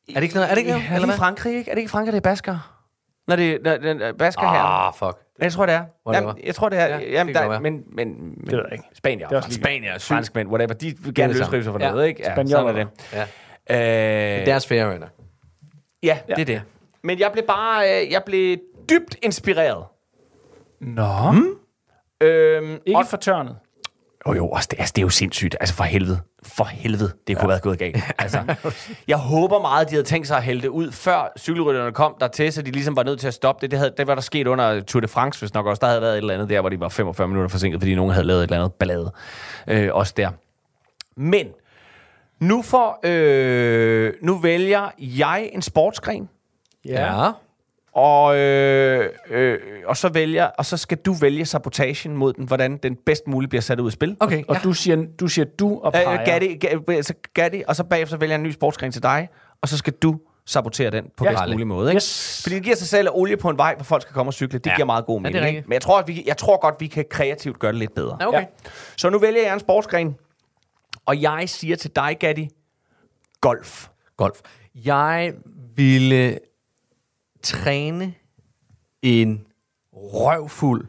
Er 0.09 0.15
det 0.15 0.23
ikke 0.23 0.35
noget? 0.35 0.51
Er 0.51 0.55
det 0.55 0.59
ikke 0.61 0.71
noget? 0.71 0.85
Er 0.91 0.95
det 0.95 1.03
ikke 1.03 1.15
i 1.15 1.17
Frankrig, 1.17 1.57
ikke? 1.57 1.71
Er 1.71 1.75
det 1.75 1.81
ikke 1.81 1.91
Frankrig, 1.91 2.13
det 2.13 2.17
er 2.27 2.31
basker? 2.31 2.77
Når 3.29 3.37
det 3.37 3.59
når, 3.65 3.95
når, 3.95 4.13
basker 4.19 4.43
her. 4.51 4.87
Ah, 4.89 4.95
fuck. 4.95 5.17
Jeg 5.43 5.53
tror, 5.53 5.67
det 5.67 5.75
er. 5.75 5.85
Jamen, 6.13 6.35
jeg 6.47 6.55
tror, 6.55 6.69
det 6.69 6.79
er. 6.79 6.87
Ja, 6.87 6.95
Ja, 6.95 6.99
det 7.01 7.13
jamen, 7.13 7.35
kan 7.35 7.51
der, 7.51 7.61
men, 7.61 7.83
men, 7.93 8.07
men, 8.17 8.35
ved 8.51 8.59
jeg 8.59 8.73
ikke. 8.73 8.85
Spanier, 8.95 9.29
Det 9.29 9.37
er 9.37 9.43
også 9.43 9.53
Spanier 9.53 9.93
er 9.93 9.99
franskmænd, 9.99 10.49
whatever, 10.49 10.75
de 10.75 10.87
vil 10.87 10.97
Det 10.97 11.09
er 11.09 11.13
gerne 11.13 11.33
det 11.33 11.41
løsrive 11.41 11.65
sig 11.65 11.73
fra 11.73 11.81
Ja. 11.85 11.91
noget, 11.91 12.07
ikke? 12.09 12.23
Ja, 12.23 12.35
sådan 12.35 12.77
er 12.77 12.87
Ja. 13.13 13.27
Det. 13.71 14.41
Øh, 14.41 14.47
Deres 14.47 14.67
færøerne. 14.67 15.07
ja, 16.03 16.19
det 16.29 16.39
er 16.39 16.45
det. 16.45 16.63
Men 17.03 17.19
jeg 17.19 17.31
blev 17.33 17.45
bare... 17.47 18.03
Øh, 18.05 18.13
jeg 18.13 18.23
blev 18.27 18.57
dybt 18.91 19.17
inspireret. 19.23 19.85
Nå. 20.81 21.35
Øhm, 22.21 22.79
Ikke 22.87 22.99
og- 22.99 23.07
fortørnet. 23.07 23.57
Jo, 24.29 24.33
jo, 24.35 24.55
altså, 24.55 24.69
det, 24.71 24.79
altså, 24.81 24.93
det 24.97 25.03
er 25.03 25.07
jo 25.07 25.09
sindssygt. 25.09 25.57
Altså, 25.61 25.75
for 25.75 25.85
helvede. 25.85 26.21
For 26.43 26.65
helvede, 26.65 27.13
det 27.27 27.37
kunne 27.37 27.43
ja. 27.45 27.49
være 27.49 27.59
gået 27.61 27.79
galt. 27.79 27.97
Altså, 28.19 28.55
jeg 29.09 29.17
håber 29.17 29.61
meget, 29.61 29.85
at 29.85 29.91
de 29.91 29.95
havde 29.95 30.07
tænkt 30.07 30.27
sig 30.27 30.37
at 30.37 30.43
hælde 30.43 30.63
det 30.63 30.69
ud, 30.69 30.93
før 30.93 31.33
cykelrytterne 31.39 31.93
kom 31.93 32.17
der 32.21 32.29
til, 32.29 32.53
så 32.53 32.63
de 32.63 32.71
ligesom 32.71 32.97
var 32.97 33.03
nødt 33.03 33.21
til 33.21 33.27
at 33.27 33.35
stoppe 33.35 33.61
det. 33.63 33.71
Det, 33.71 33.79
havde, 33.79 33.95
det 33.97 34.07
var 34.07 34.15
der 34.15 34.23
sket 34.23 34.47
under 34.47 34.81
Tour 34.81 35.01
de 35.01 35.09
France, 35.09 35.41
hvis 35.41 35.55
nok 35.55 35.67
også. 35.67 35.81
Der 35.81 35.87
havde 35.87 36.01
været 36.03 36.13
et 36.13 36.19
eller 36.19 36.35
andet 36.35 36.49
der, 36.49 36.61
hvor 36.61 36.69
de 36.69 36.81
var 36.81 36.89
45 36.89 37.29
minutter 37.29 37.49
forsinket, 37.49 37.81
fordi 37.81 37.95
nogen 37.95 38.13
havde 38.13 38.27
lavet 38.27 38.39
et 38.41 38.43
eller 38.51 38.57
andet 38.65 38.73
ballade. 38.73 39.13
Øh, 39.67 39.89
også 39.95 40.15
der. 40.17 40.31
Men, 41.17 41.47
nu, 42.41 42.63
for, 42.63 42.99
øh, 43.05 44.13
nu 44.23 44.35
vælger 44.39 44.89
jeg 44.99 45.51
en 45.53 45.63
sportsgren, 45.63 46.29
Ja. 46.85 47.31
og, 47.95 48.37
øh, 48.39 49.09
øh, 49.31 49.59
og, 49.87 49.97
så 49.97 50.09
vælger, 50.09 50.45
og 50.45 50.67
så 50.67 50.77
skal 50.77 50.99
du 50.99 51.13
vælge 51.13 51.47
sabotagen 51.47 52.17
mod 52.17 52.33
den, 52.33 52.45
hvordan 52.45 52.77
den 52.77 52.97
bedst 53.07 53.27
muligt 53.27 53.51
bliver 53.51 53.63
sat 53.63 53.81
ud 53.81 53.89
i 53.89 53.93
spil. 53.93 54.17
Okay. 54.21 54.43
Og 54.49 54.57
du 54.65 54.73
siger 54.73 55.05
du, 55.21 55.29
siger 55.29 55.45
du 55.59 55.81
og 55.83 55.93
peger. 55.93 56.13
Øh, 56.21 56.27
Gatti, 56.27 56.55
Gatti, 56.57 57.03
så 57.03 57.15
Gatti, 57.35 57.63
og 57.69 57.77
så 57.77 57.85
bagefter 57.85 58.17
vælger 58.17 58.33
jeg 58.35 58.39
en 58.39 58.43
ny 58.47 58.53
sportsgren 58.53 58.93
til 58.93 59.03
dig, 59.03 59.29
og 59.63 59.69
så 59.69 59.77
skal 59.79 59.93
du 59.93 60.19
sabotere 60.47 60.91
den 60.91 61.05
på 61.17 61.25
Ja. 61.25 61.31
ja. 61.31 61.37
bedst 61.37 61.53
mulig 61.53 61.67
måde. 61.67 61.91
Ikke? 61.91 61.97
Yes. 61.97 62.41
Fordi 62.43 62.55
det 62.57 62.63
giver 62.65 62.77
sig 62.77 62.89
selv 62.89 63.09
at 63.09 63.15
olie 63.15 63.37
på 63.37 63.49
en 63.51 63.59
vej, 63.59 63.75
hvor 63.75 63.85
folk 63.85 64.03
skal 64.03 64.15
komme 64.15 64.31
og 64.31 64.35
cykle. 64.35 64.59
Det 64.59 64.67
Ja. 64.67 64.71
ja. 64.71 64.77
giver 64.77 64.87
meget 64.87 65.07
god 65.07 65.21
Ja, 65.21 65.23
mening. 65.31 65.49
ikke? 65.49 65.63
Men 65.67 65.73
jeg 65.73 65.83
tror, 65.83 65.99
at 65.99 66.09
vi, 66.09 66.23
jeg 66.27 66.37
tror 66.37 66.61
godt, 66.61 66.75
vi 66.81 66.87
kan 66.87 67.05
kreativt 67.11 67.59
gøre 67.59 67.73
det 67.73 67.79
lidt 67.79 67.95
bedre. 67.95 68.17
Ja, 68.21 68.27
okay. 68.29 68.39
Ja. 68.41 68.45
Så 68.97 69.11
nu 69.11 69.19
vælger 69.19 69.43
jeg 69.43 69.55
en 69.55 69.61
sportsgren, 69.61 70.17
og 71.07 71.23
jeg 71.23 71.49
siger 71.49 71.77
til 71.77 71.91
dig, 71.97 72.17
Gatti, 72.21 72.49
golf. 73.41 73.89
Golf. 74.17 74.41
Jeg 74.75 75.33
ville 75.77 76.39
træne 77.43 78.15
en 79.03 79.47
røvfuld 79.93 80.89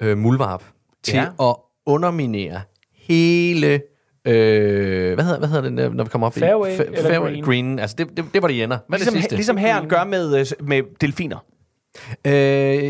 øh, 0.00 0.18
muldvarp 0.18 0.64
til 1.02 1.14
Ja. 1.14 1.50
at 1.50 1.56
underminere 1.86 2.60
hele... 2.94 3.82
Øh, 4.24 5.14
hvad, 5.14 5.24
hedder, 5.24 5.38
hvad 5.38 5.48
hedder 5.48 5.62
det, 5.62 5.94
når 5.96 6.04
vi 6.04 6.10
kommer 6.10 6.26
op 6.26 6.34
Fairway 6.34 6.70
i? 6.70 6.72
eller 6.72 7.02
fairway 7.02 7.30
green? 7.32 7.44
green. 7.44 7.78
Altså, 7.78 7.96
det, 7.98 8.16
det, 8.16 8.24
det 8.34 8.42
var 8.42 8.48
det 8.48 8.62
ender. 8.62 8.78
Hvad 8.88 8.98
er 8.98 9.00
Ligesom, 9.00 9.14
det 9.14 9.22
sidste? 9.22 9.36
ligesom 9.36 9.56
herren 9.56 9.88
gør 9.88 10.04
med, 10.04 10.38
øh, 10.40 10.66
med 10.68 10.82
delfiner. 11.00 11.38
Øh, 12.24 12.32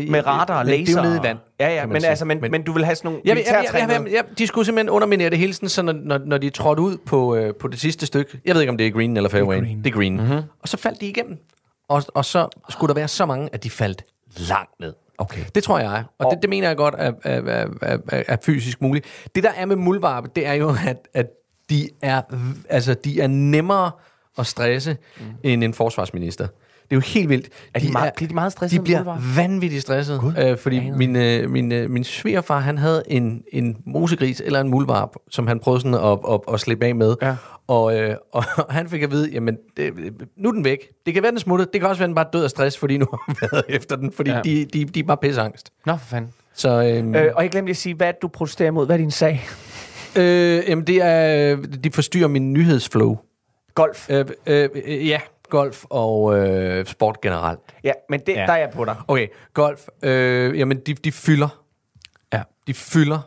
Med 0.09 0.25
radar 0.27 0.59
og 0.59 0.65
laser? 0.65 0.85
Det 0.85 0.97
er 0.97 1.03
jo 1.03 1.09
nede 1.09 1.19
i 1.19 1.23
vand. 1.27 1.37
Ja, 1.59 1.69
ja, 1.75 1.85
men, 1.85 2.01
sige. 2.01 2.09
altså, 2.09 2.25
men, 2.25 2.41
men, 2.41 2.51
men 2.51 2.63
du 2.63 2.71
vil 2.71 2.85
have 2.85 2.95
sådan 2.95 3.11
nogle 3.11 3.21
militærtrænede- 3.41 3.91
jeg, 3.93 4.05
jeg, 4.05 4.13
jeg, 4.13 4.23
de 4.37 4.47
skulle 4.47 4.65
simpelthen 4.65 4.89
underminere 4.89 5.29
det 5.29 5.37
hele, 5.37 5.53
sådan, 5.53 5.69
så 5.69 5.81
når, 5.81 5.93
når, 5.93 6.17
når 6.17 6.37
de 6.37 6.49
trådte 6.49 6.81
ud 6.81 6.97
på, 7.05 7.35
øh, 7.35 7.53
på 7.55 7.67
det 7.67 7.79
sidste 7.79 8.05
stykke, 8.05 8.39
jeg 8.45 8.55
ved 8.55 8.61
ikke, 8.61 8.71
om 8.71 8.77
det 8.77 8.87
er 8.87 8.91
green 8.91 9.17
eller 9.17 9.29
fairway, 9.29 9.55
det 9.57 9.63
er 9.63 9.65
green, 9.67 9.83
det 9.83 9.89
er 9.89 9.93
green. 9.93 10.13
Mhm. 10.17 10.23
Mm-hmm. 10.25 10.43
og 10.61 10.67
så 10.69 10.77
faldt 10.77 11.01
de 11.01 11.07
igennem. 11.07 11.37
Og, 11.87 12.03
og 12.13 12.25
så 12.25 12.47
skulle 12.69 12.87
der 12.89 12.93
være 12.99 13.07
så 13.07 13.25
mange, 13.25 13.49
at 13.53 13.63
de 13.63 13.69
faldt 13.69 14.03
langt 14.49 14.79
ned. 14.79 14.93
Okay. 15.17 15.41
Det 15.55 15.63
tror 15.63 15.79
jeg, 15.79 16.03
og, 16.19 16.25
og 16.25 16.31
det, 16.31 16.41
det 16.41 16.49
mener 16.49 16.67
jeg 16.67 16.77
godt 16.77 16.95
er, 16.97 17.11
er, 17.23 17.41
er, 17.41 17.67
er, 17.81 17.97
er, 18.09 18.23
er 18.27 18.37
fysisk 18.43 18.81
muligt. 18.81 19.05
Det 19.35 19.43
der 19.43 19.51
er 19.57 19.65
med 19.65 19.75
muldvarpe, 19.75 20.29
det 20.35 20.45
er 20.47 20.53
jo, 20.53 20.75
at, 20.87 21.07
at 21.13 21.27
de, 21.69 21.89
er, 22.01 22.21
altså, 22.69 22.93
de 22.93 23.21
er 23.21 23.27
nemmere 23.27 23.91
at 24.37 24.47
stresse 24.47 24.97
mm. 25.17 25.23
end 25.43 25.63
en 25.63 25.73
forsvarsminister. 25.73 26.47
Det 26.93 26.97
er 26.97 27.07
jo 27.07 27.13
helt 27.19 27.29
vildt. 27.29 27.49
Er 27.73 27.79
de 27.79 27.91
meget- 27.91 28.13
bliver 28.15 28.27
de 28.27 28.33
meget 28.35 28.51
stressede 28.51 28.79
De 28.79 28.83
bliver 28.83 29.35
vanvittigt 29.35 29.81
stresset, 29.81 30.33
øh, 30.39 30.57
fordi 30.57 30.89
min, 30.97 31.15
øh, 31.15 31.49
min, 31.49 31.71
øh, 31.71 31.89
min 31.89 32.03
svigerfar, 32.03 32.59
han 32.59 32.77
havde 32.77 33.03
en, 33.07 33.41
en 33.53 33.77
mosegris 33.85 34.41
eller 34.45 34.59
en 34.61 34.69
muldvarp, 34.69 35.09
som 35.31 35.47
han 35.47 35.59
prøvede 35.59 35.81
sådan 35.81 35.93
at, 35.93 36.19
at, 36.33 36.39
at 36.53 36.59
slippe 36.59 36.85
af 36.85 36.95
med. 36.95 37.15
Ja. 37.21 37.35
Og, 37.67 37.99
øh, 37.99 38.15
og 38.33 38.43
han 38.69 38.89
fik 38.89 39.01
at 39.03 39.11
vide, 39.11 39.29
jamen, 39.31 39.57
det, 39.77 39.93
nu 40.37 40.49
er 40.49 40.53
den 40.53 40.63
væk. 40.65 40.77
Det 41.05 41.13
kan 41.13 41.23
være, 41.23 41.29
den 41.31 41.37
er 41.37 41.41
smuttet. 41.41 41.73
Det 41.73 41.81
kan 41.81 41.89
også 41.89 41.99
være, 41.99 42.07
den 42.07 42.15
bare 42.15 42.25
er 42.25 42.31
død 42.31 42.43
af 42.43 42.49
stress, 42.49 42.77
fordi 42.77 42.97
nu 42.97 43.05
har 43.11 43.49
været 43.51 43.63
efter 43.69 43.95
den, 43.95 44.11
fordi 44.11 44.31
Ja. 44.31 44.41
de, 44.43 44.65
de, 44.65 44.85
de 44.85 44.99
er 44.99 45.03
bare 45.03 45.17
pisseangst. 45.17 45.69
Nå, 45.85 45.97
for 45.97 46.05
fanden. 46.05 46.31
Så, 46.53 46.69
øhm, 46.83 47.15
Øh, 47.15 47.31
og 47.35 47.43
jeg 47.43 47.51
glemte 47.51 47.69
at 47.69 47.77
sige, 47.77 47.95
hvad 47.95 48.07
er 48.07 48.11
du 48.21 48.27
protesterer 48.27 48.67
imod? 48.67 48.85
Hvad 48.85 48.95
er 48.95 48.97
din 48.97 49.11
sag? 49.11 49.45
øh, 50.15 50.63
jamen, 50.67 50.87
det 50.87 51.01
er, 51.01 51.55
de 51.83 51.91
forstyrrer 51.91 52.27
min 52.27 52.53
nyhedsflow. 52.53 53.17
Golf. 53.75 54.09
Øh, 54.09 54.25
øh, 54.47 54.69
øh, 54.85 55.07
ja, 55.07 55.19
golf 55.53 55.83
og 55.89 56.37
øh, 56.37 56.85
sport 56.85 57.21
generelt. 57.21 57.59
Ja, 57.83 57.91
men 58.09 58.19
det, 58.19 58.33
Ja. 58.35 58.41
der 58.45 58.53
er 58.53 58.57
jeg 58.57 58.69
på 58.75 58.85
dig. 58.85 58.95
Okay, 59.07 59.27
golf, 59.53 59.81
øh, 60.03 60.59
jamen, 60.59 60.77
de, 60.79 60.93
de 60.93 61.11
fylder. 61.11 61.63
Ja. 62.33 62.41
De 62.67 62.73
fylder 62.73 63.19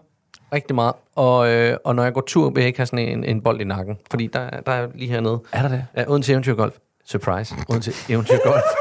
rigtig 0.53 0.75
meget. 0.75 0.95
Og, 1.15 1.49
øh, 1.53 1.77
og 1.85 1.95
når 1.95 2.03
jeg 2.05 2.13
går 2.13 2.21
tur, 2.27 2.51
vil 2.51 2.61
jeg 2.61 2.67
ikke 2.67 2.79
have 2.79 2.87
sådan 2.87 3.09
en, 3.09 3.25
en 3.25 3.43
bold 3.43 3.61
i 3.61 3.65
nakken. 3.65 3.99
Fordi 4.11 4.27
der, 4.27 4.51
der 4.51 4.73
er 4.73 4.89
lige 4.95 5.11
hernede. 5.11 5.41
Er 5.53 5.63
der 5.63 5.69
det? 5.69 5.87
Ja, 5.97 6.05
Odense 6.11 6.33
Eventyrgolf. 6.33 6.75
Surprise. 7.09 7.55
Odense 7.69 7.93
Eventyrgolf. 8.09 8.63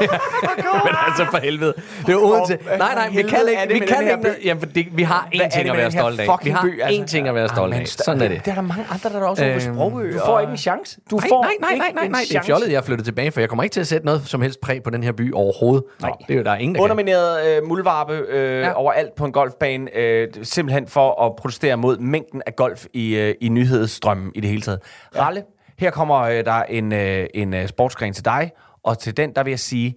Men 0.86 0.94
altså 1.06 1.26
for 1.30 1.38
helvede. 1.38 1.74
Det 2.06 2.12
er 2.12 2.16
Odense. 2.16 2.58
Nej, 2.78 2.94
nej, 2.94 3.08
vi 3.08 3.22
kan 3.22 3.38
ikke. 3.48 3.72
Vi 3.72 3.78
kan 3.78 4.02
ikke. 4.02 4.36
Jamen, 4.44 4.60
for 4.60 4.66
det, 4.66 4.86
vi 4.92 5.02
har 5.02 5.28
én 5.34 5.48
ting 5.56 5.68
at 5.68 5.76
være 5.76 5.82
her 5.82 5.90
stolt 5.90 6.20
af. 6.20 6.28
Vi 6.44 6.50
har 6.50 6.88
én 6.88 7.06
ting 7.06 7.28
at 7.28 7.34
være 7.34 7.48
stolt 7.48 7.74
Ah, 7.74 7.80
af. 7.80 7.86
Sådan 7.88 8.22
er 8.22 8.28
det. 8.28 8.44
Der 8.44 8.50
er 8.50 8.54
der 8.54 8.62
mange 8.62 8.84
andre, 8.90 9.10
der 9.10 9.20
er 9.20 9.24
også 9.24 9.42
på 9.42 9.48
Øhm, 9.48 9.60
Sprogø. 9.60 10.12
Du 10.12 10.18
får 10.26 10.40
ikke 10.40 10.50
en 10.50 10.56
chance. 10.56 10.98
Du 11.10 11.18
får 11.18 11.42
nej, 11.42 11.52
nej, 11.60 11.78
nej, 11.78 11.92
nej, 11.94 12.08
nej. 12.08 12.20
Det 12.28 12.36
er 12.36 12.42
fjollet, 12.42 12.70
jeg 12.70 12.76
er 12.76 12.82
flyttet 12.82 13.04
tilbage, 13.04 13.30
for 13.32 13.40
jeg 13.40 13.48
kommer 13.48 13.62
ikke 13.62 13.72
til 13.74 13.80
at 13.80 13.86
sætte 13.86 14.06
noget 14.06 14.22
som 14.26 14.42
helst 14.42 14.60
præg 14.60 14.82
på 14.82 14.90
den 14.90 15.02
her 15.04 15.12
by 15.12 15.32
overhovedet. 15.32 15.84
Nej. 16.02 16.10
Det 16.28 16.34
er 16.34 16.38
jo, 16.38 16.44
der 16.44 16.50
er 16.50 16.56
ingen, 16.56 16.74
der. 16.74 16.80
Undermineret 16.82 17.46
øh, 17.56 17.68
muldvarpe 17.68 18.12
øh, 18.28 18.60
ja. 18.60 18.72
Overalt 18.72 19.14
på 19.16 19.24
en 19.24 19.32
golfbane, 19.32 19.96
øh, 19.96 20.28
simpelthen 20.42 20.88
for 20.88 21.26
at 21.26 21.36
protestere 21.36 21.76
mod 21.76 21.98
mængden 21.98 22.42
af 22.46 22.56
golf 22.56 22.84
i, 22.92 23.16
øh, 23.16 23.34
i 23.40 23.48
nyhedsstrømmen 23.48 24.32
i 24.34 24.40
det 24.40 24.50
hele 24.50 24.62
taget. 24.62 24.80
Ralle, 25.18 25.42
her 25.78 25.90
kommer 25.90 26.16
øh, 26.20 26.44
der 26.44 26.62
en, 26.62 26.92
øh, 26.92 27.26
en 27.34 27.54
øh, 27.54 27.68
sportsgren 27.68 28.12
til 28.12 28.24
dig, 28.24 28.50
og 28.82 28.98
til 28.98 29.16
den, 29.16 29.34
der 29.34 29.42
vil 29.42 29.50
jeg 29.50 29.60
sige, 29.60 29.96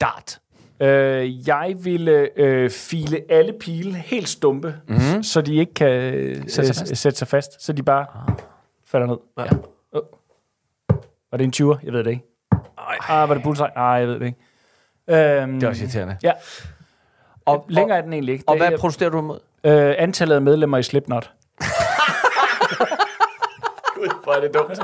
dart. 0.00 0.38
Øh, 0.80 1.48
jeg 1.48 1.74
ville 1.78 2.28
øh, 2.36 2.70
file 2.70 3.20
alle 3.28 3.52
pile 3.60 3.94
helt 3.94 4.28
stumpe, 4.28 4.74
mm-hmm. 4.88 5.22
så 5.22 5.40
de 5.40 5.54
ikke 5.56 5.74
kan 5.74 5.88
øh, 5.90 6.36
Sætte 6.48 6.72
sig 6.74 6.86
fast. 6.86 6.96
sætte 6.96 7.18
sig 7.18 7.28
fast. 7.28 7.62
Så 7.62 7.72
de 7.72 7.82
bare 7.82 8.06
falder 8.86 9.06
ned. 9.06 9.16
Ja. 9.38 9.44
Oh. 9.92 10.02
Var 11.30 11.38
det 11.38 11.44
en 11.44 11.52
20'er? 11.68 11.78
Jeg 11.84 11.92
ved 11.92 12.04
det 12.04 12.10
ikke. 12.10 12.24
Ah, 13.08 13.28
var 13.28 13.34
det 13.34 13.42
bullseye? 13.42 13.68
Nej, 13.76 13.84
jeg 13.84 14.08
ved 14.08 14.14
det 14.20 14.26
ikke. 14.26 14.38
Øhm, 15.42 15.52
Det 15.54 15.62
er 15.62 15.68
også 15.68 15.82
irriterende. 15.82 16.16
Ja. 16.22 16.32
Og, 17.44 17.54
Og, 17.56 17.66
Længere 17.68 17.98
er 17.98 18.02
den 18.02 18.12
egentlig 18.12 18.32
ikke. 18.32 18.44
og, 18.46 18.52
og 18.52 18.58
Det 18.58 18.66
hvad 18.66 18.72
er, 18.72 18.78
protesterer 18.80 19.10
du 19.10 19.18
imod? 19.18 19.38
øh, 19.64 19.94
antallet 19.98 20.34
af 20.34 20.42
medlemmer 20.42 20.78
i 20.78 20.82
Slipknot. 20.82 21.30
Hvor 24.24 24.32
er 24.32 24.40
det 24.40 24.54
dumt. 24.54 24.78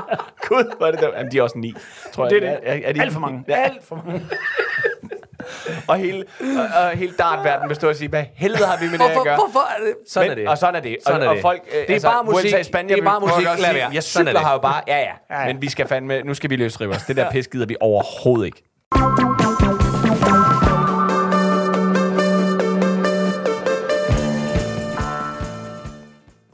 Gud, 0.47 0.77
hvor 0.77 0.87
er 0.87 0.91
det 0.91 1.01
dumt. 1.01 1.13
Jamen, 1.17 1.31
de 1.31 1.37
er 1.37 1.41
også 1.43 1.57
ni, 1.57 1.73
tror 2.13 2.27
Det 2.27 2.43
er 2.43 2.47
jeg. 2.51 2.59
det. 2.61 2.69
Er, 2.85 2.87
er 2.89 2.93
de, 2.93 3.01
Alt 3.01 3.13
for 3.13 3.19
mange. 3.19 3.43
Ja, 3.47 3.55
Alt 3.55 3.83
for 3.87 3.95
mange. 4.05 4.21
og 5.89 5.97
hele, 5.97 6.25
og, 6.39 6.81
og 6.83 6.89
hele 6.89 7.13
dartverden 7.19 7.69
består 7.69 7.87
af 7.87 7.91
at 7.91 7.97
sige, 7.97 8.09
hvad 8.09 8.23
helvede 8.35 8.65
har 8.65 8.77
vi 8.77 8.85
med 8.91 8.99
det 8.99 9.05
at 9.05 9.23
gøre? 9.23 9.35
hvorfor 9.35 9.59
er 9.59 9.83
det? 9.85 9.93
Sådan 10.07 10.29
Men, 10.29 10.37
er 10.37 10.41
det. 10.41 10.49
Og 10.49 10.57
sådan 10.57 10.75
er 10.75 10.79
det. 10.79 10.97
Sådan 11.05 11.19
og, 11.19 11.25
er 11.25 11.29
og 11.29 11.35
det. 11.35 11.41
folk, 11.41 11.61
øh, 11.81 11.87
Det 11.87 11.95
er 12.05 12.09
bare 12.11 12.23
musik. 12.23 12.45
USA, 12.53 12.63
Spanien, 12.63 12.89
Det 12.89 12.99
er 12.99 13.03
bare 13.03 13.19
musik. 13.19 13.47
også 13.47 13.61
Lad 13.61 13.73
være. 13.73 13.87
Jeg 13.89 13.97
er 13.97 14.01
cykler 14.01 14.39
her 14.39 14.51
jo 14.51 14.57
bare. 14.59 14.81
Ja, 14.87 14.97
ja. 14.97 15.03
Ja, 15.29 15.39
ja. 15.41 15.45
Men 15.47 15.61
vi 15.61 15.69
skal 15.69 15.87
fandme, 15.87 16.21
nu 16.21 16.33
skal 16.33 16.49
vi 16.49 16.55
løsrive 16.55 16.91
os. 16.95 17.03
Det 17.03 17.15
der 17.15 17.31
pis 17.31 17.47
gider 17.47 17.65
vi 17.65 17.75
overhovedet 17.79 18.45
ikke. 18.45 18.63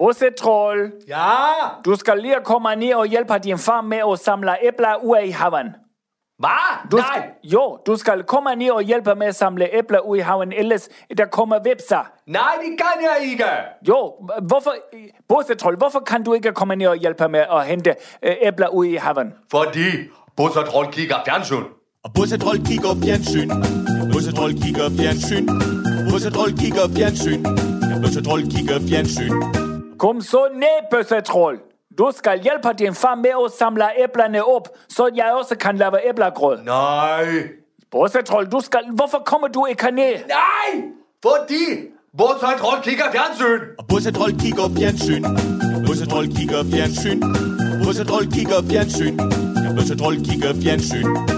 Bosse 0.08 0.30
Troll, 0.40 0.92
Ja! 1.08 1.26
du 1.86 1.96
skal 1.96 2.18
lige 2.22 2.36
komme 2.44 2.76
ned 2.76 2.94
og 2.94 3.06
hjælpe 3.06 3.34
din 3.44 3.58
far 3.58 3.82
med 3.82 4.00
at 4.12 4.20
samle 4.20 4.52
æbler 4.68 4.96
ud 5.04 5.18
i 5.24 5.30
haven. 5.30 5.68
Hvad? 6.40 6.90
Du 6.92 6.98
skal, 6.98 7.24
jo, 7.44 7.78
du 7.88 7.96
skal 7.96 8.24
komme 8.24 8.56
ned 8.56 8.72
og 8.72 8.82
hjælpe 8.82 9.16
med 9.16 9.28
at 9.28 9.36
samle 9.36 9.76
æbler 9.76 10.00
ud 10.00 10.18
i 10.18 10.20
haven, 10.20 10.54
ellers 10.54 10.90
der 11.18 11.26
kommer 11.26 11.60
vipser. 11.64 12.12
Nej, 12.28 12.42
det 12.62 12.78
kan 12.78 13.02
jeg 13.02 13.30
ikke. 13.32 13.46
Jo, 13.88 14.14
hvorfor, 14.42 14.74
Bosse 15.30 15.56
Troll, 15.56 15.78
hvorfor 15.78 16.00
kan 16.00 16.24
du 16.24 16.34
ikke 16.34 16.52
komme 16.52 16.76
ned 16.76 16.88
og 16.88 16.96
hjælpe 16.96 17.28
med 17.28 17.40
at 17.52 17.66
hente 17.66 17.96
øh, 18.24 18.36
æbler 18.42 18.68
ud 18.68 18.86
i 18.86 18.96
haven? 18.96 19.34
Fordi 19.52 19.86
Bosse 20.38 20.60
Troll 20.64 20.92
kigger 20.92 21.16
fjernsyn. 21.26 21.64
Og 22.04 22.12
Bosse 22.16 22.38
Trold 22.38 22.66
kigger 22.66 22.90
fjernsyn. 23.04 23.50
Bosse 24.14 24.32
Trold 24.36 24.54
kigger 24.64 24.90
fjernsyn. 25.00 25.46
Bosse 26.12 26.30
Trold 26.32 26.58
kigger 26.60 26.88
fjernsyn. 26.96 27.44
Bosse 28.02 28.24
Trold 28.24 28.44
kigger 28.56 28.80
fjernsyn. 28.90 29.67
Kom 30.00 30.22
så 30.22 30.48
ned, 30.56 30.78
Bosse 30.92 31.22
Troll. 31.22 31.60
Du 31.98 32.12
skal 32.16 32.42
hjælpe 32.42 32.70
din 32.80 32.94
far 32.96 33.16
med 33.16 33.30
at 33.46 33.52
samle 33.60 33.84
æblerne 34.04 34.46
op, 34.46 34.68
så 34.90 35.10
jeg 35.16 35.34
også 35.40 35.56
kan 35.56 35.78
lave 35.78 36.10
æblegrød. 36.10 36.58
Nej, 36.64 37.26
Bosse 37.92 38.22
Troll, 38.22 38.46
du 38.46 38.60
skal, 38.60 38.80
hvorfor 38.94 39.18
kommer 39.26 39.48
du 39.48 39.66
ikke 39.66 39.92
ned? 39.92 40.14
nej, 40.28 40.82
fordi 41.22 41.64
Bosse 42.18 42.46
Troll 42.60 42.82
kigger 42.84 43.06
fjernsyn. 43.12 43.60
Og 43.80 43.88
Bosse 43.88 44.12
Trold 44.12 44.40
kigger 44.40 44.64
fjernsyn. 44.78 45.24
Bosse 45.88 46.06
Trold 46.06 46.28
kigger 46.38 46.64
fjernsyn. 46.72 47.22
Bosse 47.86 48.04
Trold 48.04 48.28
kigger 48.34 48.62
fjernsyn. 48.70 49.18
Bosse 49.78 49.98
Troll 49.98 50.16
kigger 50.26 50.54
fjernsyn. 50.64 51.37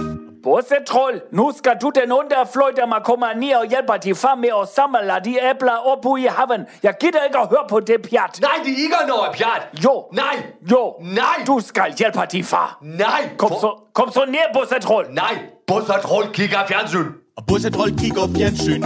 Bosse 0.60 0.76
Troll, 0.88 1.22
nu 1.32 1.52
skal 1.58 1.76
du 1.82 1.92
den 1.96 2.12
onde 2.12 2.36
fløjte 2.54 2.82
mig 2.88 3.02
komme 3.06 3.26
ned 3.36 3.54
og 3.62 3.66
hjælpe 3.70 3.94
din 4.04 4.16
far 4.16 4.36
med 4.36 4.50
at 4.62 4.68
samle 4.76 5.14
de 5.26 5.34
æbler 5.50 5.78
op 5.92 6.06
ude 6.06 6.22
i 6.24 6.28
haven. 6.38 6.62
Jeg 6.84 6.94
gider 7.02 7.24
ikke 7.28 7.38
at 7.38 7.48
høre 7.50 7.66
på 7.70 7.80
det 7.80 7.98
pjat. 8.10 8.34
Nej, 8.42 8.52
det 8.66 8.72
er 8.74 8.78
ikke 8.88 9.02
noget 9.08 9.30
pjat. 9.38 9.62
Jo. 9.86 9.94
Nej. 10.14 10.36
Jo. 10.72 10.94
Nej. 11.02 11.38
Du 11.48 11.60
skal 11.60 11.94
hjælpe 12.00 12.20
din 12.32 12.44
far. 12.44 12.78
Nej. 12.82 13.22
Kom 13.38 13.50
For- 13.50 13.60
så, 13.60 13.72
kom 13.94 14.12
så 14.12 14.24
ned, 14.28 14.46
Bosse 14.54 14.80
Troll. 14.80 15.06
Nej, 15.14 15.34
Bosse 15.68 15.94
Troll 16.04 16.26
kigger 16.34 16.60
fjernsyn. 16.68 17.06
Og 17.38 17.44
Bosse 17.48 17.70
Trold 17.70 17.92
kigger 18.02 18.26
fjernsyn. 18.38 18.82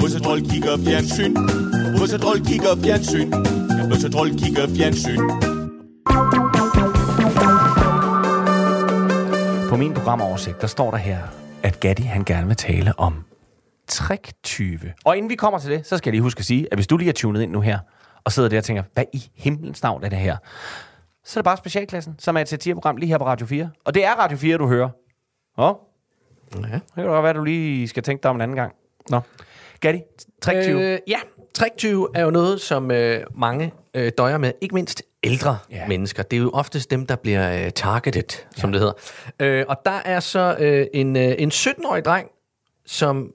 Bosse 0.00 0.18
Trold 0.20 0.42
kigger 0.50 0.76
fjernsyn. 0.86 1.34
Bosse 1.98 2.18
Trold 2.18 2.40
kigger 2.48 2.74
fjernsyn. 2.84 3.30
Bosse 3.90 4.08
Trold 4.12 4.30
kigger 4.42 4.66
fjernsyn. 4.76 5.20
På 9.74 9.78
min 9.78 9.94
programoversigt, 9.94 10.60
der 10.60 10.66
står 10.66 10.90
der 10.90 10.98
her, 10.98 11.18
at 11.62 11.80
Gatti 11.80 12.02
han 12.02 12.24
gerne 12.24 12.46
vil 12.46 12.56
tale 12.56 12.98
om 12.98 13.24
tricktyve. 13.88 14.92
Og 15.04 15.16
inden 15.16 15.30
vi 15.30 15.34
kommer 15.34 15.58
til 15.58 15.70
det, 15.70 15.86
så 15.86 15.96
skal 15.96 16.10
jeg 16.10 16.12
lige 16.12 16.22
huske 16.22 16.38
at 16.38 16.44
sige, 16.44 16.68
at 16.70 16.76
hvis 16.76 16.86
du 16.86 16.96
lige 16.96 17.08
er 17.08 17.12
tunet 17.12 17.42
ind 17.42 17.52
nu 17.52 17.60
her, 17.60 17.78
og 18.24 18.32
sidder 18.32 18.48
der 18.48 18.58
og 18.58 18.64
tænker, 18.64 18.82
hvad 18.92 19.04
i 19.12 19.30
himlens 19.34 19.82
navn 19.82 20.04
er 20.04 20.08
det 20.08 20.18
her? 20.18 20.36
Så 21.24 21.38
er 21.38 21.42
det 21.42 21.44
bare 21.44 21.56
Specialklassen, 21.56 22.14
som 22.18 22.36
er 22.36 22.40
et 22.40 22.48
satireprogram 22.48 22.96
lige 22.96 23.08
her 23.08 23.18
på 23.18 23.24
Radio 23.26 23.46
4. 23.46 23.70
Og 23.84 23.94
det 23.94 24.04
er 24.04 24.12
Radio 24.12 24.36
4, 24.36 24.58
du 24.58 24.68
hører. 24.68 24.88
Åh. 25.58 25.74
Ja. 26.54 26.58
Det 26.60 26.82
kan 26.94 27.04
godt 27.04 27.24
være, 27.24 27.32
du 27.32 27.44
lige 27.44 27.88
skal 27.88 28.02
tænke 28.02 28.22
dig 28.22 28.30
om 28.30 28.36
en 28.36 28.42
anden 28.42 28.56
gang. 28.56 28.74
Nå. 29.10 29.20
Gatti, 29.80 30.00
tricktyve. 30.42 30.80
Øh, 30.80 30.98
ja, 31.08 31.18
tricktyve 31.54 32.08
er 32.14 32.22
jo 32.22 32.30
noget, 32.30 32.60
som 32.60 32.90
øh, 32.90 33.20
mange 33.34 33.72
øh, 33.94 34.12
døjer 34.18 34.38
med. 34.38 34.52
Ikke 34.60 34.74
mindst 34.74 35.02
ældre 35.22 35.58
Ja. 35.70 35.76
ja. 35.76 35.86
mennesker. 35.88 36.22
Det 36.22 36.36
er 36.36 36.40
jo 36.40 36.50
oftest 36.50 36.90
dem, 36.90 37.06
der 37.06 37.16
bliver 37.16 37.64
øh, 37.64 37.70
targeted, 37.70 38.44
som 38.56 38.72
det 38.72 38.80
hedder. 38.80 38.94
Øh, 39.40 39.64
og 39.68 39.76
der 39.84 40.00
er 40.04 40.20
så 40.20 40.56
øh, 40.58 40.86
en, 40.94 41.16
øh, 41.16 41.34
en 41.38 41.50
17-årig 41.50 42.04
dreng, 42.04 42.28
som 42.86 43.30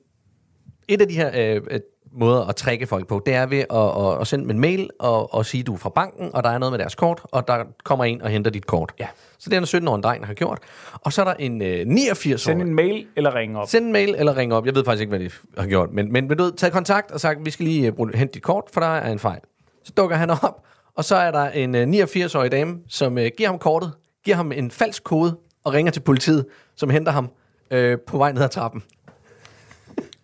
et 0.88 1.02
af 1.02 1.08
de 1.08 1.14
her 1.16 1.56
øh, 1.56 1.62
øh, 1.72 1.80
måder 2.12 2.46
at 2.46 2.56
trække 2.56 2.88
folk 2.88 3.08
på, 3.08 3.22
det 3.26 3.34
er 3.34 3.46
ved 3.46 3.58
at, 3.70 4.06
at, 4.16 4.22
at 4.22 4.28
sende 4.28 4.44
dem 4.44 4.50
en 4.52 4.60
mail 4.60 4.90
og, 5.00 5.34
og 5.34 5.46
sige, 5.46 5.64
du 5.64 5.74
er 5.74 5.78
fra 5.78 5.90
banken, 5.90 6.36
og 6.36 6.44
der 6.44 6.50
er 6.50 6.58
noget 6.58 6.72
med 6.72 6.80
deres 6.80 6.96
kort, 6.96 7.22
og 7.24 7.48
der 7.48 7.64
kommer 7.84 8.06
en 8.06 8.22
og 8.22 8.30
henter 8.30 8.52
dit 8.52 8.66
kort. 8.68 8.94
Ja. 9.00 9.08
Så 9.40 9.50
det 9.50 9.74
er 9.74 9.80
en 9.80 9.84
17-årig 9.84 10.04
dreng, 10.04 10.22
der 10.22 10.28
har 10.28 10.34
gjort. 10.34 10.60
Og 10.94 11.14
så 11.14 11.22
er 11.22 11.26
der 11.26 11.34
en 11.34 11.62
øh, 11.62 11.82
89-årig... 11.82 12.40
Send 12.40 12.62
en 12.62 12.74
mail 12.74 13.08
eller 13.16 13.36
ringe 13.36 13.60
op. 13.60 13.70
Send 13.70 13.86
en 13.86 13.92
mail 13.92 14.16
eller 14.18 14.38
ring 14.38 14.54
op. 14.54 14.66
Jeg 14.66 14.76
ved 14.76 14.86
faktisk 14.86 15.02
ikke, 15.02 15.10
hvad 15.10 15.20
de 15.20 15.30
har 15.58 15.68
gjort. 15.68 15.90
Men, 15.92 16.12
men, 16.14 16.28
men 16.28 16.38
du 16.38 16.44
ved, 16.44 16.54
taget 16.54 16.74
kontakt 16.74 17.12
og 17.12 17.20
sagt, 17.20 17.46
vi 17.46 17.52
skal 17.52 17.66
lige 17.66 18.00
uh, 18.00 18.10
hente 18.14 18.34
dit 18.34 18.44
kort, 18.44 18.64
for 18.74 18.82
der 18.82 18.88
er 18.88 19.12
en 19.12 19.20
fejl. 19.20 19.40
Så 19.84 19.94
dukker 19.98 20.16
han 20.16 20.30
op, 20.30 20.66
og 20.96 21.06
så 21.06 21.16
er 21.16 21.32
der 21.32 21.50
en 21.50 21.76
uh, 21.76 21.82
89-årig 21.82 22.52
dame, 22.52 22.78
som 22.88 23.18
uh, 23.18 23.24
giver 23.38 23.50
ham 23.50 23.60
kortet, 23.60 23.92
giver 24.26 24.38
ham 24.38 24.52
en 24.52 24.72
falsk 24.72 25.04
kode 25.04 25.38
og 25.64 25.74
ringer 25.74 25.92
til 25.92 26.00
politiet, 26.00 26.46
som 26.76 26.90
henter 26.90 27.12
ham 27.12 27.30
uh, 27.74 27.94
på 28.08 28.18
vej 28.18 28.32
ned 28.32 28.42
ad 28.42 28.50
trappen. 28.50 28.84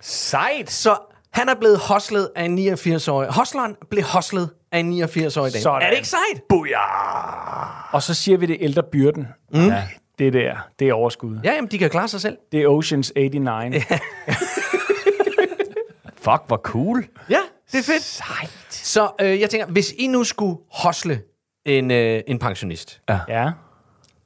Sejt. 0.01 0.71
Så 0.71 0.97
han 1.31 1.49
er 1.49 1.55
blevet 1.55 1.77
hostlet 1.77 2.29
af 2.35 2.43
en 2.43 2.59
89-årig. 2.73 3.29
Hostleren 3.29 3.75
blev 3.89 4.03
hostlet 4.03 4.49
af 4.71 4.79
en 4.79 5.03
89-årig 5.03 5.53
dame. 5.53 5.61
Sådan. 5.61 5.81
Er 5.81 5.89
det 5.89 5.95
ikke 5.95 6.07
sejt? 6.07 6.43
Og 7.95 8.03
så 8.03 8.13
siger 8.13 8.37
vi 8.37 8.45
det 8.45 8.57
ældre 8.59 8.83
byrden. 8.91 9.27
Mm. 9.53 9.67
Ja, 9.67 9.83
det 10.19 10.33
der, 10.33 10.67
det 10.79 10.89
er 10.89 10.93
overskud. 10.93 11.39
Ja, 11.43 11.53
jamen, 11.53 11.71
de 11.71 11.77
kan 11.77 11.89
klare 11.89 12.07
sig 12.07 12.21
selv. 12.21 12.37
Det 12.51 12.61
er 12.61 12.67
Oceans 12.67 13.13
89. 13.15 13.75
Fuck, 16.17 16.41
hvor 16.47 16.57
cool. 16.57 17.05
Ja, 17.29 17.39
det 17.71 17.77
er 17.79 17.83
fedt. 17.83 18.03
Sejt. 18.03 18.51
Så 18.69 19.09
øh, 19.21 19.39
jeg 19.41 19.49
tænker, 19.49 19.67
hvis 19.67 19.93
I 19.97 20.07
nu 20.07 20.23
skulle 20.23 20.57
hostle 20.71 21.21
en, 21.65 21.91
øh, 21.91 22.21
en 22.27 22.39
pensionist, 22.39 23.01
ja. 23.29 23.45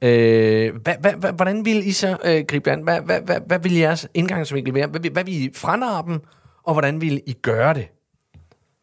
øh, 0.02 0.74
hvad, 0.82 0.94
hvad, 1.00 1.12
hvad, 1.12 1.32
hvordan 1.32 1.64
ville 1.64 1.84
I 1.84 1.92
så 1.92 2.16
øh, 2.24 2.44
gribe 2.48 2.70
det 2.70 2.76
an? 2.76 2.82
Hvad, 2.82 3.00
hvad, 3.00 3.20
hvad, 3.20 3.40
hvad 3.46 3.58
ville 3.58 3.78
jeres 3.78 4.08
indgangsvinkel 4.14 4.74
være? 4.74 4.86
Hvad, 4.86 5.00
vil- 5.00 5.12
hvad 5.12 5.24
ville 5.24 5.40
I 5.40 5.50
franarre 5.54 6.04
dem, 6.06 6.20
og 6.64 6.72
hvordan 6.74 7.00
ville 7.00 7.20
I 7.26 7.32
gøre 7.32 7.74
det? 7.74 7.88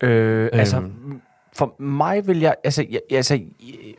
Øh, 0.03 0.49
altså, 0.53 0.77
Øhm. 0.77 1.21
for 1.53 1.81
mig 1.81 2.27
vil 2.27 2.39
jeg... 2.39 2.55
Altså, 2.63 2.85
jeg, 2.89 2.99
altså 3.11 3.33
øh, 3.35 3.93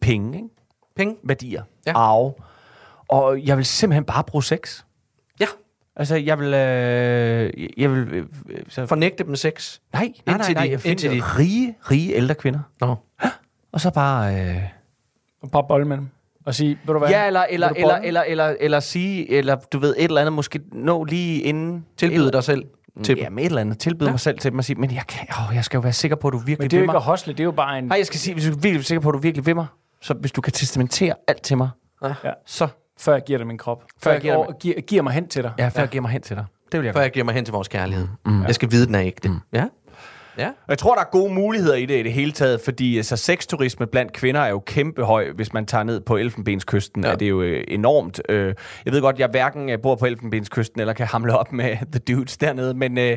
penge, 0.00 0.36
ikke? 0.38 0.48
Penge? 0.96 1.16
Værdier. 1.24 1.62
Ja. 1.86 1.92
Arve. 1.96 2.32
Og 3.08 3.42
jeg 3.46 3.56
vil 3.56 3.64
simpelthen 3.64 4.04
bare 4.04 4.24
bruge 4.24 4.44
sex. 4.44 4.82
Ja. 5.40 5.46
Altså, 5.96 6.16
jeg 6.16 6.38
vil... 6.38 6.54
Øh, 6.54 7.68
jeg 7.76 7.90
vil 7.92 8.08
øh, 8.14 8.26
så, 8.68 8.86
Fornægte 8.86 9.24
dem 9.24 9.36
sex? 9.36 9.78
nej, 9.92 10.02
nej, 10.02 10.12
nej, 10.26 10.34
indtil 10.36 10.54
nej. 10.54 10.64
de- 10.64 10.70
Jeg 10.70 10.80
finder 10.80 10.90
indtil 10.90 11.10
de- 11.10 11.38
rige, 11.38 11.76
rige 11.90 12.14
ældre 12.14 12.34
kvinder. 12.34 12.60
Nå. 12.80 12.94
Og 13.72 13.80
så 13.80 13.90
bare... 13.90 14.34
Øh, 14.40 14.62
Og 15.42 15.50
bare 15.50 15.64
bolle 15.68 15.86
med 15.88 15.96
dem. 15.96 16.08
Og 16.46 16.54
sige, 16.54 16.78
ved 16.86 16.94
du 16.94 16.98
hvad? 16.98 17.08
ja, 17.08 17.26
eller, 17.26 17.46
eller, 17.50 17.68
Vil 17.68 17.76
eller, 17.76 17.94
bolle? 17.94 18.06
eller, 18.06 18.22
eller, 18.22 18.56
eller 18.60 18.80
sige, 18.80 19.30
eller 19.30 19.56
du 19.56 19.78
ved, 19.78 19.94
et 19.98 20.04
eller 20.04 20.20
andet, 20.20 20.32
måske 20.32 20.60
nå 20.72 21.04
lige 21.04 21.42
inden... 21.42 21.86
Tilbyde 21.96 22.32
dig 22.32 22.44
selv 22.44 22.64
til 23.02 23.18
Ja, 23.18 23.24
dem. 23.24 23.32
med 23.32 23.42
et 23.42 23.46
eller 23.46 23.60
andet. 23.60 23.78
Tilbyde 23.78 24.08
ja. 24.08 24.12
mig 24.12 24.20
selv 24.20 24.38
til 24.38 24.50
dem 24.50 24.58
og 24.58 24.64
sige, 24.64 24.76
men 24.80 24.90
jeg, 24.94 25.02
kan, 25.08 25.26
åh, 25.50 25.54
jeg 25.56 25.64
skal 25.64 25.76
jo 25.78 25.80
være 25.80 25.92
sikker 25.92 26.16
på, 26.16 26.28
at 26.28 26.32
du 26.32 26.38
virkelig 26.38 26.58
Men 26.58 26.70
det 26.70 26.76
er 26.76 26.78
jo 26.78 26.80
vil 26.80 26.84
ikke 26.84 26.92
mig. 26.92 26.96
at 26.96 27.02
hostle, 27.02 27.32
det 27.32 27.40
er 27.40 27.44
jo 27.44 27.50
bare 27.52 27.78
en... 27.78 27.84
Nej, 27.84 27.96
jeg 27.98 28.06
skal 28.06 28.20
sige, 28.20 28.34
hvis 28.34 28.44
du 28.44 28.50
er 28.52 28.56
virkelig 28.60 28.84
sikker 28.84 29.00
på, 29.00 29.08
at 29.08 29.12
du 29.14 29.18
virkelig 29.18 29.46
vil 29.46 29.54
mig, 29.54 29.66
så 30.02 30.14
hvis 30.14 30.32
du 30.32 30.40
kan 30.40 30.52
testamentere 30.52 31.14
alt 31.28 31.42
til 31.42 31.56
mig, 31.56 31.70
Ja. 32.04 32.12
så 32.46 32.68
Før 32.98 33.12
jeg 33.12 33.22
giver 33.26 33.38
dig 33.38 33.46
min 33.46 33.58
krop. 33.58 33.84
Før 34.02 34.12
jeg 34.12 34.20
giver 34.20 34.46
dig 34.46 34.54
giver, 34.60 34.80
giver 34.80 35.02
mig 35.02 35.12
hen 35.12 35.28
til 35.28 35.42
dig. 35.42 35.52
ja, 35.58 35.68
før 35.68 35.80
jeg 35.82 35.88
giver 35.88 36.02
mig 36.02 36.10
hen 36.10 36.22
til 36.22 36.36
dig. 36.36 36.44
Det 36.72 36.80
vil 36.80 36.84
jeg 36.86 36.94
Før 36.94 37.00
jeg 37.00 37.10
giver 37.12 37.24
mig 37.24 37.34
hen 37.34 37.44
til 37.44 37.52
vores 37.52 37.68
kærlighed. 37.68 38.08
Mm. 38.26 38.42
Jeg 38.42 38.54
skal 38.54 38.70
vide, 38.70 38.86
den 38.86 38.94
er 38.94 39.02
ægte. 39.02 39.28
Mm. 39.28 39.36
Ja? 39.52 39.64
Ja. 40.40 40.48
Og 40.48 40.68
Jeg 40.68 40.78
tror, 40.78 40.94
der 40.94 41.00
er 41.00 41.10
gode 41.10 41.34
muligheder 41.34 41.74
i 41.74 41.86
det 41.86 42.00
i 42.00 42.02
det 42.02 42.12
hele 42.12 42.32
taget, 42.32 42.60
fordi 42.60 43.02
så 43.02 43.16
sexturisme 43.16 43.86
blandt 43.86 44.12
kvinder 44.12 44.40
er 44.40 44.48
jo 44.48 44.58
kæmpe 44.58 45.04
høj. 45.04 45.30
Hvis 45.34 45.52
man 45.52 45.66
tager 45.66 45.84
ned 45.84 46.00
på 46.00 46.16
Elfenbenskysten, 46.16 47.04
ja. 47.04 47.10
er 47.10 47.16
det 47.16 47.28
jo 47.28 47.42
øh, 47.42 47.64
enormt. 47.68 48.20
Øh, 48.28 48.54
jeg 48.84 48.92
ved 48.92 49.00
godt, 49.00 49.18
jeg 49.18 49.28
hverken 49.28 49.70
bor 49.82 49.94
på 49.94 50.06
Elfenbenskysten 50.06 50.80
eller 50.80 50.92
kan 50.92 51.06
hamle 51.06 51.38
op 51.38 51.52
med 51.52 51.76
the 51.92 51.98
dudes 52.14 52.36
dernede, 52.36 52.74
men... 52.74 52.98
Øh, 52.98 53.16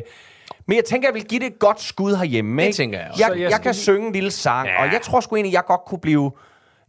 men 0.66 0.76
jeg 0.76 0.84
tænker, 0.84 1.08
jeg 1.08 1.14
vil 1.14 1.24
give 1.24 1.40
det 1.40 1.46
et 1.46 1.58
godt 1.58 1.80
skud 1.80 2.16
herhjemme. 2.16 2.60
Det 2.62 2.66
ikke? 2.66 2.76
tænker 2.76 2.98
jeg 2.98 3.08
også. 3.10 3.24
Jeg, 3.28 3.40
jeg 3.40 3.50
jeg, 3.50 3.60
kan 3.60 3.74
synge 3.74 4.06
en 4.06 4.12
lille 4.12 4.30
sang, 4.30 4.68
ja. 4.68 4.84
og 4.84 4.92
jeg 4.92 5.00
tror 5.02 5.20
sgu 5.20 5.36
egentlig, 5.36 5.54
jeg 5.54 5.62
godt 5.66 5.80
kunne 5.86 5.98
blive 5.98 6.32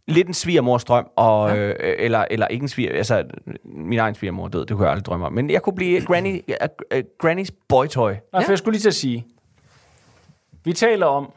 lidt 0.07 0.27
en 0.27 0.33
svigermorstrøm, 0.33 1.07
og, 1.15 1.49
ja. 1.49 1.55
øh, 1.55 1.75
eller, 1.79 2.25
eller 2.31 2.47
ikke 2.47 2.63
en 2.63 2.69
sviger, 2.69 2.97
altså 2.97 3.23
min 3.65 3.99
egen 3.99 4.15
svigermor 4.15 4.45
er 4.45 4.49
død, 4.49 4.65
det 4.65 4.75
kunne 4.75 4.85
jeg 4.85 4.91
aldrig 4.91 5.05
drømme 5.05 5.25
om, 5.25 5.33
men 5.33 5.49
jeg 5.49 5.61
kunne 5.61 5.75
blive 5.75 6.01
granny, 6.01 6.41
uh, 6.47 6.97
uh, 6.97 7.03
Granny's 7.23 7.65
boytoy. 7.69 8.11
Nej, 8.33 8.43
for 8.43 8.51
jeg 8.51 8.57
skulle 8.57 8.73
lige 8.73 8.81
til 8.81 8.87
at 8.87 8.95
sige, 8.95 9.25
vi 10.65 10.73
taler 10.73 11.05
om, 11.05 11.31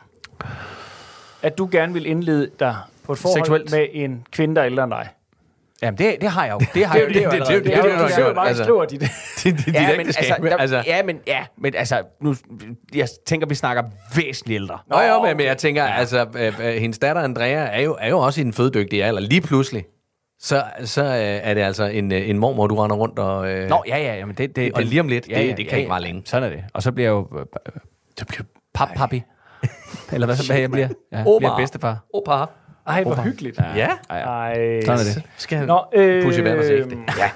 at 1.43 1.59
du 1.59 1.69
gerne 1.73 1.93
vil 1.93 2.07
indlede 2.07 2.51
dig 2.61 2.77
på 3.07 3.13
et 3.13 3.19
forhold 3.19 3.41
Seksuelt. 3.41 3.71
med 3.71 3.87
en 3.93 4.27
kvinde, 4.33 4.55
der 4.55 4.61
er 4.61 4.67
ældre 4.67 4.85
end 4.85 4.93
dig. 4.93 5.09
Jamen, 5.83 5.99
det, 5.99 6.17
det 6.21 6.29
har 6.29 6.45
jeg 6.45 6.53
jo. 6.53 6.59
Det 6.75 6.87
har 6.87 6.95
jeg 6.99 7.05
jo. 7.05 7.09
det- 7.09 7.17
er 7.17 7.23
jo- 7.25 7.31
det- 7.31 7.49
det- 7.49 7.65
det 7.65 7.75
er 7.75 8.21
jo 8.21 8.27
det- 8.27 8.35
bare 8.35 8.49
altså- 8.49 8.65
skriver 8.65 8.85
det. 8.93 9.01
Det, 9.01 9.11
det, 9.67 9.75
Ja, 9.75 9.97
men 9.97 10.07
altså, 10.07 10.35
der, 10.43 10.57
altså. 10.57 10.83
ja, 10.87 11.03
men, 11.03 11.19
ja, 11.27 11.47
men 11.59 11.75
altså, 11.75 12.03
nu, 12.21 12.35
jeg 12.95 13.09
tænker, 13.27 13.47
vi 13.47 13.55
snakker 13.55 13.83
væsentligt 14.17 14.61
ældre. 14.61 14.79
Nå, 14.87 15.01
jo, 15.01 15.23
men, 15.23 15.37
men 15.37 15.47
jeg 15.47 15.59
tænker, 15.59 15.85
ja. 15.85 15.91
altså, 15.95 16.27
øh, 16.39 16.47
øh, 16.61 16.75
hendes 16.75 16.99
datter 16.99 17.23
Andrea 17.23 17.67
er 17.79 17.81
jo, 17.81 17.97
er 18.01 18.09
jo 18.09 18.19
også 18.19 18.41
i 18.41 18.45
den 18.45 18.53
føddygtige 18.53 19.05
alder. 19.05 19.21
Lige 19.21 19.41
pludselig, 19.41 19.85
så, 20.41 20.63
så 20.85 21.03
øh, 21.05 21.11
er 21.21 21.55
det 21.55 21.61
altså 21.61 21.85
en, 21.85 22.13
øh, 22.13 22.29
en 22.31 22.39
mormor, 22.39 22.67
du 22.67 22.75
render 22.77 22.97
rundt 22.97 23.19
og... 23.19 23.51
Øh, 23.51 23.69
Nå, 23.69 23.83
ja, 23.89 23.99
ja, 23.99 24.15
ja, 24.17 24.25
men 24.25 24.35
det... 24.35 24.57
det 24.57 24.73
Og 24.73 24.79
det, 24.79 24.87
lige 24.89 25.01
om 25.01 25.09
lidt, 25.09 25.27
det- 25.27 25.57
det 25.57 25.69
kan 25.69 25.79
ikke 25.79 25.91
vare 25.91 26.03
længe. 26.03 26.23
Sådan 26.25 26.51
er 26.53 26.57
det. 26.57 26.65
Og 26.75 26.83
så 26.83 26.93
bliver 26.93 27.07
jeg 27.09 27.13
jo... 27.13 27.29
øh, 27.39 27.41
øh, 27.67 27.73
Det 28.19 28.27
bliver 28.29 28.43
pap, 28.79 28.89
papi. 28.97 29.23
Eller 30.13 30.27
hvad, 30.27 30.47
hvad 30.47 30.59
jeg 30.59 30.71
bliver? 30.71 30.89
Ja, 31.13 31.21
Omar. 31.27 31.39
bliver 31.39 31.57
bedstefar. 31.57 31.99
Opa. 32.15 32.45
Ej, 32.87 33.03
hvor 33.03 33.15
hyggeligt. 33.15 33.59
Ja. 33.59 33.77
Ja, 33.77 33.91
ja. 34.11 34.17
Ej. 34.17 34.81
Sådan 34.81 34.99
er 35.01 35.05
det. 35.15 35.23
Skal 35.37 35.59
han 35.59 35.67
Nå, 35.67 35.85
øh, 35.95 36.23
pushe 36.25 36.43
Werners 36.43 36.71
ægte. 36.71 36.99
Ja. 37.19 37.31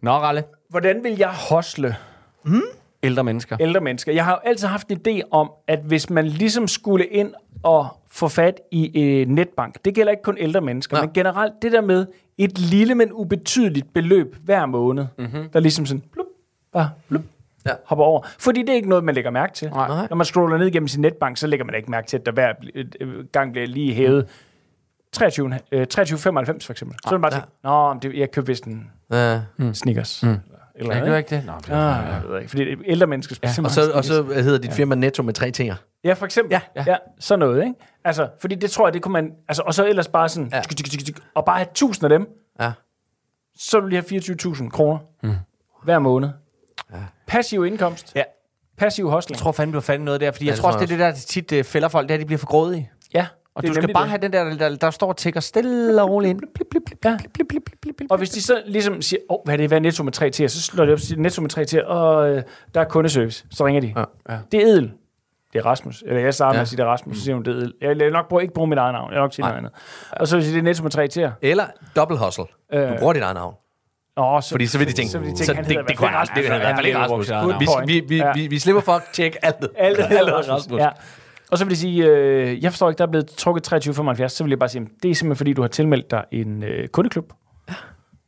Nå, 0.00 0.10
Ralle. 0.10 0.44
Hvordan 0.70 1.04
vil 1.04 1.16
jeg 1.18 1.28
hostle 1.28 1.96
Ældre 3.02 3.24
mennesker. 3.24 3.56
ældre 3.60 3.80
mennesker? 3.80 4.12
Jeg 4.12 4.24
har 4.24 4.32
jo 4.32 4.48
altid 4.48 4.68
haft 4.68 4.90
en 4.90 5.00
idé 5.08 5.20
om, 5.30 5.50
at 5.68 5.78
hvis 5.78 6.10
man 6.10 6.26
ligesom 6.26 6.68
skulle 6.68 7.06
ind 7.06 7.34
og 7.62 7.88
få 8.10 8.28
fat 8.28 8.60
i 8.70 9.00
øh, 9.02 9.28
netbank, 9.28 9.84
det 9.84 9.94
gælder 9.94 10.10
ikke 10.10 10.22
kun 10.22 10.36
ældre 10.38 10.60
mennesker, 10.60 10.96
Nå. 10.96 11.02
men 11.02 11.12
generelt 11.12 11.52
det 11.62 11.72
der 11.72 11.80
med 11.80 12.06
et 12.38 12.58
lille, 12.58 12.94
men 12.94 13.12
ubetydeligt 13.12 13.92
beløb 13.94 14.36
hver 14.44 14.66
måned, 14.66 15.06
mm-hmm. 15.18 15.48
der 15.52 15.60
ligesom 15.60 15.86
sådan, 15.86 16.02
blup, 16.12 16.26
bare 16.72 16.90
blup, 17.08 17.22
Ja. 17.66 17.70
ja. 17.70 17.76
hopper 17.86 18.04
over. 18.04 18.26
Fordi 18.38 18.60
det 18.60 18.68
er 18.68 18.74
ikke 18.74 18.88
noget, 18.88 19.04
man 19.04 19.14
lægger 19.14 19.30
mærke 19.30 19.52
til. 19.52 19.70
Nej. 19.70 20.06
Når 20.10 20.14
man 20.16 20.24
scroller 20.24 20.58
ned 20.58 20.70
gennem 20.70 20.88
sin 20.88 21.00
netbank, 21.02 21.36
så 21.36 21.46
lægger 21.46 21.66
man 21.66 21.74
ikke 21.74 21.90
mærke 21.90 22.06
til, 22.06 22.16
at 22.18 22.26
der 22.26 22.32
hver 22.32 22.52
øh, 23.00 23.24
gang 23.32 23.52
bliver 23.52 23.66
lige 23.66 23.94
hævet 23.94 24.28
23, 25.12 25.58
øh, 25.72 25.86
23,95 25.94 26.06
for 26.26 26.70
eksempel. 26.70 26.96
Så 27.02 27.08
er 27.08 27.12
man 27.12 27.20
bare 27.20 27.30
tænke, 27.30 27.48
nå, 27.64 27.92
men 27.92 28.02
det, 28.02 28.18
jeg 28.18 28.30
købte 28.30 28.46
vist 28.46 28.64
en 28.64 28.90
Ja. 29.12 29.40
Snickers. 29.72 30.22
Mm. 30.22 30.36
Eller 30.74 30.94
Jeg 30.94 31.04
gør 31.04 31.16
ikke? 31.16 31.36
det. 31.36 31.46
Nå, 31.46 31.52
det 31.66 31.70
Ah, 31.70 32.08
jeg 32.08 32.22
ved 32.28 32.38
ikke, 32.38 32.50
fordi 32.50 32.64
det 32.64 32.72
er 32.72 32.76
ældre 32.84 33.06
mennesker 33.06 33.34
spiser 33.34 33.58
Og 33.58 33.62
meget 33.62 33.72
så, 33.72 33.92
og 33.92 34.04
så 34.04 34.22
hedder 34.42 34.58
dit 34.58 34.72
firma 34.72 34.94
Netto 34.94 35.22
med 35.22 35.34
tre 35.34 35.52
t'er. 35.56 35.74
Ja, 36.04 36.12
for 36.12 36.24
eksempel. 36.24 36.52
Ja, 36.52 36.60
ja. 36.76 36.84
ja 36.86 36.96
sådan 37.20 37.38
noget, 37.38 37.62
ikke? 37.64 37.74
Altså, 38.04 38.28
fordi 38.40 38.54
det 38.54 38.70
tror 38.70 38.86
jeg, 38.86 38.94
det 38.94 39.02
kunne 39.02 39.12
man... 39.12 39.32
Altså, 39.48 39.62
og 39.66 39.74
så 39.74 39.86
ellers 39.86 40.08
bare 40.08 40.28
sådan... 40.28 40.48
Ja. 40.48 40.56
Ja. 40.56 40.62
Tsk, 40.62 40.76
tsk, 40.76 40.84
tsk, 40.90 41.04
tsk, 41.04 41.22
og 41.34 41.44
bare 41.44 41.56
have 41.58 41.70
1000 41.70 42.04
af 42.12 42.18
dem, 42.18 42.28
Ja. 42.60 42.72
så 43.58 43.80
vil 43.80 43.90
de 43.90 43.96
have 43.96 44.20
24.000 44.20 44.68
kroner 44.68 44.98
mm. 45.22 45.32
hver 45.84 45.98
måned. 45.98 46.28
Passiv 47.26 47.64
indkomst. 47.66 48.12
Ja. 48.14 48.22
Passiv 48.78 49.10
hostling. 49.10 49.36
Jeg 49.36 49.42
tror 49.42 49.52
fandme, 49.52 49.72
du 49.72 49.76
har 49.76 49.80
fandt 49.82 50.04
noget 50.04 50.20
der, 50.20 50.30
fordi 50.30 50.44
Ja, 50.44 50.50
jeg 50.50 50.58
tror 50.58 50.66
også, 50.68 50.78
det 50.78 50.84
er 50.84 50.88
det 50.88 50.98
der 50.98 51.12
tit 51.12 51.52
uh, 51.52 51.64
fælder 51.64 51.88
folk, 51.88 52.08
det 52.08 52.10
er, 52.10 52.14
at 52.14 52.20
de 52.20 52.26
bliver 52.26 52.38
for 52.38 52.46
grådige. 52.46 52.90
ja, 53.14 53.26
Og 53.54 53.66
du 53.66 53.74
skal 53.74 53.92
bare 53.92 54.02
det. 54.02 54.10
have 54.10 54.20
den 54.22 54.32
der, 54.32 54.56
der, 54.56 54.76
der 54.76 54.90
står 54.90 55.08
og 55.08 55.16
tækker 55.16 55.40
stille 55.40 56.02
og 56.02 56.10
roligt 56.10 56.30
ind. 56.30 56.38
Blip, 56.38 56.66
blip, 56.70 56.82
blip, 56.86 57.04
Ja. 57.04 57.16
blip, 57.16 57.32
blip, 57.32 57.46
blip, 57.48 57.62
blip, 57.82 57.94
blip. 57.96 58.10
Og 58.10 58.18
hvis 58.18 58.30
de 58.30 58.42
så 58.42 58.62
ligesom 58.66 59.02
siger, 59.02 59.20
åh, 59.30 59.34
oh, 59.36 59.44
hvad 59.44 59.54
er 59.54 59.56
det, 59.56 59.68
hvad 59.68 59.78
er 59.78 59.82
netto 59.82 60.02
med 60.02 60.12
3 60.12 60.30
til? 60.30 60.50
Så 60.50 60.62
slår 60.62 60.84
de 60.84 60.90
op 60.92 60.96
og 60.96 61.00
siger, 61.00 61.20
netto 61.20 61.42
med 61.42 61.50
3 61.50 61.64
til, 61.64 61.84
og 61.84 62.30
øh, 62.30 62.42
der 62.74 62.80
er 62.80 62.84
kundeservice. 62.84 63.44
Så 63.50 63.66
ringer 63.66 63.80
de. 63.80 63.92
Ja. 63.96 64.04
Ja. 64.34 64.38
Det 64.52 64.62
er 64.62 64.66
Edel. 64.66 64.92
Det 65.52 65.58
er 65.58 65.66
Rasmus. 65.66 66.04
Eller 66.06 66.20
jeg 66.20 66.34
starter 66.34 66.52
Ja. 66.54 66.58
med 66.58 66.62
at 66.62 66.68
sige, 66.68 66.76
det 66.76 66.82
er 66.82 66.86
Rasmus. 66.88 67.16
Så 67.16 67.22
siger 67.24 67.34
hun, 67.34 67.44
det 67.44 67.52
er 67.52 67.56
Edel. 67.58 67.72
Jeg 67.80 67.96
vil 67.98 68.12
nok 68.12 68.28
bruge, 68.28 68.42
ikke 68.42 68.54
bruge 68.54 68.68
mit 68.68 68.78
eget 68.78 68.92
navn. 68.92 69.10
Jeg 69.10 69.16
vil 69.16 69.22
nok 69.24 69.32
sige 69.34 69.42
noget 69.44 69.56
andet. 69.58 69.72
Og 70.12 70.28
så 70.28 70.36
vil 70.36 70.40
jeg 70.40 70.44
sige, 70.44 70.54
det 70.54 70.58
er 70.60 70.64
netto 70.64 70.82
med 70.82 70.90
3 70.90 71.08
til. 71.08 71.30
Eller 71.42 71.64
double 71.96 72.18
hustle. 72.18 72.44
Du 72.72 72.94
bruger 72.98 73.12
dit 73.12 73.22
eget 73.22 73.34
navn. 73.34 73.54
Nå, 74.16 74.40
så, 74.40 74.50
Fordi 74.50 74.66
så 74.66 74.78
vil 74.78 74.86
de 74.88 74.92
tænke, 74.92 75.10
så 75.10 75.18
vil 75.18 75.30
de 75.30 75.36
så 75.36 75.44
tænke, 75.44 75.56
han 75.56 75.64
det, 75.64 75.72
hedder 75.72 75.86
det, 75.86 75.96
kunne 75.98 76.08
han 76.08 76.26
det, 76.26 76.34
det, 76.36 76.44
det, 76.44 76.54
i 76.56 76.58
hvert 76.58 76.76
fald 76.76 76.86
ikke 76.86 76.98
Ja, 76.98 77.04
Rasmus. 77.04 77.26
det. 77.26 77.88
Vi, 77.88 78.00
vi, 78.00 78.06
vi, 78.08 78.16
Ja. 78.16 78.32
vi, 78.34 78.46
vi 78.46 78.58
slipper 78.58 78.82
for 78.82 78.92
at 78.92 79.02
tjekke 79.12 79.44
alt. 79.44 79.56
Alt 79.78 79.98
det 79.98 80.06
hedder 80.08 80.52
Rasmus. 80.52 80.80
Ja. 80.80 80.88
Og 81.50 81.58
så 81.58 81.64
vil 81.64 81.70
de 81.70 81.76
sige, 81.76 82.04
øh, 82.06 82.62
jeg 82.64 82.72
forstår 82.72 82.88
ikke, 82.90 82.98
der 82.98 83.06
er 83.06 83.10
blevet 83.10 83.26
trukket 83.28 83.72
23,75. 83.72 84.28
Så 84.28 84.44
vil 84.44 84.50
jeg 84.50 84.58
bare 84.58 84.68
sige, 84.68 84.88
det 85.02 85.10
er 85.10 85.14
simpelthen 85.14 85.36
fordi, 85.36 85.52
du 85.52 85.60
har 85.62 85.68
tilmeldt 85.68 86.10
dig 86.10 86.24
en 86.32 86.62
øh, 86.62 86.88
kundeklub. 86.88 87.32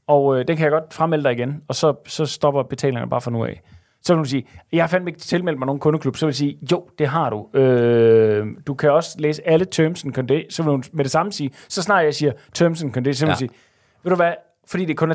Og 0.07 0.39
øh, 0.39 0.49
den 0.49 0.57
kan 0.57 0.65
jeg 0.65 0.71
godt 0.73 0.95
fremmelde 0.95 1.25
dig 1.25 1.33
igen, 1.33 1.63
og 1.69 1.75
så, 1.75 1.95
så 2.07 2.27
stopper 2.27 2.63
betalingerne 2.63 3.11
bare 3.11 3.21
fra 3.21 3.31
nu 3.31 3.45
af. 3.45 3.63
Så 4.03 4.15
vil 4.15 4.25
du 4.25 4.29
sige, 4.29 4.47
jeg 4.73 4.83
har 4.83 4.89
fandme 4.89 5.11
ikke 5.11 5.21
tilmeldt 5.21 5.59
mig 5.59 5.67
nogen 5.67 5.81
kundeklub. 5.81 6.17
Så 6.17 6.27
vil 6.27 6.31
jeg 6.31 6.37
sige, 6.37 6.59
jo, 6.73 6.89
det 6.99 7.09
har 7.09 7.31
du. 7.31 7.59
Øh, 7.59 8.47
du 8.67 8.75
kan 8.75 8.91
også 8.91 9.11
læse 9.19 9.49
alle 9.49 9.65
terms 9.65 10.05
and 10.05 10.13
conditions. 10.15 10.55
Så 10.55 10.63
vil 10.63 10.71
hun 10.71 10.85
med 10.93 11.05
det 11.05 11.13
samme 11.13 11.33
sige, 11.33 11.51
så 11.69 11.83
snart 11.83 12.05
jeg 12.05 12.15
siger 12.15 12.33
terms 12.55 12.83
and 12.83 12.93
conditions, 12.93 13.19
så 13.19 13.25
vil 13.27 13.31
Ja. 13.31 13.35
hun 13.35 13.39
sige, 13.39 13.51
ved 14.03 14.11
du 14.11 14.17
hvad, 14.17 14.33
fordi 14.67 14.85
det 14.85 14.97
kun 14.97 15.11
er 15.11 15.15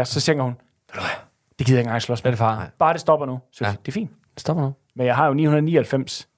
23,75, 0.00 0.04
så 0.04 0.20
tænker 0.20 0.44
hun, 0.44 0.52
ved 0.52 0.94
du 0.94 1.00
hvad, 1.00 1.10
det 1.58 1.66
gider 1.66 1.76
jeg 1.76 1.80
ikke 1.80 1.88
engang 1.88 2.02
slås 2.02 2.24
med. 2.24 2.32
det 2.32 2.38
far? 2.38 2.70
Bare 2.78 2.92
det 2.92 3.00
stopper 3.00 3.26
nu. 3.26 3.38
Så 3.52 3.64
Ja. 3.64 3.70
ja. 3.70 3.76
det 3.82 3.88
er 3.88 3.92
fint. 3.92 4.10
Stop 4.36 4.56
nu. 4.56 4.74
Men 4.96 5.06
jeg 5.06 5.16
har 5.16 5.26
jo 5.26 5.32
999 5.34 6.28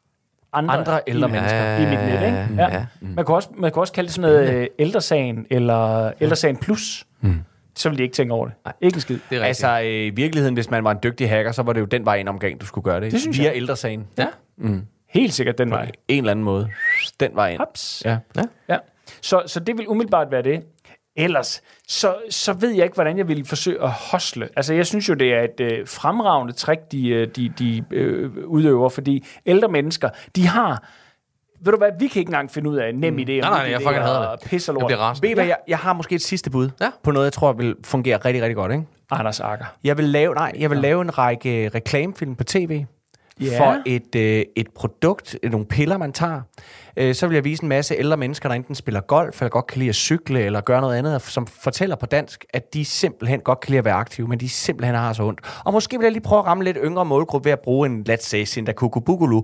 andre, 0.53 0.74
Andre 0.78 1.01
ældre 1.07 1.28
mennesker. 1.28 1.76
i 1.76 1.80
mit 1.84 1.99
net. 1.99 2.12
Ikke? 2.26 2.62
Ja. 2.62 2.68
ja. 2.78 2.86
Man, 3.01 3.24
kunne 3.24 3.36
også, 3.36 3.49
man 3.57 3.72
kunne 3.72 3.82
også 3.82 3.92
kalde 3.92 4.07
det 4.07 4.14
sådan 4.14 4.30
noget 4.30 4.51
øh, 4.55 4.66
ældresagen, 4.78 5.46
eller 5.51 6.12
ældresagen 6.20 6.57
plus. 6.57 7.07
Mm. 7.20 7.40
Så 7.76 7.88
vil 7.88 7.99
de 7.99 8.03
ikke 8.03 8.14
tænke 8.14 8.34
over 8.34 8.46
det. 8.46 8.55
Nej. 8.64 8.74
Ikke 8.80 8.96
en 8.96 9.01
skid. 9.01 9.14
Det 9.14 9.22
er 9.22 9.40
rigtigt. 9.40 9.44
Altså, 9.44 9.80
øh, 9.80 9.86
i 9.86 10.11
virkeligheden, 10.11 10.55
hvis 10.55 10.70
man 10.70 10.84
var 10.84 10.90
en 10.90 10.99
dygtig 11.03 11.28
hacker, 11.28 11.53
så 11.53 11.62
var 11.62 11.72
det 11.72 11.80
jo 11.80 11.84
den 11.86 12.05
vej 12.05 12.14
ind 12.16 12.28
omgang, 12.28 12.61
du 12.61 12.66
skulle 12.66 12.84
gøre 12.84 13.01
det. 13.01 13.12
Det 13.12 13.20
synes 13.20 13.38
Via 13.38 13.46
jeg. 13.46 13.57
ældresagen. 13.57 14.07
Ja. 14.18 14.26
Helt 15.09 15.32
sikkert 15.34 15.59
den 15.59 15.70
På 15.70 15.76
vej. 15.76 15.90
en 16.09 16.18
eller 16.18 16.30
anden 16.30 16.44
måde. 16.44 16.68
Den 17.20 17.30
vej 17.34 17.49
ind. 17.51 17.59
Haps. 17.59 18.03
Ja. 18.05 18.18
Ja. 18.68 18.76
Så, 19.22 19.42
så 19.46 19.61
det 19.61 19.78
vil 19.78 19.88
umiddelbart 19.88 20.30
være 20.30 20.42
det. 20.42 20.62
Ellers, 21.19 21.62
så, 21.89 22.14
så 22.31 22.53
ved 22.53 22.71
jeg 22.71 22.85
ikke, 22.85 22.95
hvordan 22.95 23.19
jeg 23.19 23.29
vil 23.29 23.45
forsøge 23.45 23.83
at 23.83 23.91
hostle. 23.91 24.49
Altså, 24.57 24.75
jeg 24.75 24.87
synes 24.87 25.09
jo, 25.09 25.14
det 25.14 25.35
er 25.35 25.41
et 25.43 25.61
øh, 25.61 25.87
fremragende 25.89 26.53
trick, 26.53 26.81
de, 26.93 27.09
øh, 27.09 27.29
de, 27.37 27.53
de 27.59 27.85
øh, 27.91 28.31
udøver, 28.47 28.89
fordi 28.89 29.27
ældre 29.47 29.69
mennesker, 29.69 30.09
de 30.37 30.47
har 30.47 30.89
ved 31.61 31.73
du 31.73 31.79
hvad, 31.79 31.91
vi 31.99 32.07
kan 32.07 32.21
ikke 32.21 32.29
engang 32.29 32.51
finde 32.51 32.71
ud 32.71 32.77
af 32.77 32.95
nem 32.95 33.19
idé. 33.19 33.23
Nej, 33.31 33.41
nej, 33.41 33.59
jeg 33.71 33.81
fucking 33.83 34.05
hader 34.05 34.37
det. 34.37 34.49
Pisse 34.51 34.73
Jeg 34.73 34.75
lort. 34.81 34.87
bliver 34.89 34.99
rasende. 34.99 35.29
Ved 35.29 35.35
hvad, 35.35 35.45
jeg, 35.47 35.57
jeg 35.69 35.79
har 35.79 35.93
måske 35.93 36.14
et 36.14 36.23
sidste 36.23 36.51
bud 36.51 36.71
Ja. 36.81 36.91
på 37.03 37.11
noget, 37.11 37.25
jeg 37.25 37.33
tror 37.33 37.53
vil 37.53 37.75
fungere 37.85 38.16
rigtig, 38.16 38.43
rigtig 38.43 38.57
godt, 38.57 38.73
ikke? 38.73 38.85
Anders 39.11 39.41
Akker. 39.41 39.64
Jeg 39.85 39.97
vil 39.97 40.05
lave, 40.05 40.35
nej, 40.35 40.53
jeg 40.59 40.71
vil 40.71 40.79
lave 40.79 41.01
en 41.03 41.19
række 41.19 41.71
reklamefilm 41.75 42.37
på 42.37 42.45
tv. 42.45 42.85
Ja. 43.41 43.61
For 43.61 43.83
et, 43.87 44.14
øh, 44.16 44.45
et 44.57 44.66
produkt, 44.75 45.39
øh, 45.43 45.51
nogle 45.51 45.66
piller, 45.66 45.99
man 45.99 46.12
tager. 46.12 46.41
Øh, 46.99 47.14
så 47.14 47.26
vil 47.26 47.34
jeg 47.34 47.44
vise 47.44 47.62
en 47.62 47.68
masse 47.68 47.94
ældre 47.94 48.16
mennesker, 48.16 48.49
der 48.49 48.57
enten 48.57 48.74
spiller 48.74 49.01
golf, 49.01 49.40
eller 49.40 49.51
godt 49.51 49.66
kan 49.66 49.78
lide 49.78 49.88
at 49.88 49.94
cykle, 49.94 50.40
eller 50.40 50.61
gøre 50.61 50.80
noget 50.80 50.96
andet, 50.96 51.22
som 51.22 51.46
fortæller 51.46 51.96
på 51.96 52.07
dansk, 52.07 52.44
at 52.51 52.74
de 52.74 52.84
simpelthen 52.84 53.40
godt 53.40 53.61
kan 53.61 53.70
lide 53.70 53.78
at 53.78 53.84
være 53.84 53.94
aktive, 53.94 54.28
men 54.28 54.40
de 54.40 54.49
simpelthen 54.49 54.94
har 54.94 55.12
så 55.12 55.22
ondt. 55.22 55.40
Og 55.64 55.72
måske 55.72 55.99
vil 55.99 56.05
jeg 56.05 56.12
lige 56.12 56.22
prøve 56.22 56.38
at 56.38 56.46
ramme 56.46 56.64
lidt 56.64 56.78
yngre 56.84 57.05
målgruppe 57.05 57.44
ved 57.44 57.53
at 57.53 57.61
bruge 57.61 57.88
en, 57.88 58.07
let's 58.09 58.16
say, 58.28 58.44
Sinda 58.44 58.72
Kukubugulu. 58.72 59.42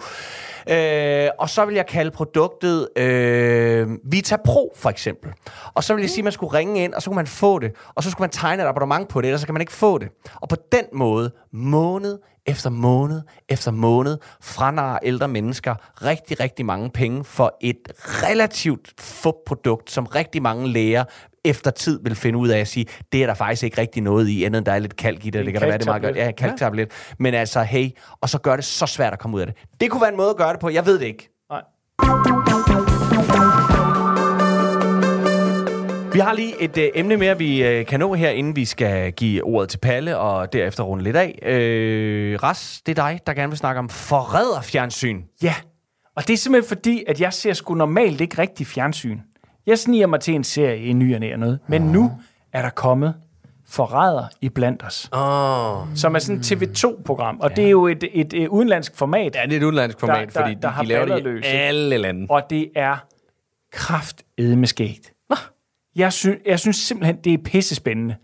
Øh, 0.70 1.28
og 1.38 1.50
så 1.50 1.64
vil 1.64 1.74
jeg 1.74 1.86
kalde 1.86 2.10
produktet 2.10 2.88
øh, 2.96 3.88
Vita 4.04 4.36
Pro, 4.44 4.72
for 4.76 4.90
eksempel. 4.90 5.32
Og 5.74 5.84
så 5.84 5.94
vil 5.94 6.00
jeg 6.00 6.10
sige, 6.10 6.20
at 6.20 6.24
man 6.24 6.32
skulle 6.32 6.58
ringe 6.58 6.84
ind, 6.84 6.94
og 6.94 7.02
så 7.02 7.10
kunne 7.10 7.16
man 7.16 7.26
få 7.26 7.58
det. 7.58 7.72
Og 7.94 8.02
så 8.02 8.10
skulle 8.10 8.22
man 8.22 8.30
tegne 8.30 8.62
et 8.62 8.66
abonnement 8.66 9.08
på 9.08 9.20
det, 9.20 9.28
ellers 9.28 9.40
så 9.40 9.46
kan 9.46 9.54
man 9.54 9.60
ikke 9.60 9.72
få 9.72 9.98
det. 9.98 10.08
Og 10.34 10.48
på 10.48 10.56
den 10.72 10.84
måde, 10.92 11.30
måned 11.52 12.18
efter 12.46 12.70
måned 12.70 13.22
efter 13.48 13.70
måned, 13.70 14.18
franar 14.42 14.98
ældre 15.02 15.28
mennesker 15.28 15.74
rigtig, 16.02 16.40
rigtig 16.40 16.66
mange 16.66 16.90
penge 16.90 17.24
for 17.24 17.56
et 17.60 17.78
relativt 17.98 18.92
fup-produkt, 19.00 19.90
som 19.90 20.06
rigtig 20.06 20.42
mange 20.42 20.68
læger 20.68 21.04
efter 21.44 21.70
tid 21.70 22.00
vil 22.04 22.14
finde 22.14 22.38
ud 22.38 22.48
af 22.48 22.58
at 22.58 22.68
sige, 22.68 22.86
det 23.12 23.22
er 23.22 23.26
der 23.26 23.34
faktisk 23.34 23.62
ikke 23.62 23.80
rigtig 23.80 24.02
noget 24.02 24.28
i, 24.28 24.44
andet 24.44 24.58
end 24.58 24.66
der 24.66 24.72
er 24.72 24.78
lidt 24.78 24.96
kalk 24.96 25.26
i 25.26 25.30
det. 25.30 25.40
En 25.40 25.46
Det 25.46 25.52
kan 25.54 25.60
da 25.62 25.66
være, 25.68 25.78
det 25.78 25.86
er 25.86 25.90
meget 25.90 26.02
godt. 26.02 26.14
kalktablet. 26.14 26.42
Ja, 26.42 26.48
kalktablet. 26.48 26.90
Men 27.18 27.34
altså, 27.34 27.62
hey, 27.62 27.90
og 28.20 28.28
så 28.28 28.38
gør 28.38 28.56
det 28.56 28.64
så 28.64 28.86
svært 28.86 29.12
at 29.12 29.18
komme 29.18 29.36
ud 29.36 29.40
af 29.40 29.46
det. 29.46 29.56
Det 29.80 29.90
kunne 29.90 30.00
være 30.00 30.10
en 30.10 30.16
måde 30.16 30.30
at 30.30 30.36
gøre 30.36 30.52
det 30.52 30.60
på. 30.60 30.68
Jeg 30.68 30.86
ved 30.86 30.98
det 30.98 31.06
ikke. 31.06 31.30
Nej. 31.50 31.62
Vi 36.14 36.18
har 36.18 36.32
lige 36.32 36.62
et 36.62 36.78
øh, 36.78 36.88
emne 36.94 37.16
mere, 37.16 37.38
vi 37.38 37.64
øh, 37.64 37.86
kan 37.86 38.00
nå 38.00 38.14
her, 38.14 38.30
inden 38.30 38.56
vi 38.56 38.64
skal 38.64 39.12
give 39.12 39.44
ordet 39.44 39.68
til 39.68 39.78
Palle, 39.78 40.18
og 40.18 40.52
derefter 40.52 40.82
runde 40.82 41.04
lidt 41.04 41.16
af. 41.16 41.38
Øh, 41.42 42.42
Ras, 42.42 42.82
det 42.86 42.98
er 42.98 43.02
dig, 43.08 43.20
der 43.26 43.34
gerne 43.34 43.48
vil 43.50 43.58
snakke 43.58 43.78
om 43.78 43.88
forræderfjernsyn. 43.88 45.22
Ja, 45.42 45.54
og 46.16 46.26
det 46.26 46.32
er 46.32 46.36
simpelthen 46.36 46.68
fordi, 46.68 47.04
at 47.08 47.20
jeg 47.20 47.32
ser 47.32 47.52
sgu 47.52 47.74
normalt 47.74 48.20
ikke 48.20 48.38
rigtig 48.38 48.66
fjernsyn. 48.66 49.18
Jeg 49.66 49.78
sniger 49.78 50.06
mig 50.06 50.20
til 50.20 50.34
en 50.34 50.44
serie 50.44 50.78
i 50.78 50.92
ny 50.92 51.14
og 51.14 51.20
næ 51.20 51.32
og 51.32 51.38
noget. 51.38 51.58
Men 51.68 51.82
nu 51.82 52.12
er 52.52 52.62
der 52.62 52.70
kommet 52.70 53.14
Forræder 53.68 54.26
i 54.40 54.48
blandt 54.48 54.82
os. 54.86 55.08
Åh. 55.12 55.86
Som 55.94 56.14
er 56.14 56.18
sådan 56.18 56.36
et 56.40 56.52
TV2-program. 56.52 57.40
Og 57.40 57.56
det 57.56 57.64
er 57.66 57.70
jo 57.70 57.86
et, 57.86 58.04
et, 58.12 58.32
et 58.34 58.48
udenlandsk 58.48 58.96
format. 58.96 59.34
Ja, 59.36 59.42
det 59.42 59.52
er 59.52 59.56
et 59.56 59.62
udenlandsk 59.62 60.00
format, 60.00 60.16
Der- 60.16 60.24
der- 60.24 60.40
fordi 60.40 60.54
der 60.54 60.68
de, 60.68 60.74
har 60.74 60.82
de 60.82 60.88
laver 60.88 61.18
det 61.18 61.38
i 61.44 61.46
alle 61.46 61.96
lande. 61.98 62.26
Og 62.30 62.42
det 62.50 62.68
er 62.76 62.96
kraftedme 63.72 64.66
skægt. 64.66 65.10
Jeg, 65.96 66.12
synes, 66.12 66.38
jeg 66.46 66.60
synes 66.60 66.76
simpelthen, 66.76 67.16
det 67.16 67.34
er 67.34 67.38
pissespændende. 67.44 68.16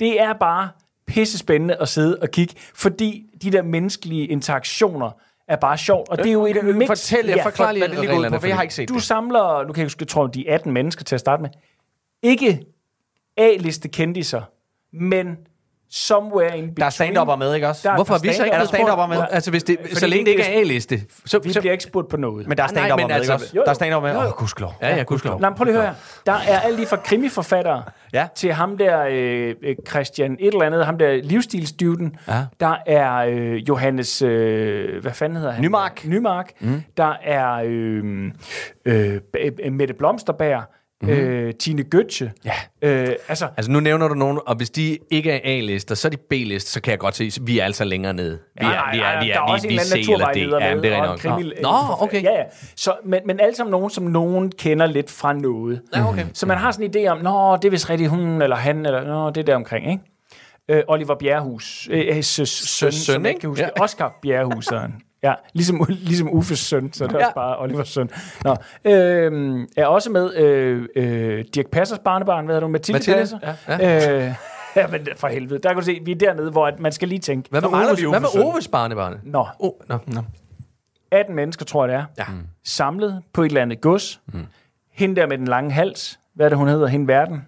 Det 0.00 0.20
er 0.20 0.32
bare 0.32 0.68
pissespændende 1.06 1.76
at 1.76 1.88
sidde 1.88 2.18
og 2.22 2.30
kigge, 2.30 2.54
fordi 2.74 3.26
de 3.42 3.50
der 3.52 3.62
menneskelige 3.62 4.26
interaktioner 4.26 5.10
er 5.48 5.56
bare 5.56 5.78
sjovt. 5.78 6.08
Og 6.08 6.18
det 6.18 6.26
er 6.26 6.32
jo 6.32 6.46
et 6.46 6.76
mix. 6.76 6.86
Fortæl, 6.86 7.26
jeg 7.26 7.36
Ja, 7.36 7.44
forklar 7.44 7.66
for- 7.66 7.72
lige, 7.72 7.80
hvad 7.80 7.88
det 7.88 7.98
lige 7.98 8.10
går 8.16 8.24
ud 8.26 8.30
på, 8.30 8.40
for 8.40 8.46
jeg 8.46 8.56
har 8.56 8.62
ikke 8.62 8.74
set 8.74 8.88
Du 8.88 8.94
det. 8.94 9.02
samler, 9.02 9.66
nu 9.66 9.72
kan 9.72 9.80
jeg 9.80 9.84
huske, 9.86 10.02
jeg 10.02 10.08
tror, 10.08 10.26
de 10.26 10.50
18 10.50 10.72
mennesker 10.72 11.04
til 11.04 11.14
at 11.14 11.20
starte 11.20 11.42
med. 11.42 11.50
Ikke 12.22 12.60
A-liste 13.36 13.88
kendiser, 13.88 14.42
men 14.92 15.36
somewhere 15.90 16.46
in 16.58 16.64
between. 16.64 16.76
Der 16.76 16.84
er 16.86 16.90
stand 16.90 17.38
med, 17.38 17.54
ikke 17.54 17.68
også? 17.68 17.88
Der- 17.88 17.94
Hvorfor 17.94 18.14
der 18.14 18.18
har 18.18 18.22
vi 18.22 18.32
så 18.36 18.44
ikke 18.44 18.54
Er 18.54 18.58
der 18.58 18.66
stand-upper 18.66 19.06
med? 19.06 19.22
Altså, 19.30 19.50
hvis 19.50 19.64
det, 19.64 19.76
så 19.84 19.94
Fordi 19.98 20.06
længe 20.10 20.24
det 20.24 20.30
ikke 20.30 20.42
er 20.42 20.60
A-liste. 20.60 21.00
Så, 21.26 21.38
Vi 21.38 21.52
så, 21.52 21.60
bliver 21.60 21.72
ikke 21.72 21.84
spurgt 21.84 22.08
på 22.08 22.16
noget. 22.16 22.46
Men 22.48 22.56
der 22.58 22.62
er 22.64 22.66
Nej, 22.66 22.86
stand 22.86 23.00
men 23.00 23.06
med, 23.06 23.14
altså- 23.14 23.32
ikke 23.32 23.42
også? 23.42 23.52
Jo, 23.54 23.60
jo. 23.60 23.64
Der 23.64 23.70
er 23.70 23.74
stand 23.74 24.00
med. 24.02 24.16
Åh, 24.16 24.30
gudskelov. 24.36 24.74
ja, 24.82 24.96
ja, 24.96 25.02
gudskelov. 25.02 25.40
Nej, 25.40 25.50
prøv 25.54 25.64
lige 25.64 25.74
at 25.76 25.80
høre. 25.82 25.90
her. 25.90 25.94
Der 26.26 26.32
er 26.52 26.60
alle 26.60 26.76
lige 26.76 26.86
fra 26.88 26.96
krimiforfattere 26.96 27.82
Ja. 28.12 28.26
til 28.34 28.52
ham 28.52 28.78
der, 28.78 29.00
øh, 29.10 29.54
øh, 29.62 29.76
Christian 29.88 30.36
et 30.40 30.46
eller 30.48 30.62
andet, 30.66 30.86
ham 30.86 30.98
der 30.98 31.20
livsstilsdyvden. 31.22 32.16
Ja. 32.28 32.44
Der 32.60 32.76
er 32.86 33.16
øh, 33.28 33.68
Johannes, 33.68 34.22
øh, 34.22 35.02
hvad 35.02 35.12
fanden 35.12 35.36
hedder 35.36 35.52
han? 35.52 35.62
Nymark. 35.62 36.04
Nymark. 36.04 36.50
Mm. 36.60 36.82
Der 36.96 37.12
er 37.24 37.62
øh, 37.64 38.30
øh, 38.84 39.20
Mette 39.72 39.94
Blomsterberg. 39.94 40.62
Mm. 41.02 41.08
Øh, 41.08 41.54
Tine 41.54 41.84
Götze. 41.94 42.30
Ja. 42.44 42.52
Øh, 42.88 43.14
altså, 43.28 43.48
Altså, 43.56 43.70
nu 43.72 43.80
nævner 43.80 44.08
du 44.08 44.14
nogen, 44.14 44.38
og 44.46 44.56
hvis 44.56 44.70
de 44.70 44.98
ikke 45.10 45.30
er 45.30 45.40
A-lister, 45.44 45.94
så 45.94 46.08
er 46.08 46.10
de 46.10 46.16
B-lister, 46.16 46.70
så 46.70 46.80
kan 46.80 46.90
jeg 46.90 46.98
godt 46.98 47.16
se, 47.16 47.24
at 47.24 47.38
vi 47.42 47.58
er 47.58 47.64
altså 47.64 47.84
længere 47.84 48.14
nede. 48.14 48.30
Vi 48.30 48.38
er, 48.60 48.62
nej, 48.68 48.92
vi 48.94 48.98
er, 49.00 49.20
vi 49.20 49.28
der 49.28 49.34
er 49.34 49.38
er, 49.38 49.40
også 49.40 49.68
vi, 49.68 49.74
en 49.74 49.80
eller 49.80 49.94
anden 49.94 50.04
sælger 50.04 50.16
det. 50.16 50.36
naturvejleder 50.50 50.66
Ja, 50.66 50.76
det 50.76 50.92
er 50.92 51.02
og 51.02 51.12
rigtigt 51.24 51.54
krimi- 51.58 51.62
Nå, 51.62 52.04
okay. 52.04 52.22
Ja, 52.22 52.32
ja. 52.32 52.42
Så, 52.76 52.94
men, 53.04 53.20
men 53.26 53.40
alle 53.40 53.56
sammen 53.56 53.70
nogen, 53.70 53.90
som 53.90 54.04
nogen 54.04 54.52
kender 54.52 54.86
lidt 54.86 55.10
fra 55.10 55.32
noget. 55.32 55.82
Ja, 55.96 56.08
okay. 56.08 56.24
Så 56.34 56.46
man 56.46 56.58
har 56.58 56.72
sådan 56.72 56.96
en 56.96 57.06
idé 57.06 57.08
om, 57.08 57.18
nå, 57.18 57.56
det 57.56 57.64
er 57.64 57.70
vist 57.70 57.90
rigtig 57.90 58.08
hun 58.08 58.42
eller 58.42 58.56
han, 58.56 58.86
eller 58.86 59.04
nå, 59.04 59.30
det 59.30 59.36
er 59.40 59.42
der 59.44 59.56
omkring, 59.56 59.90
ikke? 59.90 60.02
Øh, 60.68 60.82
Oliver 60.88 61.14
Bjerrehus, 61.14 61.88
øh, 61.90 62.16
øh, 62.16 62.22
søn, 62.22 62.22
søn, 62.22 62.46
søn, 62.46 62.92
som 62.92 63.22
jeg 63.22 63.30
ikke? 63.30 63.40
kan 63.40 63.48
huske. 63.48 63.64
Ja. 63.76 63.82
Oscar 63.82 64.18
Bjerrehus 64.22 64.66
hedder 64.68 64.82
han. 64.82 64.94
Ja, 65.22 65.34
ligesom, 65.52 65.86
ligesom 66.10 66.30
Uffes 66.30 66.58
søn, 66.58 66.92
så 66.92 67.06
det 67.06 67.12
er 67.14 67.18
også 67.18 67.34
bare 67.34 67.58
Olivers 67.62 67.88
søn. 67.88 68.10
Nå, 68.44 68.56
øh, 68.84 69.66
er 69.76 69.86
også 69.86 70.10
med 70.10 70.34
øh, 70.36 70.88
øh, 70.96 71.44
Dirk 71.54 71.66
Passers 71.72 71.98
barnebarn, 71.98 72.44
hvad 72.44 72.54
hedder 72.54 72.66
du, 72.66 72.72
Mathilde, 72.72 72.98
Mathilde, 72.98 73.18
Passer. 73.18 73.38
ja, 73.68 74.26
Øh, 74.26 74.34
ja, 74.76 74.86
men 74.86 75.08
for 75.16 75.28
helvede, 75.28 75.60
der 75.62 75.68
kan 75.68 75.76
du 75.78 75.84
se, 75.84 75.98
vi 76.04 76.10
er 76.12 76.16
dernede, 76.16 76.50
hvor 76.50 76.66
at 76.66 76.80
man 76.80 76.92
skal 76.92 77.08
lige 77.08 77.18
tænke, 77.18 77.50
Hvad 77.50 77.60
med, 77.60 77.68
Oves, 77.68 78.00
hvad 78.00 78.20
med. 78.20 78.44
Oves 78.44 78.68
barnebarn? 78.68 79.20
nå, 79.24 79.46
Oh, 79.58 79.70
nå. 79.88 79.96
18 81.12 81.34
mennesker, 81.36 81.64
tror 81.64 81.86
jeg 81.86 81.88
det 81.96 82.02
er, 82.02 82.04
Ja. 82.18 82.24
samlet 82.64 83.22
på 83.32 83.42
et 83.42 83.46
eller 83.46 83.62
andet 83.62 83.80
gods. 83.80 84.20
Mm. 84.32 84.46
Hende 84.92 85.16
der 85.20 85.26
med 85.26 85.38
den 85.38 85.48
lange 85.48 85.70
hals, 85.72 86.18
hvad 86.34 86.46
er 86.46 86.48
det, 86.48 86.58
hun 86.58 86.68
hedder, 86.68 86.86
hende 86.86 87.08
verden? 87.08 87.46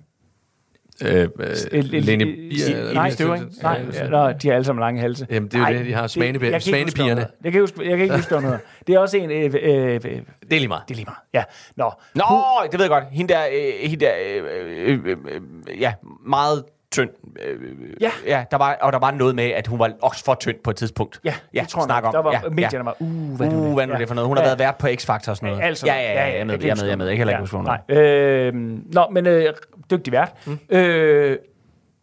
Øh, 1.03 1.29
øh, 1.73 1.85
Lene 1.85 2.25
Bier, 2.25 2.93
Nej, 2.95 3.11
Støvring? 3.11 3.53
nej, 3.63 4.33
de 4.33 4.49
har 4.49 4.55
alle 4.55 4.65
sammen 4.65 4.81
lange 4.81 5.01
halse. 5.01 5.27
Jamen, 5.31 5.49
det 5.49 5.61
er 5.61 5.69
jo 5.73 5.79
det, 5.79 5.87
de 5.87 5.93
har. 5.93 6.03
det- 6.03 6.11
Svane- 6.11 6.23
jeg 6.33 6.41
kan 6.41 6.45
ikke 6.45 6.57
huske, 6.57 6.71
svanepigerne. 6.71 7.21
Jeg 7.45 7.53
kan, 7.53 8.01
ikke 8.03 8.15
huske, 8.17 8.41
hedder. 8.41 8.59
Det 8.87 8.95
er 8.95 8.99
også 8.99 9.17
en... 9.17 9.31
Øh, 9.31 9.45
øh, 9.45 9.95
øh, 9.95 10.01
Det 10.01 10.07
er 10.07 10.23
lige 10.51 10.69
meget. 10.69 10.83
det 10.89 10.95
er 10.95 10.97
lige 10.97 11.05
meget. 11.07 11.19
Ja, 11.35 11.43
nå. 11.77 11.93
Nå, 12.15 12.25
det 12.73 12.79
ved 12.79 12.85
jeg 12.85 12.91
godt. 12.91 13.05
Hende 13.13 13.35
der, 13.35 13.41
øh, 13.53 13.89
hende 13.91 14.05
der 14.05 14.13
øh, 14.27 14.43
øh, 14.87 14.99
øh, 15.05 15.17
øh, 15.35 15.81
ja, 15.81 15.93
meget 16.27 16.65
tynd. 16.93 17.11
Øh, 17.45 17.61
Ja. 18.01 18.11
ja 18.27 18.45
der 18.51 18.57
var, 18.57 18.79
og 18.81 18.93
der 18.93 18.99
var 18.99 19.11
noget 19.11 19.35
med, 19.35 19.45
at 19.45 19.67
hun 19.67 19.79
var 19.79 19.93
også 20.03 20.25
for 20.25 20.35
tynd 20.35 20.57
på 20.65 20.71
et 20.71 20.77
tidspunkt. 20.77 21.21
Ja, 21.25 21.35
ja 21.55 21.61
det 21.61 21.69
tror 21.69 21.87
jeg 21.95 22.05
om. 22.05 22.13
Der 22.13 22.19
var, 22.23 22.33
ja, 22.33 22.41
medierne 22.51 22.85
var, 22.85 22.97
uh, 23.01 23.37
hvad 23.37 23.47
er 23.47 23.51
det, 23.51 23.59
Uh, 23.59 23.65
nu? 23.65 23.75
hvad 23.75 23.87
nu 23.87 23.95
det 23.95 24.09
for 24.09 24.15
noget? 24.15 24.29
Hun 24.29 24.37
har 24.37 24.45
Ja. 24.45 24.49
været 24.49 24.59
vært 24.59 24.77
på 24.77 24.87
X-Factor 24.87 25.13
og 25.31 25.37
sådan 25.37 25.49
noget. 25.49 25.63
Altså, 25.65 25.87
ja, 25.87 25.95
ja, 25.95 26.03
ja, 26.13 26.39
jeg 26.39 26.47
med, 26.47 26.59
jeg 26.63 26.71
er 26.71 26.75
med, 26.75 26.85
jeg 26.85 26.93
er 26.93 26.97
med. 26.97 27.07
Jeg 27.07 27.17
kan 27.17 27.27
heller 27.29 27.39
ikke 27.39 27.55
huske, 27.55 27.63
Nej. 27.63 27.81
Øh, 27.99 28.55
nå, 28.95 29.09
men 29.11 29.27
øh, 29.27 29.53
dygtig 29.91 30.13
vært. 30.13 30.33
Mm. 30.47 30.59
Øh, 30.77 31.39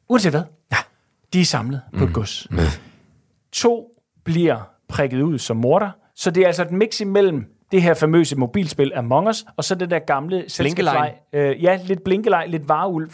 uanset 0.10 0.32
hvad, 0.32 0.42
ja. 0.72 0.78
de 1.34 1.42
er 1.42 1.46
samlet 1.46 1.82
på 1.98 2.04
et 2.04 2.14
gods. 2.14 2.48
Mm. 2.52 2.58
To 3.52 3.88
bliver 4.26 4.70
prikket 4.88 5.22
ud 5.22 5.40
som 5.40 5.58
morder, 5.58 5.90
så 6.16 6.32
det 6.32 6.44
er 6.44 6.48
altså 6.48 6.62
et 6.62 6.72
mix 6.72 7.02
imellem 7.02 7.46
det 7.72 7.82
her 7.82 7.94
famøse 7.94 8.36
mobilspil 8.36 8.92
Among 8.96 9.28
Us, 9.30 9.46
og 9.58 9.64
så 9.64 9.76
det 9.76 9.90
der 9.92 10.00
gamle 10.00 10.44
selskabsleg. 10.48 11.14
Øh, 11.34 11.64
ja, 11.64 11.80
lidt 11.84 12.04
blinkelej, 12.04 12.46
lidt 12.46 12.70
vareulv. 12.70 13.12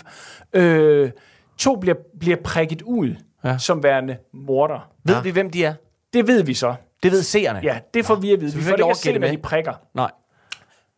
Øh, 0.53 1.11
to 1.57 1.75
bliver, 1.75 1.95
bliver 2.19 2.37
prikket 2.43 2.81
ud 2.81 3.15
ja. 3.43 3.57
som 3.57 3.83
værende 3.83 4.17
morder. 4.33 4.91
Ved 5.03 5.21
vi, 5.23 5.29
hvem 5.29 5.51
de 5.51 5.65
er? 5.65 5.73
Det 6.13 6.27
ved 6.27 6.43
vi 6.43 6.53
så. 6.53 6.75
Det 7.03 7.11
ved 7.11 7.23
seerne. 7.23 7.59
Ja, 7.63 7.79
det 7.93 8.05
får 8.05 8.15
vi 8.15 8.33
at 8.33 8.41
vide. 8.41 8.51
Så 8.51 8.57
Vi 8.57 8.63
vi 8.63 8.69
får 8.69 8.77
ikke 8.77 8.89
at 8.89 8.97
se, 8.97 9.19
hvad 9.19 9.31
de 9.31 9.37
prikker. 9.37 9.73
Nej. 9.93 10.11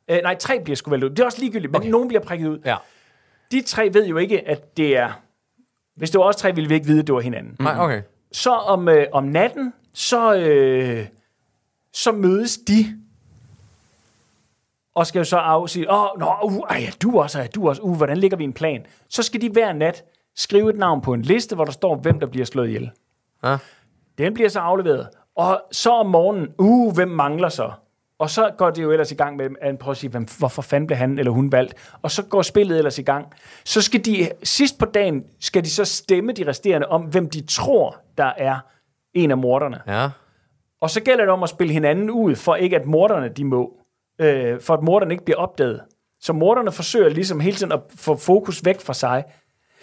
Øh, 0.08 0.20
nej, 0.24 0.36
tre 0.36 0.60
bliver 0.64 0.76
sgu 0.76 0.92
vel 0.92 1.04
ud. 1.04 1.10
Det 1.10 1.20
er 1.20 1.26
også 1.26 1.40
ligegyldigt, 1.42 1.72
men 1.72 1.82
okay. 1.82 1.90
nogen 1.90 2.08
bliver 2.08 2.22
prikket 2.22 2.48
ud. 2.48 2.60
Ja. 2.66 2.76
De 3.52 3.62
tre 3.62 3.94
ved 3.94 4.08
jo 4.08 4.18
ikke, 4.18 4.48
at 4.48 4.78
det 4.78 4.98
er... 4.98 5.22
Hvis 5.96 6.10
det 6.10 6.20
var 6.20 6.26
os 6.26 6.36
tre, 6.36 6.56
ville 6.56 6.68
vi 6.68 6.74
ikke 6.74 6.88
vide, 6.88 7.00
at 7.00 7.08
det 7.08 7.16
var 7.16 7.22
hinanden. 7.22 7.56
Mm. 7.60 7.64
Nej, 7.64 7.80
okay. 7.80 8.02
Så 8.32 8.52
om, 8.52 8.90
øh, 8.90 9.08
om 9.12 9.24
natten, 9.24 9.74
så, 9.94 10.36
øh, 10.36 11.06
så 11.94 12.12
mødes 12.12 12.58
de 12.58 12.98
og 14.96 15.08
skal 15.08 15.20
jo 15.20 15.24
så 15.24 15.38
afsige, 15.38 15.92
åh, 15.92 16.04
oh, 16.04 16.20
nå, 16.20 16.40
uh, 16.44 16.60
ej, 16.70 16.78
ja, 16.78 16.90
du 17.02 17.20
også, 17.20 17.40
ja, 17.40 17.48
du 17.48 17.70
også, 17.70 17.82
uh, 17.82 17.98
hvordan 17.98 18.18
ligger 18.18 18.38
vi 18.38 18.44
en 18.44 18.54
plan? 18.54 18.86
Så 19.10 19.24
skal 19.24 19.42
de 19.42 19.50
hver 19.50 19.74
nat 19.74 20.04
skrive 20.38 20.70
et 20.70 20.78
navn 20.78 21.02
på 21.02 21.14
en 21.14 21.22
liste, 21.22 21.56
hvor 21.56 21.66
der 21.66 21.72
står, 21.72 21.96
hvem 21.96 22.20
der 22.20 22.28
bliver 22.28 22.46
slået 22.46 22.68
ihjel. 22.68 22.92
Ja. 23.44 23.58
Den 24.18 24.34
bliver 24.34 24.50
så 24.50 24.60
afleveret. 24.60 25.08
Og 25.36 25.62
så 25.72 25.92
om 25.92 26.06
morgenen, 26.06 26.48
uh, 26.58 26.94
hvem 26.96 27.08
mangler 27.08 27.50
så? 27.50 27.72
Og 28.20 28.30
så 28.30 28.52
går 28.58 28.70
det 28.70 28.84
jo 28.84 28.92
ellers 28.92 29.12
i 29.12 29.16
gang 29.16 29.36
med 29.36 29.50
at 29.62 29.80
prøve 29.80 29.92
at 29.92 29.98
sige, 29.98 30.28
hvorfor 30.40 30.62
fanden 30.62 30.88
blev 30.88 30.98
han 30.98 31.20
eller 31.20 31.32
hun 31.32 31.52
valgt? 31.52 31.92
Og 32.02 32.12
så 32.12 32.24
går 32.24 32.42
spillet 32.42 32.78
ellers 32.78 33.00
i 33.00 33.02
gang. 33.02 33.28
Så 33.66 33.82
skal 33.82 34.06
de, 34.06 34.30
sidst 34.44 34.80
på 34.80 34.86
dagen, 34.86 35.24
skal 35.40 35.64
de 35.64 35.70
så 35.70 35.86
stemme 35.86 36.32
de 36.32 36.48
resterende 36.48 36.88
om, 36.88 37.02
hvem 37.02 37.30
de 37.30 37.42
tror, 37.42 37.98
der 38.18 38.34
er 38.38 38.60
en 39.14 39.32
af 39.32 39.38
morderne. 39.38 39.82
Ja. 39.88 40.10
Og 40.82 40.90
så 40.90 41.02
gælder 41.02 41.24
det 41.24 41.34
om 41.34 41.44
at 41.44 41.50
spille 41.50 41.74
hinanden 41.74 42.10
ud, 42.10 42.36
for 42.36 42.56
ikke 42.56 42.76
at 42.76 42.86
morderne 42.86 43.30
de 43.30 43.46
må. 43.46 43.74
Øh, 44.20 44.62
for 44.62 44.74
at 44.74 44.84
morderne 44.84 45.14
ikke 45.14 45.26
bliver 45.26 45.38
opdaget. 45.38 45.82
Så 46.20 46.34
morderne 46.34 46.72
forsøger 46.72 47.10
ligesom 47.10 47.40
hele 47.40 47.58
tiden 47.58 47.72
at 47.72 47.80
få 47.96 48.16
fokus 48.16 48.66
væk 48.66 48.82
fra 48.82 48.94
sig. 48.94 49.24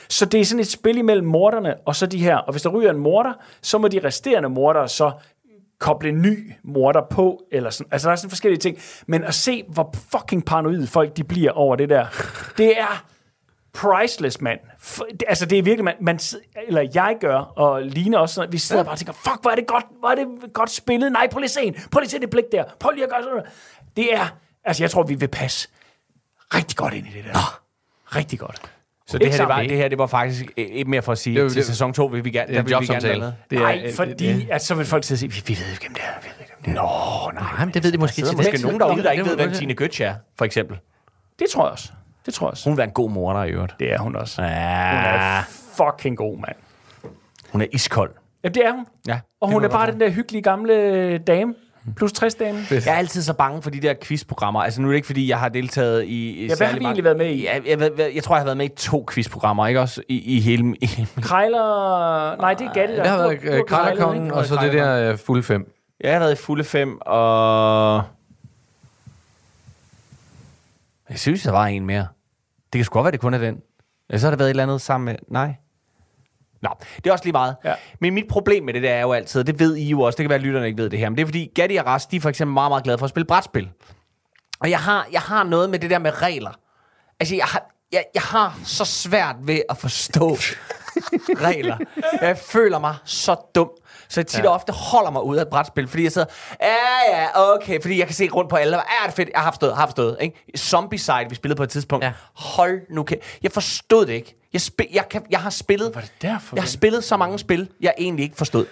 Så 0.09 0.25
det 0.27 0.41
er 0.41 0.45
sådan 0.45 0.61
et 0.61 0.71
spil 0.71 0.99
imellem 0.99 1.27
morderne 1.27 1.77
og 1.87 1.97
så 1.97 2.07
de 2.07 2.19
her. 2.19 2.37
Og 2.37 2.53
hvis 2.53 2.63
der 2.63 2.71
ryger 2.71 2.91
en 2.91 2.99
morder, 2.99 3.33
så 3.63 3.79
må 3.79 3.89
de 3.89 4.01
resterende 4.05 4.49
mordere 4.49 4.89
så 4.89 5.13
koble 5.79 6.09
en 6.09 6.23
ny 6.23 6.53
morder 6.65 7.01
på, 7.11 7.43
eller 7.53 7.71
sådan. 7.71 7.93
Altså, 7.93 8.09
der 8.09 8.13
er 8.13 8.17
sådan 8.17 8.31
forskellige 8.31 8.61
ting. 8.61 8.79
Men 9.07 9.25
at 9.25 9.35
se, 9.35 9.65
hvor 9.69 9.95
fucking 10.13 10.45
paranoid 10.45 10.87
folk 10.87 11.17
de 11.17 11.25
bliver 11.25 11.51
over 11.53 11.77
det 11.77 11.89
der, 11.89 12.07
det 12.59 12.81
er 12.81 13.05
priceless, 13.75 14.41
mand. 14.41 14.59
Det- 15.11 15.23
altså, 15.29 15.47
det 15.47 15.59
er 15.59 15.63
virkelig, 15.63 15.85
man, 15.85 15.95
man 16.01 16.19
eller 16.67 16.89
jeg 16.95 17.17
gør, 17.21 17.37
og 17.39 17.83
Line 17.83 18.19
også, 18.19 18.35
sådan, 18.35 18.53
vi 18.53 18.59
sidder 18.59 18.83
bare 18.85 18.93
og 18.95 18.99
tænker, 18.99 19.13
fuck, 19.13 19.39
hvor 19.43 19.51
er 19.51 19.55
det 19.55 19.67
godt, 19.67 19.85
hvor 19.99 20.09
er 20.09 20.15
det 20.15 20.27
godt 20.53 20.71
spillet. 20.71 21.13
Nej, 21.13 21.29
prøv 21.31 21.39
lige 21.39 21.45
at 21.47 21.51
se 21.51 21.63
en. 21.63 21.75
Prøv 21.75 22.01
lige 22.01 22.07
at 22.07 22.11
se 22.11 22.19
det 22.21 22.31
blik 22.31 22.45
der. 22.53 22.65
Prøv 22.81 22.91
lige 22.93 23.05
at 23.05 23.11
gøre 23.11 23.23
sådan. 23.23 23.43
Det 23.97 24.15
er, 24.15 24.37
altså, 24.65 24.83
jeg 24.83 24.91
tror, 24.91 25.03
vi 25.03 25.15
vil 25.15 25.29
passe 25.29 25.69
rigtig 26.55 26.77
godt 26.77 26.95
ind 26.95 27.07
i 27.07 27.11
det 27.11 27.25
der. 27.25 27.61
Rigtig 28.17 28.39
godt. 28.39 28.63
Så 29.07 29.19
det 29.19 29.25
Ikke 29.25 29.37
her, 29.37 29.45
det 29.45 29.49
var, 29.49 29.63
det 29.63 29.77
her, 29.77 29.89
det 29.89 29.99
var 29.99 30.07
faktisk 30.07 30.45
øh, 30.57 30.65
ikke 30.67 30.91
mere 30.91 31.03
for 31.03 31.13
at 31.13 31.19
sige, 31.19 31.43
Det 31.43 31.51
til 31.53 31.57
det- 31.59 31.67
sæson 31.67 31.93
2 31.93 32.07
vil 32.07 32.25
vi 32.25 32.31
gerne, 32.31 32.47
Det 32.49 32.59
er 32.59 32.63
der 32.63 32.79
vil 32.79 32.89
vi 32.89 32.93
gerne 32.93 33.09
være 33.09 33.19
med. 33.19 33.33
Det 33.51 33.59
er, 33.59 33.63
Nej, 33.63 33.93
fordi 33.97 34.49
at 34.51 34.63
så 34.65 34.75
vil 34.75 34.87
folk 34.87 35.05
sidde 35.05 35.17
og 35.17 35.33
sige, 35.33 35.33
vi, 35.33 35.43
vi 35.55 35.59
ved 35.61 35.71
ikke, 35.73 35.83
hvem 35.85 35.95
det 35.95 36.03
er. 36.03 36.21
Vi 36.23 36.29
ved 36.29 36.41
ikke, 36.41 36.53
hvem 36.63 36.75
det 36.75 36.81
er. 36.81 36.83
Nå, 37.27 37.41
nej. 37.41 37.53
Nej, 37.57 37.65
men 37.65 37.75
det 37.75 37.85
ved 37.85 37.93
de 37.93 37.99
måske 37.99 38.21
Der 38.21 38.27
sidder 38.27 38.43
til 38.43 38.53
måske 38.53 38.63
nogen 38.67 38.81
derude, 38.81 39.03
der 39.03 39.11
ikke 39.11 39.25
Det 39.25 39.31
ved, 39.31 39.37
hvem 39.47 39.53
Tine 39.55 39.75
Götz 39.83 40.03
er, 40.05 40.15
for 40.39 40.45
eksempel. 40.45 40.79
Det 41.39 41.47
tror 41.53 41.65
jeg 41.65 41.73
også. 41.73 41.93
Det 42.27 42.35
tror 42.35 42.47
jeg 42.47 42.51
også. 42.53 42.65
Hun 42.65 42.73
vil 42.73 42.79
være 42.79 42.87
en 42.87 42.93
god 42.93 43.11
mor, 43.11 43.33
der 43.33 43.45
i 43.45 43.51
øvrigt. 43.51 43.75
Det 43.79 43.93
er 43.93 43.99
hun 43.99 44.17
også. 44.17 44.43
Hun 44.43 44.51
Ja, 44.51 45.39
er 45.39 45.43
fucking 45.77 46.17
god, 46.17 46.37
mand. 46.39 46.57
hun 47.53 47.61
er 47.61 47.67
iskold. 47.73 48.11
Ja, 48.45 48.49
det 48.49 48.67
er 48.67 48.73
hun. 48.73 48.87
Ja, 49.09 49.21
Og 49.41 49.49
hun 49.51 49.65
er 49.65 49.69
bare 49.69 49.91
den 49.93 50.01
der 50.01 50.11
hyggelige 50.11 50.43
gamle 50.43 51.19
dame. 51.19 51.55
Plus 51.97 52.12
60 52.12 52.35
dame. 52.35 52.59
Jeg 52.70 52.82
er 52.87 52.95
altid 52.95 53.22
så 53.22 53.35
bange 53.35 53.62
for 53.62 53.70
de 53.70 53.80
der 53.80 53.95
quizprogrammer. 54.03 54.61
Altså 54.62 54.80
nu 54.80 54.89
er 54.89 54.93
det 54.93 54.97
ikke, 54.97 55.07
fordi 55.07 55.28
jeg 55.28 55.39
har 55.39 55.49
deltaget 55.49 56.05
i... 56.05 56.45
i 56.45 56.47
hvad 56.57 56.66
har 56.66 56.78
vi 56.78 56.85
egentlig 56.85 57.05
været 57.05 57.16
med 57.16 57.26
i? 57.26 57.47
Jeg, 57.47 57.62
jeg, 57.66 57.80
jeg, 57.80 58.14
jeg, 58.14 58.22
tror, 58.22 58.35
jeg 58.35 58.41
har 58.41 58.45
været 58.45 58.57
med 58.57 58.66
i 58.66 58.74
to 58.76 59.07
quizprogrammer, 59.12 59.66
ikke 59.66 59.80
også? 59.80 60.03
I, 60.09 60.37
i 60.37 60.41
hele... 60.41 60.76
I, 60.80 61.07
Krejler... 61.20 62.37
Nej, 62.37 62.55
det 62.55 62.66
er 62.66 62.72
Gatte, 62.72 62.97
der. 62.97 63.03
Det 63.03 63.11
har 63.11 63.18
været 63.18 63.41
krejlet, 63.41 63.66
Krejlerkongen, 63.66 64.30
og 64.30 64.47
så 64.47 64.59
det 64.62 64.72
der 64.72 65.11
øh, 65.12 65.18
fulde 65.18 65.43
fem. 65.43 65.72
jeg 66.01 66.12
har 66.12 66.18
været 66.18 66.32
i 66.32 66.43
fulde 66.43 66.64
fem, 66.64 66.99
og... 67.01 68.03
Jeg 71.11 71.18
synes, 71.18 71.43
der 71.43 71.51
var 71.51 71.66
en 71.66 71.87
mere. 71.87 72.07
Det 72.72 72.78
kan 72.78 72.85
sgu 72.85 72.93
godt 72.93 73.05
være, 73.05 73.12
det 73.12 73.20
kun 73.20 73.35
er 73.35 73.39
den. 73.39 73.59
Eller 74.09 74.20
så 74.20 74.26
har 74.26 74.30
der 74.30 74.37
været 74.37 74.49
et 74.49 74.51
eller 74.51 74.62
andet 74.62 74.80
sammen 74.80 75.05
med... 75.05 75.16
Nej. 75.28 75.55
Nå, 76.65 76.71
det 76.97 77.07
er 77.07 77.12
også 77.12 77.25
lige 77.25 77.33
meget. 77.33 77.57
Ja. 77.65 77.75
Men 78.01 78.15
mit 78.15 78.29
problem 78.29 78.65
med 78.65 78.75
det 78.75 78.83
der 78.83 78.91
er 78.95 79.01
jo 79.01 79.12
altid, 79.12 79.45
det 79.45 79.59
ved 79.59 79.77
I 79.77 79.89
jo 79.89 80.01
også, 80.01 80.17
det 80.17 80.23
kan 80.25 80.29
være, 80.31 80.39
at 80.39 80.43
lytterne 80.43 80.67
ikke 80.67 80.83
ved 80.83 80.91
det 80.91 80.99
her, 80.99 81.09
men 81.09 81.17
det 81.17 81.23
er 81.23 81.27
fordi, 81.27 81.51
Gatti 81.55 81.77
og 81.77 81.87
Rast, 81.87 82.11
de 82.11 82.17
er 82.17 82.21
for 82.21 82.29
eksempel 82.29 82.55
meget, 82.55 82.71
meget 82.71 82.85
glade 82.85 82.99
for 82.99 83.05
at 83.05 83.11
spille 83.11 83.27
brætspil. 83.27 83.69
Og 84.61 84.71
jeg 84.71 84.79
har, 84.79 85.07
jeg 85.12 85.21
har 85.21 85.45
noget 85.45 85.71
med 85.71 85.79
det 85.79 85.91
der 85.91 85.99
med 85.99 86.23
regler. 86.23 86.51
Altså, 87.21 87.35
jeg 87.37 87.45
har, 87.45 87.71
jeg, 87.93 88.05
jeg 88.15 88.23
har 88.23 88.59
så 88.65 88.85
svært 88.85 89.37
ved 89.41 89.61
at 89.71 89.77
forstå 89.77 90.37
regler. 91.47 91.77
Jeg 92.21 92.39
føler 92.39 92.79
mig 92.79 92.95
så 93.05 93.37
dum. 93.55 93.71
Så 94.09 94.21
jeg 94.21 94.27
tit 94.27 94.45
ja. 94.45 94.49
og 94.49 94.55
ofte 94.55 94.73
holder 94.73 95.11
mig 95.11 95.23
ud 95.25 95.37
af 95.37 95.43
et 95.43 95.49
brætspil, 95.49 95.89
fordi 95.89 96.03
jeg 96.03 96.12
sidder, 96.12 96.27
ja, 96.62 97.19
ja, 97.19 97.27
okay, 97.55 97.81
fordi 97.83 97.99
jeg 97.99 98.07
kan 98.07 98.15
se 98.15 98.29
rundt 98.31 98.51
på 98.51 98.57
alle, 98.57 98.77
ja, 98.77 98.83
det 99.07 99.12
er 99.12 99.17
fedt, 99.17 99.29
jeg 99.35 99.41
har 99.41 99.51
forstået, 99.51 99.77
har 99.77 99.87
forstået, 99.87 100.17
ikke? 100.21 100.45
Zombicide, 100.57 101.27
vi 101.29 101.35
spillede 101.35 101.57
på 101.57 101.62
et 101.62 101.69
tidspunkt. 101.71 102.05
Ja. 102.05 102.12
Hold 102.35 102.81
nu 102.91 103.07
kæ- 103.11 103.39
Jeg 103.43 103.53
forstod 103.53 104.07
det 104.07 104.12
ikke. 104.12 104.37
Jeg, 104.55 104.61
spil, 104.61 104.87
jeg, 104.95 105.05
kan, 105.11 105.23
jeg 105.31 105.41
har 105.41 105.51
spillet, 105.51 105.91
Var 105.95 106.01
det 106.01 106.13
derfor? 106.23 106.57
jeg 106.57 106.63
har 106.63 106.69
spillet 106.69 107.05
så 107.05 107.17
mange 107.17 107.39
spil, 107.39 107.69
jeg 107.81 107.95
egentlig 107.99 108.23
ikke 108.23 108.37
forstod. 108.37 108.67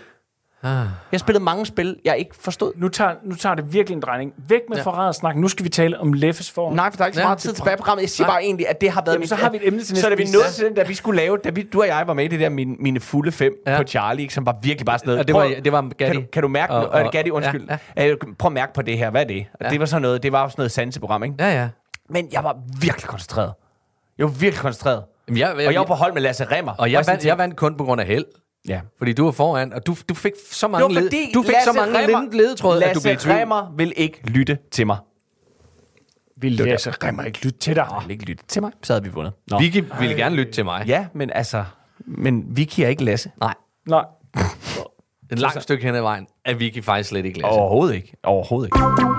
Ah. 0.64 0.70
Jeg 0.70 0.84
har 1.12 1.18
spillet 1.18 1.42
mange 1.42 1.66
spil, 1.66 1.96
jeg 2.04 2.16
ikke 2.18 2.34
forstod. 2.40 2.72
Nu 2.76 2.88
tager, 2.88 3.14
nu 3.24 3.34
tager 3.34 3.54
det 3.54 3.72
virkelig 3.72 3.96
en 3.96 4.02
drejning. 4.02 4.32
Væk 4.48 4.60
med 4.68 4.76
ja. 4.76 4.82
forrædersnak. 4.82 5.36
Nu 5.36 5.48
skal 5.48 5.64
vi 5.64 5.68
tale 5.70 6.00
om 6.00 6.12
Leffes 6.12 6.50
for. 6.50 6.72
Nej, 6.74 6.90
for 6.90 6.96
der 6.96 7.02
er 7.02 7.06
ikke 7.06 7.16
så 7.18 7.22
meget 7.24 7.38
tid 7.38 7.52
tilbage 7.52 7.74
i 7.74 7.76
programmet. 7.76 8.02
Jeg 8.02 8.10
siger 8.10 8.26
Nej. 8.26 8.34
bare 8.34 8.42
egentlig, 8.44 8.68
at 8.68 8.80
det 8.80 8.90
har 8.90 9.02
været... 9.06 9.14
Jamen, 9.14 9.28
så 9.28 9.34
har 9.34 9.50
vi 9.50 9.56
et 9.56 9.66
emne 9.66 9.78
til 9.78 9.86
Så 9.86 9.94
næste 9.94 10.10
da 10.10 10.14
vi 10.14 10.24
nåede 10.24 10.48
til 10.52 10.64
den, 10.64 10.74
da 10.74 10.82
vi 10.82 10.94
skulle 10.94 11.16
lave... 11.16 11.38
Da 11.44 11.50
vi, 11.50 11.62
du 11.62 11.80
og 11.80 11.86
jeg 11.86 12.04
var 12.06 12.14
med 12.14 12.24
i 12.24 12.28
det 12.28 12.40
der, 12.40 12.48
mine, 12.48 12.76
mine 12.80 13.00
fulde 13.00 13.32
fem 13.32 13.52
ja. 13.66 13.76
På 13.76 13.82
Charlie, 13.84 14.22
ikke, 14.22 14.34
som 14.34 14.46
var 14.46 14.56
virkelig 14.62 14.86
bare 14.86 14.98
sådan 14.98 15.06
noget... 15.08 15.18
Og 15.20 15.26
det 15.26 15.34
var- 15.34 15.40
Prøv- 15.48 15.60
det 15.64 15.72
var 15.72 15.80
Kan 15.80 15.90
Gatti. 15.98 16.16
du, 16.18 16.24
kan 16.32 16.42
du 16.42 16.48
mærke... 16.48 16.72
Og- 16.72 16.88
Og, 16.88 17.02
og, 17.04 17.12
Gatti, 17.12 17.30
undskyld. 17.30 17.66
ja, 17.70 17.78
Ja, 17.96 18.06
ja. 18.06 18.14
Prøv 18.38 18.46
at 18.48 18.52
mærke 18.52 18.72
på 18.74 18.82
det 18.82 18.98
her. 18.98 19.10
Hvad 19.10 19.20
er 19.22 19.26
det? 19.26 19.46
Og 19.54 19.58
Ja. 19.64 19.70
det 19.70 19.80
var 19.80 19.86
sådan 19.86 20.02
noget... 20.02 20.22
Det 20.22 20.32
var 20.32 20.48
sådan 20.48 20.54
noget 20.60 20.72
sanseprogram, 20.72 21.24
ikke? 21.24 21.34
Ja, 21.38 21.60
ja. 21.60 21.68
Men 22.10 22.28
jeg 22.32 22.44
var 22.44 22.56
virkelig 22.80 23.06
koncentreret. 23.08 23.52
Jeg 24.18 24.24
var 24.26 24.32
virkelig 24.32 24.60
koncentreret. 24.62 25.02
Jamen, 25.28 25.38
jeg, 25.38 25.54
Og 25.66 25.72
jeg 25.72 25.80
var 25.80 25.86
på 25.86 25.94
hold 25.94 26.12
med 26.12 26.22
Lasse 26.22 26.44
Remmer. 26.44 26.72
og 26.78 26.92
jeg 26.92 27.04
vandt, 27.06 27.24
jeg 27.24 27.38
vandt 27.38 27.56
kun 27.56 27.76
på 27.76 27.84
grund 27.84 28.00
af 28.00 28.06
held. 28.06 28.24
Ja. 28.68 28.80
Fordi 28.98 29.12
du 29.12 29.24
var 29.24 29.30
foran, 29.30 29.72
og 29.72 29.86
du, 29.86 29.96
du 30.08 30.14
fik 30.14 30.32
så 30.50 30.68
mange, 30.68 30.94
led, 30.94 31.10
du 31.34 31.42
fik 31.42 31.54
så 31.64 31.72
mange 31.72 32.06
led- 32.06 32.32
ledetråde, 32.32 32.84
at 32.84 32.94
du 32.94 33.00
Lasse 33.00 33.08
blev 33.08 33.16
tvivl. 33.16 33.36
Remmer 33.36 33.74
vil 33.76 33.92
ikke 33.96 34.20
lytte 34.30 34.58
til 34.70 34.86
mig. 34.86 34.98
Vi 36.36 36.48
læser 36.48 37.04
Remmer 37.04 37.22
ikke 37.22 37.44
lytte 37.44 37.58
til 37.58 37.76
dig. 37.76 37.84
Han 37.84 38.08
vil 38.08 38.10
ikke 38.14 38.24
lytte 38.24 38.44
til 38.48 38.62
mig. 38.62 38.72
Så 38.82 38.92
havde 38.92 39.02
vi 39.04 39.08
vundet. 39.10 39.32
Nå. 39.50 39.58
Vicky 39.58 39.84
ville 40.00 40.14
gerne 40.16 40.36
lytte 40.36 40.52
til 40.52 40.64
mig. 40.64 40.84
Ja, 40.86 41.06
men 41.14 41.30
altså... 41.34 41.64
Men 41.98 42.44
Vicky 42.56 42.80
er 42.80 42.88
ikke 42.88 43.04
Lasse. 43.04 43.30
Nej. 43.40 43.54
Nej. 43.86 44.04
Et 45.32 45.38
langt 45.38 45.62
stykke 45.62 45.84
hen 45.84 45.94
ad 45.94 46.00
vejen 46.00 46.26
er 46.44 46.54
Vicky 46.54 46.82
faktisk 46.84 47.08
slet 47.08 47.24
ikke 47.24 47.38
læse. 47.38 47.46
Overhovedet 47.46 47.94
ikke. 47.94 48.12
Overhovedet 48.24 48.66
ikke. 48.68 49.11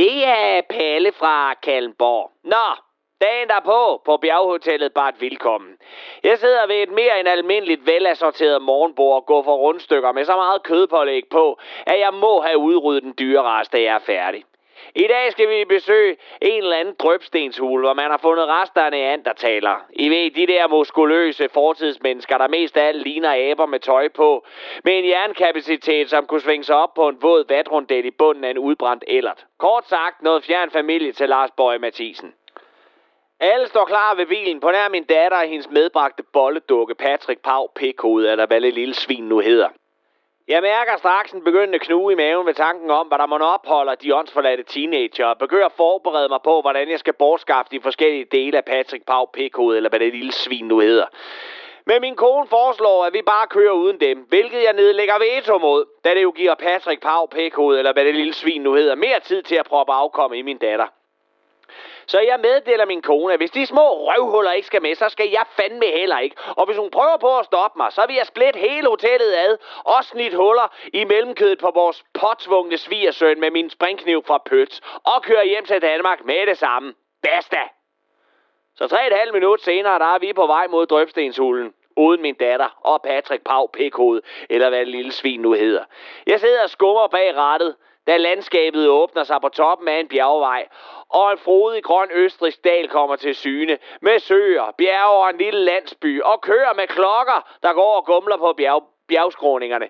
Det 0.00 0.26
er 0.26 0.60
Palle 0.70 1.12
fra 1.12 1.54
Kalmborg. 1.54 2.30
Nå, 2.44 2.66
dagen 3.20 3.48
derpå 3.48 4.02
på 4.04 4.16
bjerghotellet 4.16 4.92
Bart 4.92 5.20
Vilkommen. 5.20 5.72
Jeg 6.24 6.38
sidder 6.38 6.66
ved 6.66 6.76
et 6.82 6.92
mere 6.92 7.20
end 7.20 7.28
almindeligt 7.28 7.86
velassorteret 7.86 8.62
morgenbord 8.62 9.14
og 9.16 9.26
går 9.26 9.42
for 9.42 9.56
rundstykker 9.56 10.12
med 10.12 10.24
så 10.24 10.36
meget 10.36 10.62
kødpålæg 10.62 11.22
på, 11.30 11.58
at 11.86 11.98
jeg 11.98 12.14
må 12.14 12.40
have 12.40 12.58
udryddet 12.58 13.02
den 13.02 13.14
dyre 13.18 13.42
rest, 13.42 13.72
da 13.72 13.82
jeg 13.82 13.94
er 13.94 13.98
færdig. 13.98 14.44
I 14.94 15.06
dag 15.06 15.32
skal 15.32 15.48
vi 15.48 15.64
besøge 15.64 16.16
en 16.42 16.62
eller 16.62 16.76
anden 16.76 16.94
drøbstenshul, 16.98 17.80
hvor 17.80 17.94
man 17.94 18.10
har 18.10 18.18
fundet 18.18 18.46
rester 18.48 18.82
af 18.82 19.12
andertaler. 19.12 19.76
I 19.92 20.08
ved, 20.08 20.30
de 20.30 20.46
der 20.46 20.68
muskuløse 20.68 21.48
fortidsmennesker, 21.48 22.38
der 22.38 22.48
mest 22.48 22.76
af 22.76 22.88
alt 22.88 23.02
ligner 23.02 23.50
aber 23.50 23.66
med 23.66 23.80
tøj 23.80 24.08
på, 24.08 24.46
med 24.84 24.98
en 24.98 25.08
jernkapacitet, 25.08 26.10
som 26.10 26.26
kunne 26.26 26.40
svinge 26.40 26.64
sig 26.64 26.76
op 26.76 26.94
på 26.94 27.08
en 27.08 27.22
våd 27.22 27.44
vatrundel 27.48 28.04
i 28.04 28.10
bunden 28.10 28.44
af 28.44 28.50
en 28.50 28.58
udbrændt 28.58 29.04
ellert. 29.06 29.46
Kort 29.58 29.88
sagt, 29.88 30.22
noget 30.22 30.44
fjern 30.44 30.70
familie 30.70 31.12
til 31.12 31.28
Lars 31.28 31.50
Bøje 31.50 31.78
Mathisen. 31.78 32.34
Alle 33.40 33.66
står 33.66 33.84
klar 33.84 34.14
ved 34.14 34.26
bilen, 34.26 34.60
på 34.60 34.70
nær 34.70 34.88
min 34.88 35.04
datter 35.04 35.38
og 35.38 35.48
hendes 35.48 35.70
medbragte 35.70 36.22
bolledukke 36.32 36.94
Patrick 36.94 37.40
Pau 37.42 37.66
P. 37.74 37.82
eller 37.82 38.46
hvad 38.46 38.60
det 38.60 38.74
lille 38.74 38.94
svin 38.94 39.24
nu 39.24 39.38
hedder. 39.38 39.68
Jeg 40.50 40.62
mærker 40.62 40.96
straks 40.96 41.32
en 41.32 41.44
begyndende 41.44 41.78
knude 41.78 42.12
i 42.12 42.16
maven 42.16 42.46
ved 42.46 42.54
tanken 42.54 42.90
om, 42.90 43.06
hvad 43.06 43.18
der 43.18 43.26
må 43.26 43.38
opholder 43.38 43.94
de 43.94 44.14
åndsforladte 44.14 44.62
teenager, 44.62 45.26
og 45.26 45.38
begynder 45.38 45.66
at 45.66 45.72
forberede 45.72 46.28
mig 46.28 46.38
på, 46.44 46.60
hvordan 46.60 46.90
jeg 46.90 46.98
skal 46.98 47.12
bortskaffe 47.12 47.70
de 47.70 47.80
forskellige 47.80 48.24
dele 48.32 48.56
af 48.56 48.64
Patrick 48.64 49.04
Pau 49.06 49.24
p 49.26 49.38
eller 49.38 49.88
hvad 49.88 50.00
det 50.00 50.12
lille 50.12 50.32
svin 50.32 50.68
nu 50.68 50.78
hedder. 50.78 51.06
Men 51.86 52.00
min 52.00 52.16
kone 52.16 52.46
foreslår, 52.46 53.04
at 53.04 53.12
vi 53.12 53.22
bare 53.22 53.46
kører 53.46 53.72
uden 53.72 54.00
dem, 54.00 54.18
hvilket 54.28 54.62
jeg 54.62 54.72
nedlægger 54.72 55.14
veto 55.18 55.58
mod, 55.58 55.84
da 56.04 56.14
det 56.14 56.22
jo 56.22 56.30
giver 56.30 56.54
Patrick 56.54 57.02
Pau 57.02 57.26
p 57.26 57.36
eller 57.36 57.92
hvad 57.92 58.04
det 58.04 58.14
lille 58.14 58.34
svin 58.34 58.62
nu 58.62 58.74
hedder, 58.74 58.94
mere 58.94 59.20
tid 59.20 59.42
til 59.42 59.56
at 59.56 59.66
proppe 59.66 59.92
afkomme 59.92 60.38
i 60.38 60.42
min 60.42 60.58
datter. 60.58 60.86
Så 62.10 62.20
jeg 62.20 62.40
meddeler 62.40 62.84
min 62.84 63.02
kone, 63.02 63.32
at 63.32 63.40
hvis 63.40 63.50
de 63.50 63.66
små 63.66 63.86
røvhuller 64.08 64.52
ikke 64.52 64.66
skal 64.66 64.82
med, 64.82 64.94
så 64.94 65.08
skal 65.08 65.28
jeg 65.30 65.44
fandme 65.58 65.86
heller 65.86 66.18
ikke. 66.18 66.36
Og 66.56 66.66
hvis 66.66 66.76
hun 66.76 66.90
prøver 66.90 67.16
på 67.16 67.38
at 67.38 67.44
stoppe 67.44 67.78
mig, 67.78 67.92
så 67.92 68.02
vil 68.06 68.16
jeg 68.16 68.26
splitte 68.26 68.58
hele 68.58 68.88
hotellet 68.88 69.32
ad 69.34 69.58
og 69.84 70.04
snit 70.04 70.34
huller 70.34 70.68
i 70.92 71.04
mellemkødet 71.04 71.58
på 71.58 71.70
vores 71.74 72.04
påtvungne 72.14 72.76
svigersøn 72.76 73.40
med 73.40 73.50
min 73.50 73.70
springkniv 73.70 74.24
fra 74.26 74.38
Pøts 74.38 74.80
og 75.04 75.22
køre 75.22 75.46
hjem 75.46 75.64
til 75.64 75.82
Danmark 75.82 76.24
med 76.24 76.46
det 76.46 76.58
samme. 76.58 76.94
Basta! 77.22 77.62
Så 78.74 78.88
tre 78.88 79.06
et 79.06 79.18
halvt 79.18 79.34
minut 79.34 79.60
senere, 79.62 79.98
der 79.98 80.14
er 80.14 80.18
vi 80.18 80.32
på 80.32 80.46
vej 80.46 80.66
mod 80.66 80.86
Drøbstenshulen. 80.86 81.74
Uden 81.96 82.22
min 82.22 82.34
datter 82.34 82.68
og 82.80 83.02
Patrick 83.02 83.44
Pau 83.44 83.66
Pekhoved, 83.66 84.22
eller 84.50 84.68
hvad 84.68 84.78
det 84.78 84.88
lille 84.88 85.12
svin 85.12 85.40
nu 85.40 85.52
hedder. 85.52 85.84
Jeg 86.26 86.40
sidder 86.40 86.62
og 86.62 86.70
skummer 86.70 87.08
bag 87.08 87.36
rattet, 87.36 87.76
da 88.06 88.16
landskabet 88.16 88.88
åbner 88.88 89.24
sig 89.24 89.40
på 89.40 89.48
toppen 89.48 89.88
af 89.88 90.00
en 90.00 90.08
bjergvej, 90.08 90.68
og 91.08 91.32
en 91.32 91.38
frodig 91.38 91.82
grøn 91.82 92.08
østrisk 92.12 92.64
dal 92.64 92.88
kommer 92.88 93.16
til 93.16 93.34
syne, 93.34 93.78
med 94.00 94.18
søer, 94.18 94.74
bjerge 94.78 95.24
og 95.24 95.30
en 95.30 95.38
lille 95.38 95.64
landsby, 95.64 96.22
og 96.22 96.40
kører 96.40 96.74
med 96.74 96.86
klokker, 96.86 97.48
der 97.62 97.72
går 97.72 97.96
og 97.96 98.04
gumler 98.06 98.36
på 98.36 98.52
bjerg, 98.52 98.84
bjergskråningerne. 99.08 99.88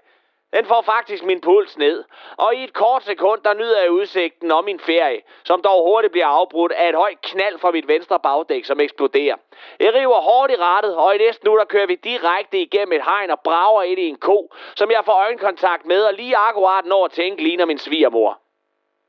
Den 0.53 0.67
får 0.67 0.83
faktisk 0.83 1.25
min 1.25 1.41
puls 1.41 1.79
ned, 1.79 2.05
og 2.37 2.55
i 2.55 2.65
et 2.65 2.73
kort 2.73 3.03
sekund, 3.03 3.43
der 3.43 3.55
nyder 3.55 3.81
jeg 3.81 3.91
udsigten 3.91 4.53
om 4.53 4.65
min 4.65 4.81
ferie, 4.81 5.23
som 5.45 5.63
dog 5.63 5.85
hurtigt 5.85 6.13
bliver 6.13 6.27
afbrudt 6.27 6.73
af 6.73 6.89
et 6.89 6.95
højt 6.95 7.21
knald 7.21 7.59
fra 7.59 7.71
mit 7.71 7.89
venstre 7.89 8.21
bagdæk, 8.21 8.65
som 8.65 8.81
eksploderer. 8.81 9.37
Jeg 9.81 9.95
river 9.95 10.21
hårdt 10.21 10.53
i 10.53 10.57
rattet, 10.57 10.97
og 10.97 11.15
i 11.15 11.19
næste 11.19 11.45
nu, 11.47 11.57
der 11.59 11.65
kører 11.65 11.87
vi 11.87 11.95
direkte 11.95 12.61
igennem 12.61 12.93
et 12.93 13.05
hegn 13.05 13.31
og 13.31 13.41
brager 13.41 13.83
ind 13.83 14.01
i 14.01 14.09
en 14.09 14.17
ko, 14.17 14.53
som 14.77 14.91
jeg 14.91 15.05
får 15.05 15.13
øjenkontakt 15.13 15.87
med, 15.87 16.03
og 16.03 16.15
lige 16.15 16.37
akkurat 16.37 16.85
når 16.85 17.05
at 17.05 17.11
tænke 17.11 17.43
ligner 17.43 17.65
min 17.65 17.79
svigermor. 17.79 18.39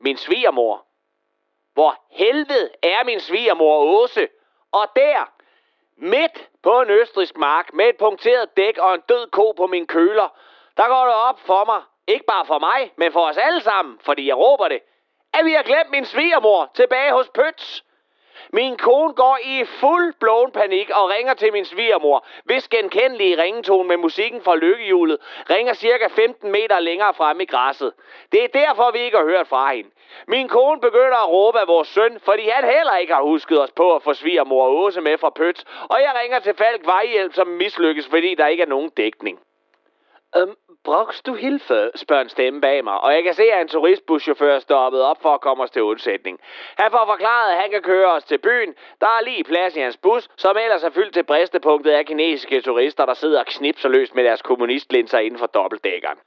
Min 0.00 0.16
svigermor? 0.16 0.84
Hvor 1.74 1.94
helvede 2.10 2.70
er 2.82 3.04
min 3.04 3.20
svigermor 3.20 3.78
Åse? 3.78 4.28
Og 4.72 4.86
der, 4.96 5.30
midt 5.96 6.48
på 6.62 6.80
en 6.80 6.90
østrisk 6.90 7.36
mark, 7.36 7.72
med 7.72 7.88
et 7.88 7.96
punkteret 7.96 8.56
dæk 8.56 8.78
og 8.78 8.94
en 8.94 9.00
død 9.08 9.30
ko 9.30 9.52
på 9.52 9.66
min 9.66 9.86
køler, 9.86 10.28
der 10.76 10.88
går 10.88 11.04
det 11.04 11.14
op 11.14 11.40
for 11.40 11.64
mig, 11.64 11.82
ikke 12.06 12.24
bare 12.24 12.46
for 12.46 12.58
mig, 12.58 12.92
men 12.96 13.12
for 13.12 13.20
os 13.20 13.36
alle 13.36 13.60
sammen, 13.60 13.98
fordi 14.04 14.28
jeg 14.28 14.36
råber 14.36 14.68
det. 14.68 14.80
at 15.34 15.44
vi 15.44 15.52
har 15.52 15.62
glemt 15.62 15.90
min 15.90 16.04
svigermor 16.04 16.70
tilbage 16.74 17.12
hos 17.12 17.28
Pøts. 17.28 17.84
Min 18.52 18.76
kone 18.76 19.14
går 19.14 19.38
i 19.44 19.64
fuld 19.64 20.14
blown 20.20 20.52
panik 20.52 20.90
og 20.90 21.10
ringer 21.10 21.34
til 21.34 21.52
min 21.52 21.64
svigermor, 21.64 22.26
hvis 22.44 22.68
genkendelige 22.68 23.42
ringetone 23.42 23.88
med 23.88 23.96
musikken 23.96 24.42
fra 24.42 24.56
lykkehjulet 24.56 25.18
ringer 25.50 25.74
cirka 25.74 26.06
15 26.06 26.50
meter 26.50 26.80
længere 26.80 27.14
frem 27.14 27.40
i 27.40 27.44
græsset. 27.44 27.92
Det 28.32 28.44
er 28.44 28.48
derfor, 28.48 28.90
vi 28.90 28.98
ikke 28.98 29.16
har 29.16 29.24
hørt 29.24 29.48
fra 29.48 29.74
hende. 29.74 29.90
Min 30.26 30.48
kone 30.48 30.80
begynder 30.80 31.22
at 31.24 31.28
råbe 31.28 31.60
af 31.60 31.68
vores 31.68 31.88
søn, 31.88 32.20
fordi 32.24 32.48
han 32.48 32.64
heller 32.64 32.96
ikke 32.96 33.14
har 33.14 33.22
husket 33.22 33.62
os 33.62 33.70
på 33.70 33.94
at 33.94 34.02
få 34.02 34.14
svigermor 34.14 34.68
Åse 34.68 35.00
med 35.00 35.18
fra 35.18 35.30
Pøts, 35.30 35.64
og 35.90 36.00
jeg 36.00 36.12
ringer 36.22 36.38
til 36.38 36.54
Falk 36.54 36.86
Vejhjælp, 36.86 37.34
som 37.34 37.46
mislykkes, 37.46 38.08
fordi 38.08 38.34
der 38.34 38.46
ikke 38.46 38.62
er 38.62 38.66
nogen 38.66 38.90
dækning. 38.90 39.38
Øhm, 40.36 40.54
Brox, 40.84 41.22
du 41.22 41.34
Hilfe, 41.34 41.90
spørger 41.94 42.22
en 42.22 42.28
stemme 42.28 42.60
bag 42.60 42.84
mig, 42.84 43.00
og 43.00 43.14
jeg 43.14 43.22
kan 43.22 43.34
se, 43.34 43.42
at 43.42 43.60
en 43.60 43.68
turistbuschauffør 43.68 44.58
stoppet 44.58 45.02
op 45.02 45.22
for 45.22 45.34
at 45.34 45.40
komme 45.40 45.62
os 45.62 45.70
til 45.70 45.82
undsætning. 45.82 46.40
Han 46.78 46.90
får 46.90 47.04
forklaret, 47.06 47.52
at 47.52 47.60
han 47.60 47.70
kan 47.70 47.82
køre 47.82 48.12
os 48.12 48.24
til 48.24 48.38
byen. 48.38 48.74
Der 49.00 49.06
er 49.06 49.24
lige 49.24 49.44
plads 49.44 49.76
i 49.76 49.80
hans 49.80 49.96
bus, 49.96 50.28
som 50.36 50.56
ellers 50.56 50.84
er 50.84 50.90
fyldt 50.90 51.14
til 51.14 51.24
bristepunktet 51.24 51.90
af 51.90 52.06
kinesiske 52.06 52.60
turister, 52.60 53.06
der 53.06 53.14
sidder 53.14 53.40
og 53.40 53.46
knipser 53.46 53.88
løs 53.88 54.14
med 54.14 54.24
deres 54.24 54.42
kommunistlinser 54.42 55.18
inden 55.18 55.38
for 55.38 55.46
dobbeltdækkeren. 55.46 56.18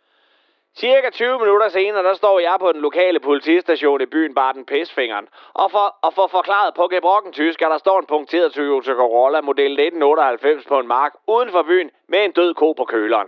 Cirka 0.78 1.10
20 1.10 1.40
minutter 1.40 1.70
senere, 1.70 2.04
der 2.04 2.14
står 2.14 2.40
jeg 2.40 2.56
på 2.60 2.72
den 2.72 2.82
lokale 2.82 3.20
politistation 3.20 4.02
i 4.02 4.06
byen 4.06 4.34
Barten 4.36 4.66
Pisfingeren, 4.66 5.28
og 5.54 5.72
for, 5.72 5.96
og 6.02 6.14
for 6.14 6.28
forklaret 6.28 6.74
på 6.74 6.88
gebrokken 6.88 7.34
tysk, 7.34 7.62
at 7.62 7.72
der 7.72 7.78
står 7.78 8.00
en 8.00 8.06
punkteret 8.06 8.54
Toyota 8.54 8.94
Corolla 8.94 9.42
model 9.42 9.72
1998 9.72 10.66
på 10.66 10.80
en 10.80 10.88
mark 10.88 11.14
uden 11.28 11.52
for 11.52 11.64
byen 11.64 11.92
med 12.08 12.26
en 12.26 12.32
død 12.32 12.54
ko 12.54 12.74
på 12.74 12.86
køleren. 12.86 13.28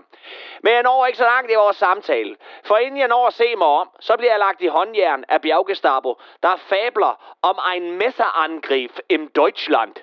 Men 0.63 0.73
jeg 0.73 0.83
når 0.83 1.05
ikke 1.05 1.17
så 1.17 1.23
langt 1.23 1.51
i 1.51 1.55
vores 1.55 1.77
samtale, 1.77 2.35
for 2.65 2.77
inden 2.77 2.99
jeg 2.99 3.07
når 3.07 3.27
at 3.27 3.33
se 3.33 3.55
mig 3.55 3.67
om, 3.67 3.89
så 3.99 4.17
bliver 4.17 4.31
jeg 4.31 4.39
lagt 4.39 4.61
i 4.61 4.67
håndjern 4.67 5.23
af 5.29 5.41
bjerggestapo, 5.41 6.15
der 6.43 6.55
fabler 6.55 7.37
om 7.41 7.59
en 7.75 7.97
messerangreb 7.97 8.91
im 9.09 9.27
Deutschland. 9.27 9.93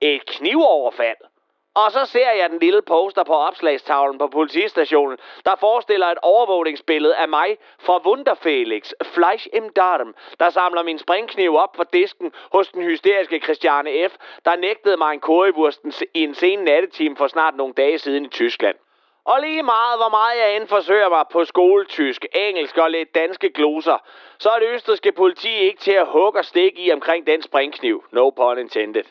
Et 0.00 0.26
knivoverfald. 0.26 1.31
Og 1.74 1.92
så 1.92 2.04
ser 2.04 2.30
jeg 2.30 2.50
den 2.50 2.58
lille 2.58 2.82
poster 2.82 3.24
på 3.24 3.34
opslagstavlen 3.34 4.18
på 4.18 4.26
politistationen, 4.26 5.18
der 5.44 5.54
forestiller 5.56 6.06
et 6.06 6.18
overvågningsbillede 6.22 7.16
af 7.16 7.28
mig 7.28 7.58
fra 7.80 8.00
Wunderfelix, 8.06 8.92
Fleisch 9.04 9.48
im 9.52 9.68
Darm, 9.68 10.14
der 10.40 10.50
samler 10.50 10.82
min 10.82 10.98
springkniv 10.98 11.56
op 11.56 11.72
på 11.72 11.84
disken 11.92 12.32
hos 12.52 12.68
den 12.68 12.82
hysteriske 12.82 13.40
Christiane 13.40 14.08
F., 14.08 14.16
der 14.44 14.56
nægtede 14.56 14.96
mig 14.96 15.12
en 15.12 15.20
kurivursten 15.20 15.92
i 16.14 16.22
en 16.22 16.34
sen 16.34 16.58
nattetime 16.58 17.16
for 17.16 17.26
snart 17.26 17.56
nogle 17.56 17.74
dage 17.74 17.98
siden 17.98 18.24
i 18.24 18.28
Tyskland. 18.28 18.76
Og 19.24 19.40
lige 19.40 19.62
meget, 19.62 19.98
hvor 19.98 20.08
meget 20.08 20.38
jeg 20.38 20.56
end 20.56 20.68
forsøger 20.68 21.08
mig 21.08 21.24
på 21.32 21.44
skoletysk, 21.44 22.26
engelsk 22.34 22.78
og 22.78 22.90
lidt 22.90 23.14
danske 23.14 23.50
gloser, 23.50 23.98
så 24.38 24.50
er 24.50 24.58
det 24.58 24.68
østrigske 24.68 25.12
politi 25.12 25.54
ikke 25.54 25.80
til 25.80 25.92
at 25.92 26.06
hugge 26.06 26.40
og 26.40 26.44
stikke 26.44 26.80
i 26.80 26.92
omkring 26.92 27.26
den 27.26 27.42
springkniv. 27.42 28.04
No 28.10 28.30
pun 28.30 28.58
intended. 28.58 29.04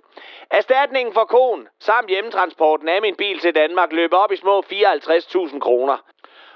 Erstatningen 0.50 1.14
for 1.14 1.26
konen 1.26 1.68
samt 1.80 2.10
hjemmetransporten 2.10 2.90
af 2.90 3.02
min 3.02 3.16
bil 3.16 3.40
til 3.40 3.56
Danmark 3.56 3.92
løber 3.94 4.18
op 4.18 4.32
i 4.32 4.36
små 4.36 4.62
54.000 4.62 5.60
kroner. 5.60 5.98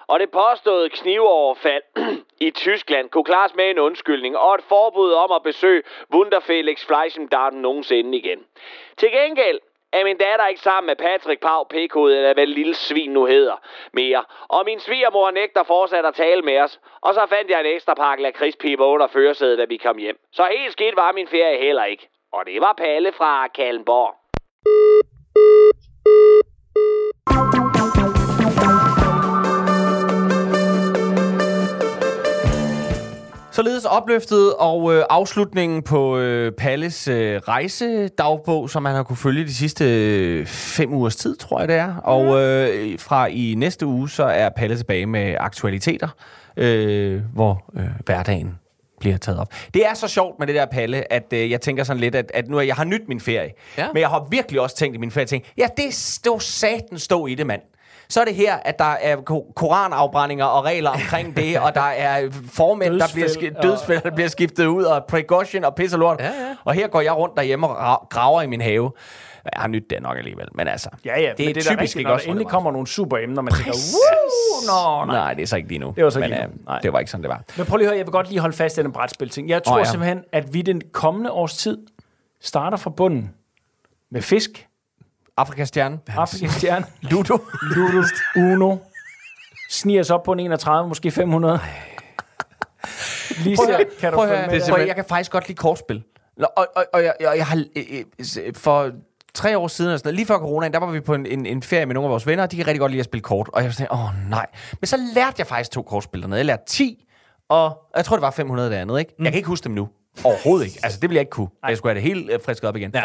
Og 0.08 0.20
det 0.20 0.32
påståede 0.32 0.90
knivoverfald 0.90 1.84
i 2.48 2.52
Tyskland 2.52 3.10
kunne 3.10 3.24
klares 3.24 3.56
med 3.56 3.70
en 3.70 3.80
undskyldning 3.80 4.38
og 4.38 4.56
et 4.56 4.64
forbud 4.70 5.12
om 5.14 5.32
at 5.32 5.44
besøge 5.44 5.84
Wunderfelix 6.14 6.86
Fleischendarten 6.86 7.62
nogensinde 7.62 8.18
igen. 8.18 8.46
Til 8.98 9.12
gengæld 9.12 9.60
er 9.96 10.04
min 10.04 10.18
datter 10.18 10.48
ikke 10.48 10.62
sammen 10.62 10.88
med 10.88 10.96
Patrick 10.96 11.42
Pau 11.42 11.64
p 11.64 11.74
eller 11.74 12.34
hvad 12.34 12.48
lille 12.48 12.74
svin 12.74 13.12
nu 13.12 13.26
hedder, 13.26 13.58
mere. 13.94 14.24
Og 14.48 14.64
min 14.66 14.80
svigermor 14.80 15.32
nægter 15.32 15.64
fortsat 15.64 16.06
at 16.06 16.16
tale 16.16 16.42
med 16.42 16.60
os. 16.60 16.80
Og 17.02 17.14
så 17.14 17.26
fandt 17.30 17.52
jeg 17.52 17.60
en 17.60 17.66
ekstra 17.66 17.94
pakke 17.94 18.24
lakridspiber 18.24 18.86
under 18.86 19.08
førersædet, 19.08 19.58
da 19.58 19.66
vi 19.66 19.78
kom 19.78 19.98
hjem. 19.98 20.18
Så 20.32 20.44
helt 20.52 20.72
skidt 20.72 20.96
var 20.96 21.12
min 21.12 21.28
ferie 21.28 21.58
heller 21.58 21.84
ikke. 21.84 22.10
Og 22.34 22.46
det 22.46 22.62
var 22.62 22.74
Palle 22.74 23.12
fra 23.12 23.48
Kallenborg. 23.48 24.16
Således 33.56 33.86
opløftet 33.86 34.54
og 34.54 34.94
øh, 34.94 35.04
afslutningen 35.10 35.84
på 35.84 36.18
øh, 36.18 36.52
Palles 36.52 37.08
øh, 37.08 37.42
rejsedagbog, 37.48 38.70
som 38.70 38.84
man 38.84 38.96
har 38.96 39.04
kunne 39.04 39.18
følge 39.18 39.44
de 39.44 39.54
sidste 39.54 39.86
øh, 39.86 40.46
fem 40.46 40.94
ugers 40.94 41.16
tid, 41.16 41.36
tror 41.36 41.60
jeg 41.60 41.68
det 41.68 41.76
er. 41.76 41.96
Og 41.96 42.42
øh, 42.42 43.00
fra 43.00 43.28
i 43.28 43.56
næste 43.58 43.86
uge, 43.86 44.10
så 44.10 44.24
er 44.24 44.50
Palle 44.50 44.78
tilbage 44.78 45.06
med 45.06 45.36
aktualiteter, 45.40 46.08
øh, 46.58 47.22
hvor 47.34 47.66
øh, 47.76 47.86
hverdagen 48.06 48.60
bliver 49.00 49.18
taget 49.18 49.40
op. 49.40 49.54
Det 49.74 49.86
er 49.86 49.94
så 49.94 50.08
sjovt 50.08 50.40
med 50.40 50.48
det 50.48 50.56
der, 50.56 50.66
Palle, 50.66 51.14
at 51.14 51.34
øh, 51.34 51.52
jeg 51.52 51.62
tænker 51.62 51.84
sådan 51.84 52.00
lidt, 52.00 52.16
at, 52.16 52.32
at 52.34 52.48
nu 52.48 52.58
er 52.58 52.62
jeg 52.62 52.76
har 52.76 52.84
nyt 52.84 53.08
min 53.08 53.20
ferie. 53.20 53.52
Ja. 53.78 53.88
Men 53.94 54.02
jeg 54.02 54.10
har 54.10 54.28
virkelig 54.30 54.62
også 54.62 54.76
tænkt 54.76 54.96
i 54.96 55.00
min 55.00 55.12
ferie, 55.12 55.28
tænkt, 55.28 55.54
ja, 55.58 55.68
det 55.78 55.94
stod 55.94 56.40
satan 56.40 57.00
stå 57.00 57.28
i 57.28 57.36
det, 57.36 57.48
mand. 57.48 57.62
Så 58.10 58.22
er 58.22 58.26
det 58.26 58.36
her, 58.36 58.56
at 58.56 58.80
der 58.80 58.86
er 58.86 59.16
ko- 59.16 59.52
koranafbrændinger 59.56 60.46
og 60.46 60.66
regler 60.66 60.90
omkring 60.90 61.38
det, 61.38 61.60
og 61.60 61.76
der 61.76 61.82
er 61.82 62.30
formænd, 62.54 63.00
der 63.00 63.06
bliver, 63.14 63.28
sk- 63.28 63.62
dødsfald, 63.62 64.02
der 64.02 64.12
bliver 64.16 64.28
skiftet 64.28 64.66
ud, 64.66 64.84
og 64.84 65.06
precaution 65.06 65.64
og 65.64 65.76
pisse 65.76 65.96
og 65.96 66.00
lort. 66.00 66.20
Ja, 66.20 66.26
ja. 66.26 66.56
Og 66.64 66.74
her 66.74 66.88
går 66.88 67.02
jeg 67.02 67.18
rundt 67.18 67.36
derhjemme 67.38 67.68
og 67.68 67.94
ra- 67.96 68.08
graver 68.10 68.42
i 68.42 68.48
min 68.48 68.62
have. 68.62 68.92
Jeg 69.54 69.62
har 69.62 69.68
nyt 69.68 69.84
det 69.90 70.02
nok 70.02 70.18
alligevel, 70.18 70.48
men 70.56 70.68
altså. 70.68 70.90
Ja, 71.06 71.20
ja, 71.22 71.22
det 71.22 71.30
er, 71.30 71.34
det 71.36 71.48
er 71.50 71.54
typisk 71.54 71.72
rigtigt, 71.72 71.96
ikke 71.96 72.08
når 72.08 72.14
også. 72.14 72.24
der 72.26 72.32
endelig 72.32 72.48
kommer 72.48 72.72
nogle 72.72 72.88
super 72.88 73.18
emner, 73.18 73.42
man 73.42 73.54
tænker, 73.54 73.72
woo, 73.72 75.00
nå, 75.02 75.06
nej. 75.06 75.16
Nej, 75.16 75.34
det 75.34 75.44
er 75.44 75.48
så 75.48 75.56
ikke 75.56 75.68
lige 75.70 75.80
nu. 75.80 75.94
Det 75.96 76.04
var 76.04 76.10
så 76.10 76.20
ikke 76.20 76.30
men, 76.30 76.38
lige 76.40 76.48
nu. 76.68 76.74
øh. 76.74 76.82
Det 76.84 76.94
var 76.94 77.00
ikke 77.00 77.12
sådan, 77.12 77.24
det 77.24 77.30
var. 77.30 77.42
Men 77.58 77.66
prøv 77.66 77.78
lige 77.78 77.88
at 77.88 77.90
høre, 77.90 77.98
jeg 77.98 78.06
vil 78.06 78.12
godt 78.12 78.30
lige 78.30 78.40
holde 78.40 78.56
fast 78.56 78.78
i 78.78 78.82
den 78.82 78.92
brætspil-ting. 78.92 79.50
Jeg 79.50 79.64
tror 79.64 79.76
oh, 79.76 79.80
ja. 79.80 79.84
simpelthen, 79.84 80.24
at 80.32 80.54
vi 80.54 80.62
den 80.62 80.82
kommende 80.94 81.32
års 81.32 81.58
tid 81.58 81.78
starter 82.42 82.78
fra 82.78 82.90
bunden 82.90 83.32
med 84.12 84.22
fisk, 84.22 84.68
Afrikas 85.38 85.68
stjerne. 85.68 86.00
Afrikas 86.08 86.52
stjerne, 86.52 86.86
Ludo. 87.12 87.38
Ludo, 87.62 88.04
Uno, 88.36 88.78
sniger 89.70 90.14
op 90.14 90.24
på 90.24 90.32
en 90.32 90.40
31, 90.40 90.88
måske 90.88 91.12
500. 91.12 91.60
Lige 93.38 93.56
Prøv 93.56 93.66
ser, 93.66 93.74
at 93.74 93.78
høre, 93.78 93.86
kan 94.00 94.12
du 94.12 94.18
prøv 94.18 94.28
følge 94.28 94.40
høre, 94.40 94.52
med? 94.52 94.62
prøv 94.70 94.82
jeg 94.86 94.96
kan 94.96 95.06
faktisk 95.06 95.32
godt 95.32 95.48
lide 95.48 95.58
kortspil. 95.58 96.04
Og, 96.40 96.68
og, 96.76 96.86
og, 96.94 97.04
jeg, 97.04 97.14
og 97.28 97.38
jeg 97.38 97.46
har 97.46 97.64
øh, 97.76 97.84
øh, 98.20 98.54
for 98.56 98.92
tre 99.34 99.58
år 99.58 99.68
siden, 99.68 99.98
sådan 99.98 100.08
noget, 100.08 100.16
lige 100.16 100.26
før 100.26 100.38
coronaen, 100.38 100.74
der 100.74 100.80
var 100.80 100.92
vi 100.92 101.00
på 101.00 101.14
en, 101.14 101.26
en, 101.26 101.46
en 101.46 101.64
ferie 101.64 101.86
med 101.86 101.94
nogle 101.94 102.08
af 102.08 102.12
vores 102.12 102.28
venner, 102.28 102.44
og 102.44 102.52
de 102.52 102.58
kan 102.58 102.68
rigtig 102.68 102.80
godt 102.80 102.92
lide 102.92 103.00
at 103.00 103.06
spille 103.06 103.22
kort. 103.22 103.50
Og 103.54 103.62
jeg 103.62 103.68
var 103.68 103.72
sådan, 103.72 103.92
åh 103.92 104.06
oh, 104.06 104.30
nej. 104.30 104.46
Men 104.82 104.88
så 104.88 104.98
lærte 105.16 105.36
jeg 105.38 105.48
faktisk 105.48 105.72
to 105.72 105.82
kortspil 105.82 106.22
dernede. 106.22 106.38
Jeg 106.38 106.46
lærte 106.46 106.64
10, 106.68 107.06
og 107.50 107.78
jeg 107.96 108.06
tror, 108.06 108.16
det 108.16 108.22
var 108.22 108.32
500 108.32 108.70
det 108.70 108.76
andet, 108.76 109.00
ikke? 109.00 109.14
Mm. 109.20 109.26
Jeg 109.26 109.32
kan 109.32 109.38
ikke 109.38 109.48
huske 109.48 109.64
dem 109.64 109.72
nu. 109.72 109.90
Overhovedet 110.24 110.66
ikke. 110.66 110.80
Altså, 110.84 111.00
det 111.00 111.10
ville 111.10 111.16
jeg 111.16 111.22
ikke 111.22 111.30
kunne. 111.30 111.48
Jeg 111.68 111.78
skulle 111.78 111.94
have 111.96 112.02
det 112.08 112.16
helt 112.16 112.32
øh, 112.32 112.40
frisket 112.46 112.70
op 112.70 112.76
igen. 112.76 112.92
Ja. 112.94 113.04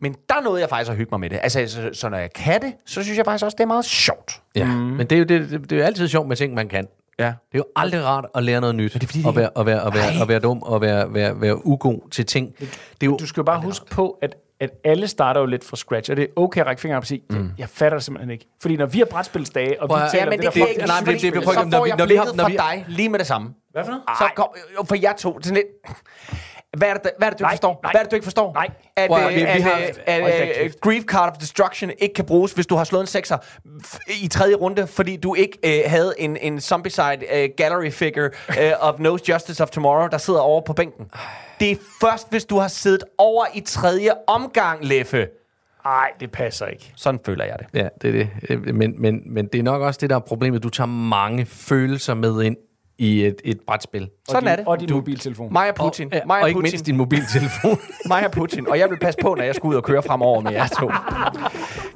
Men 0.00 0.14
der 0.28 0.40
nåede 0.44 0.60
jeg 0.60 0.68
faktisk 0.68 0.90
at 0.90 0.96
hygge 0.96 1.10
mig 1.10 1.20
med 1.20 1.30
det. 1.30 1.38
Altså, 1.42 1.66
så, 1.68 1.90
så 1.92 2.08
når 2.08 2.18
jeg 2.18 2.32
kan 2.32 2.62
det, 2.62 2.72
så 2.86 3.02
synes 3.02 3.16
jeg 3.18 3.24
faktisk 3.24 3.44
også, 3.44 3.54
det 3.56 3.62
er 3.62 3.66
meget 3.68 3.84
sjovt. 3.84 4.40
Ja, 4.54 4.64
mm. 4.64 4.70
men 4.72 5.06
det 5.06 5.12
er 5.12 5.18
jo 5.18 5.24
det, 5.24 5.50
det, 5.50 5.60
det 5.70 5.72
er 5.72 5.76
jo 5.80 5.82
altid 5.86 6.08
sjovt 6.08 6.28
med 6.28 6.36
ting, 6.36 6.54
man 6.54 6.68
kan. 6.68 6.88
Ja. 7.18 7.24
Det 7.24 7.32
er 7.52 7.58
jo 7.58 7.64
aldrig 7.76 8.04
rart 8.04 8.24
at 8.34 8.42
lære 8.42 8.60
noget 8.60 8.74
nyt. 8.76 8.94
det 8.94 9.02
er 9.02 9.06
fordi, 9.06 9.18
det 9.18 9.26
og, 9.26 9.36
være, 9.36 9.50
og, 9.50 9.66
være, 9.66 9.82
og, 9.82 9.94
være, 9.94 10.22
og 10.22 10.28
være 10.28 10.38
dum, 10.38 10.62
og 10.62 10.80
være, 10.80 11.14
være, 11.14 11.40
være 11.40 11.66
ugod 11.66 12.10
til 12.10 12.26
ting. 12.26 12.54
Det 12.58 12.68
er 13.00 13.06
jo, 13.06 13.16
Du 13.16 13.26
skal 13.26 13.40
jo 13.40 13.44
bare 13.44 13.60
huske 13.60 13.86
på, 13.86 14.18
at, 14.22 14.34
at 14.60 14.70
alle 14.84 15.08
starter 15.08 15.40
jo 15.40 15.46
lidt 15.46 15.64
fra 15.64 15.76
scratch, 15.76 16.10
og 16.10 16.16
det 16.16 16.22
er 16.22 16.26
okay 16.36 16.60
at 16.60 16.66
række 16.66 16.82
fingeren 16.82 16.96
op 16.96 17.02
og 17.02 17.06
sige, 17.06 17.22
mm. 17.30 17.50
jeg 17.58 17.68
fatter 17.68 17.98
det 17.98 18.04
simpelthen 18.04 18.30
ikke. 18.30 18.46
Fordi 18.62 18.76
når 18.76 18.86
vi 18.86 18.98
har 18.98 19.04
brætspilsdage, 19.04 19.82
og 19.82 19.88
vi 19.88 19.92
Prøv 19.92 20.02
at- 20.02 20.10
taler 20.10 20.24
Ja, 20.24 20.30
men 20.30 20.38
det, 20.40 20.54
det, 20.54 20.54
der 20.54 20.86
nej, 20.86 20.98
ikke. 20.98 21.10
men 21.10 21.14
det- 21.14 21.22
det- 21.22 21.38
at- 21.38 21.44
så 21.44 21.52
får 21.54 21.84
vi- 21.84 21.88
jeg 21.90 21.96
har- 21.98 22.06
blikket 22.06 22.40
fra 22.40 22.48
dig 22.74 22.84
lige 22.88 23.08
med 23.08 23.18
det 23.18 23.26
samme. 23.26 23.50
Hvad 23.72 23.84
for 23.84 23.90
noget? 23.90 24.02
Så 24.18 24.24
kom, 24.36 24.48
for 24.88 24.94
jeg 24.94 25.14
to 25.18 25.38
sådan 25.42 25.54
lidt... 25.54 25.66
Hvad 26.76 26.88
er 26.88 26.94
det, 26.94 27.10
hvad 27.18 27.28
er 27.28 27.30
det 27.30 27.38
du 27.38 27.42
Nej, 27.44 27.52
ikke 27.52 27.56
forstår? 27.60 27.80
nej. 27.82 27.92
Hvad 27.92 28.00
er 28.00 28.02
det, 28.04 28.10
du 28.10 28.16
ikke 28.16 28.24
forstår? 28.24 28.52
Nej. 28.54 28.68
At, 28.96 29.08
Prøv 29.10 29.22
øh, 29.22 29.28
vi- 29.28 29.34
vi 29.34 29.40
at, 29.42 29.62
har- 29.62 29.78
øh, 29.80 29.88
at, 30.06 30.64
øh. 30.64 30.70
Grief 30.80 31.04
Card 31.04 31.30
of 31.30 31.38
Destruction 31.38 31.90
ikke 31.98 32.14
kan 32.14 32.24
bruges, 32.24 32.52
hvis 32.52 32.66
du 32.66 32.74
har 32.76 32.84
slået 32.84 33.00
en 33.00 33.06
sekser 33.06 33.36
f- 33.66 34.24
i 34.24 34.28
tredje 34.28 34.54
runde, 34.54 34.86
fordi 34.86 35.16
du 35.16 35.34
ikke 35.34 35.58
øh, 35.64 35.90
havde 35.90 36.14
en, 36.18 36.36
en 36.36 36.60
zombicide 36.60 37.18
øh, 37.32 37.48
gallery 37.56 37.90
figure 37.90 38.30
øh, 38.60 38.72
of 38.80 38.98
No 38.98 39.16
Justice 39.28 39.62
of 39.62 39.70
Tomorrow, 39.70 40.08
der 40.08 40.18
sidder 40.18 40.40
over 40.40 40.60
på 40.60 40.72
bænken. 40.72 41.06
Det 41.60 41.70
er 41.70 41.76
først, 42.00 42.30
hvis 42.30 42.44
du 42.44 42.58
har 42.58 42.68
siddet 42.68 43.04
over 43.18 43.44
i 43.54 43.60
tredje 43.60 44.10
omgang, 44.26 44.84
Leffe. 44.84 45.26
Nej, 45.84 46.10
det 46.20 46.30
passer 46.32 46.66
ikke. 46.66 46.92
Sådan 46.96 47.20
føler 47.26 47.44
jeg 47.44 47.56
det. 47.58 47.66
Ja, 47.74 47.88
det 48.02 48.08
er 48.08 48.12
det. 48.12 48.28
Øh, 48.50 48.74
Men, 48.74 49.02
men, 49.02 49.22
men 49.26 49.46
det 49.46 49.58
er 49.58 49.62
nok 49.62 49.82
også 49.82 49.98
det, 50.00 50.10
der 50.10 50.16
er 50.16 50.20
problemet. 50.20 50.62
Du 50.62 50.68
tager 50.68 50.86
mange 50.88 51.46
følelser 51.46 52.14
med 52.14 52.42
ind 52.42 52.56
i 52.98 53.24
et, 53.26 53.36
et 53.44 53.60
brætspil. 53.66 54.08
Sådan 54.28 54.42
din, 54.42 54.48
er 54.48 54.56
det. 54.56 54.66
Og 54.66 54.80
din 54.80 54.88
du, 54.88 54.94
mobiltelefon. 54.94 55.52
Maja 55.52 55.72
Putin. 55.72 56.06
Og, 56.06 56.12
ja, 56.18 56.20
Maja 56.26 56.42
og 56.42 56.48
ikke 56.48 56.58
Putin. 56.58 56.72
mindst 56.72 56.86
din 56.86 56.96
mobiltelefon. 56.96 57.78
Maja 58.08 58.28
Putin. 58.28 58.68
Og 58.68 58.78
jeg 58.78 58.90
vil 58.90 58.98
passe 58.98 59.18
på, 59.22 59.34
når 59.34 59.44
jeg 59.44 59.54
skal 59.54 59.66
ud 59.66 59.74
og 59.74 59.82
køre 59.82 60.02
fremover 60.02 60.40
med 60.40 60.52
jer 60.52 60.66
to. 60.66 60.90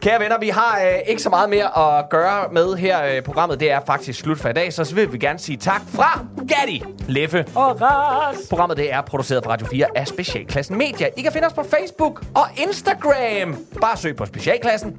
Kære 0.01 0.21
venner, 0.21 0.39
vi 0.39 0.49
har 0.49 0.81
øh, 0.87 0.99
ikke 1.07 1.23
så 1.23 1.31
meget 1.31 1.51
mere 1.51 1.99
at 1.99 2.09
gøre 2.11 2.53
med 2.53 2.77
her 2.77 3.05
øh, 3.17 3.23
programmet. 3.23 3.61
Det 3.61 3.71
er 3.71 3.81
faktisk 3.87 4.21
slut 4.21 4.39
for 4.39 4.49
i 4.49 4.53
dag, 4.53 4.73
så, 4.73 4.85
så 4.85 4.95
vil 4.95 5.13
vi 5.13 5.19
gerne 5.19 5.39
sige 5.39 5.57
tak 5.57 5.83
fra 5.95 6.21
Gatti, 6.49 6.83
Leffe. 7.09 7.45
Og 7.55 7.81
ras! 7.81 8.37
Programmet 8.49 8.77
det 8.77 8.93
er 8.93 9.01
produceret 9.01 9.43
på 9.43 9.51
Radio 9.51 9.67
4 9.67 9.87
af 9.95 10.09
Specialklassen 10.09 10.79
Media. 10.79 11.09
I 11.17 11.23
kan 11.23 11.33
finde 11.33 11.47
os 11.47 11.53
på 11.53 11.63
Facebook 11.63 12.25
og 12.35 12.47
Instagram. 12.57 13.57
Bare 13.81 13.97
søg 13.97 14.17
på 14.17 14.27
Specialklassen. 14.27 14.97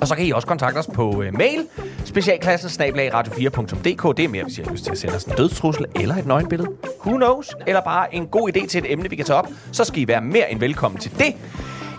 Og 0.00 0.08
så 0.08 0.14
kan 0.14 0.24
I 0.24 0.30
også 0.30 0.48
kontakte 0.48 0.78
os 0.78 0.86
på 0.94 1.22
øh, 1.22 1.38
mail. 1.38 1.66
Specialklassen 2.04 2.70
radio4.dk. 2.84 4.16
Det 4.16 4.24
er 4.24 4.28
mere, 4.28 4.44
hvis 4.44 4.58
I 4.58 4.62
har 4.62 4.70
lyst 4.72 4.84
til 4.84 4.90
at 4.90 4.98
sende 4.98 5.16
os 5.16 5.24
en 5.24 5.32
dødstrussel 5.32 5.84
eller 5.94 6.16
et 6.16 6.26
nøgenbillede. 6.26 6.69
Who 7.06 7.16
knows? 7.16 7.54
Eller 7.66 7.80
bare 7.80 8.14
en 8.14 8.26
god 8.26 8.50
idé 8.56 8.66
til 8.66 8.84
et 8.84 8.92
emne, 8.92 9.10
vi 9.10 9.16
kan 9.16 9.24
tage 9.24 9.36
op. 9.36 9.48
Så 9.72 9.84
skal 9.84 10.02
I 10.02 10.08
være 10.08 10.20
mere 10.20 10.50
end 10.50 10.60
velkommen 10.60 11.00
til 11.00 11.18
det. 11.18 11.34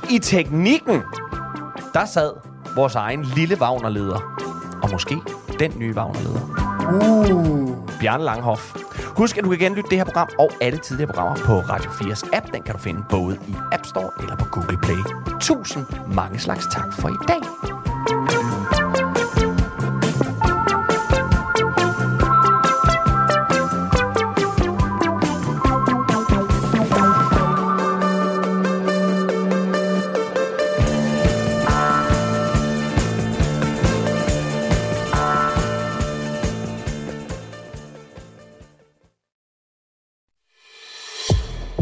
I 0.09 0.19
teknikken, 0.19 1.01
der 1.93 2.05
sad 2.05 2.31
vores 2.75 2.95
egen 2.95 3.25
lille 3.35 3.57
Wagner-leder. 3.61 4.19
Og 4.83 4.91
måske 4.91 5.17
den 5.59 5.73
nye 5.77 5.93
Wagner-leder. 5.93 6.71
Uh. 7.33 7.61
Bjarne 7.99 8.23
Langhoff. 8.23 8.75
Husk, 9.17 9.37
at 9.37 9.43
du 9.43 9.49
kan 9.49 9.59
genlytte 9.59 9.89
det 9.89 9.97
her 9.97 10.05
program 10.05 10.29
og 10.39 10.51
alle 10.61 10.79
tidligere 10.79 11.13
programmer 11.13 11.35
på 11.45 11.59
Radio 11.59 11.91
4's 11.91 12.29
app. 12.33 12.53
Den 12.53 12.63
kan 12.63 12.75
du 12.75 12.79
finde 12.79 13.03
både 13.09 13.39
i 13.47 13.53
App 13.71 13.85
Store 13.85 14.09
eller 14.19 14.35
på 14.35 14.45
Google 14.45 14.77
Play. 14.77 14.99
Tusind 15.41 15.85
mange 16.07 16.39
slags 16.39 16.67
tak 16.71 16.93
for 16.93 17.09
i 17.09 17.25
dag. 17.27 17.90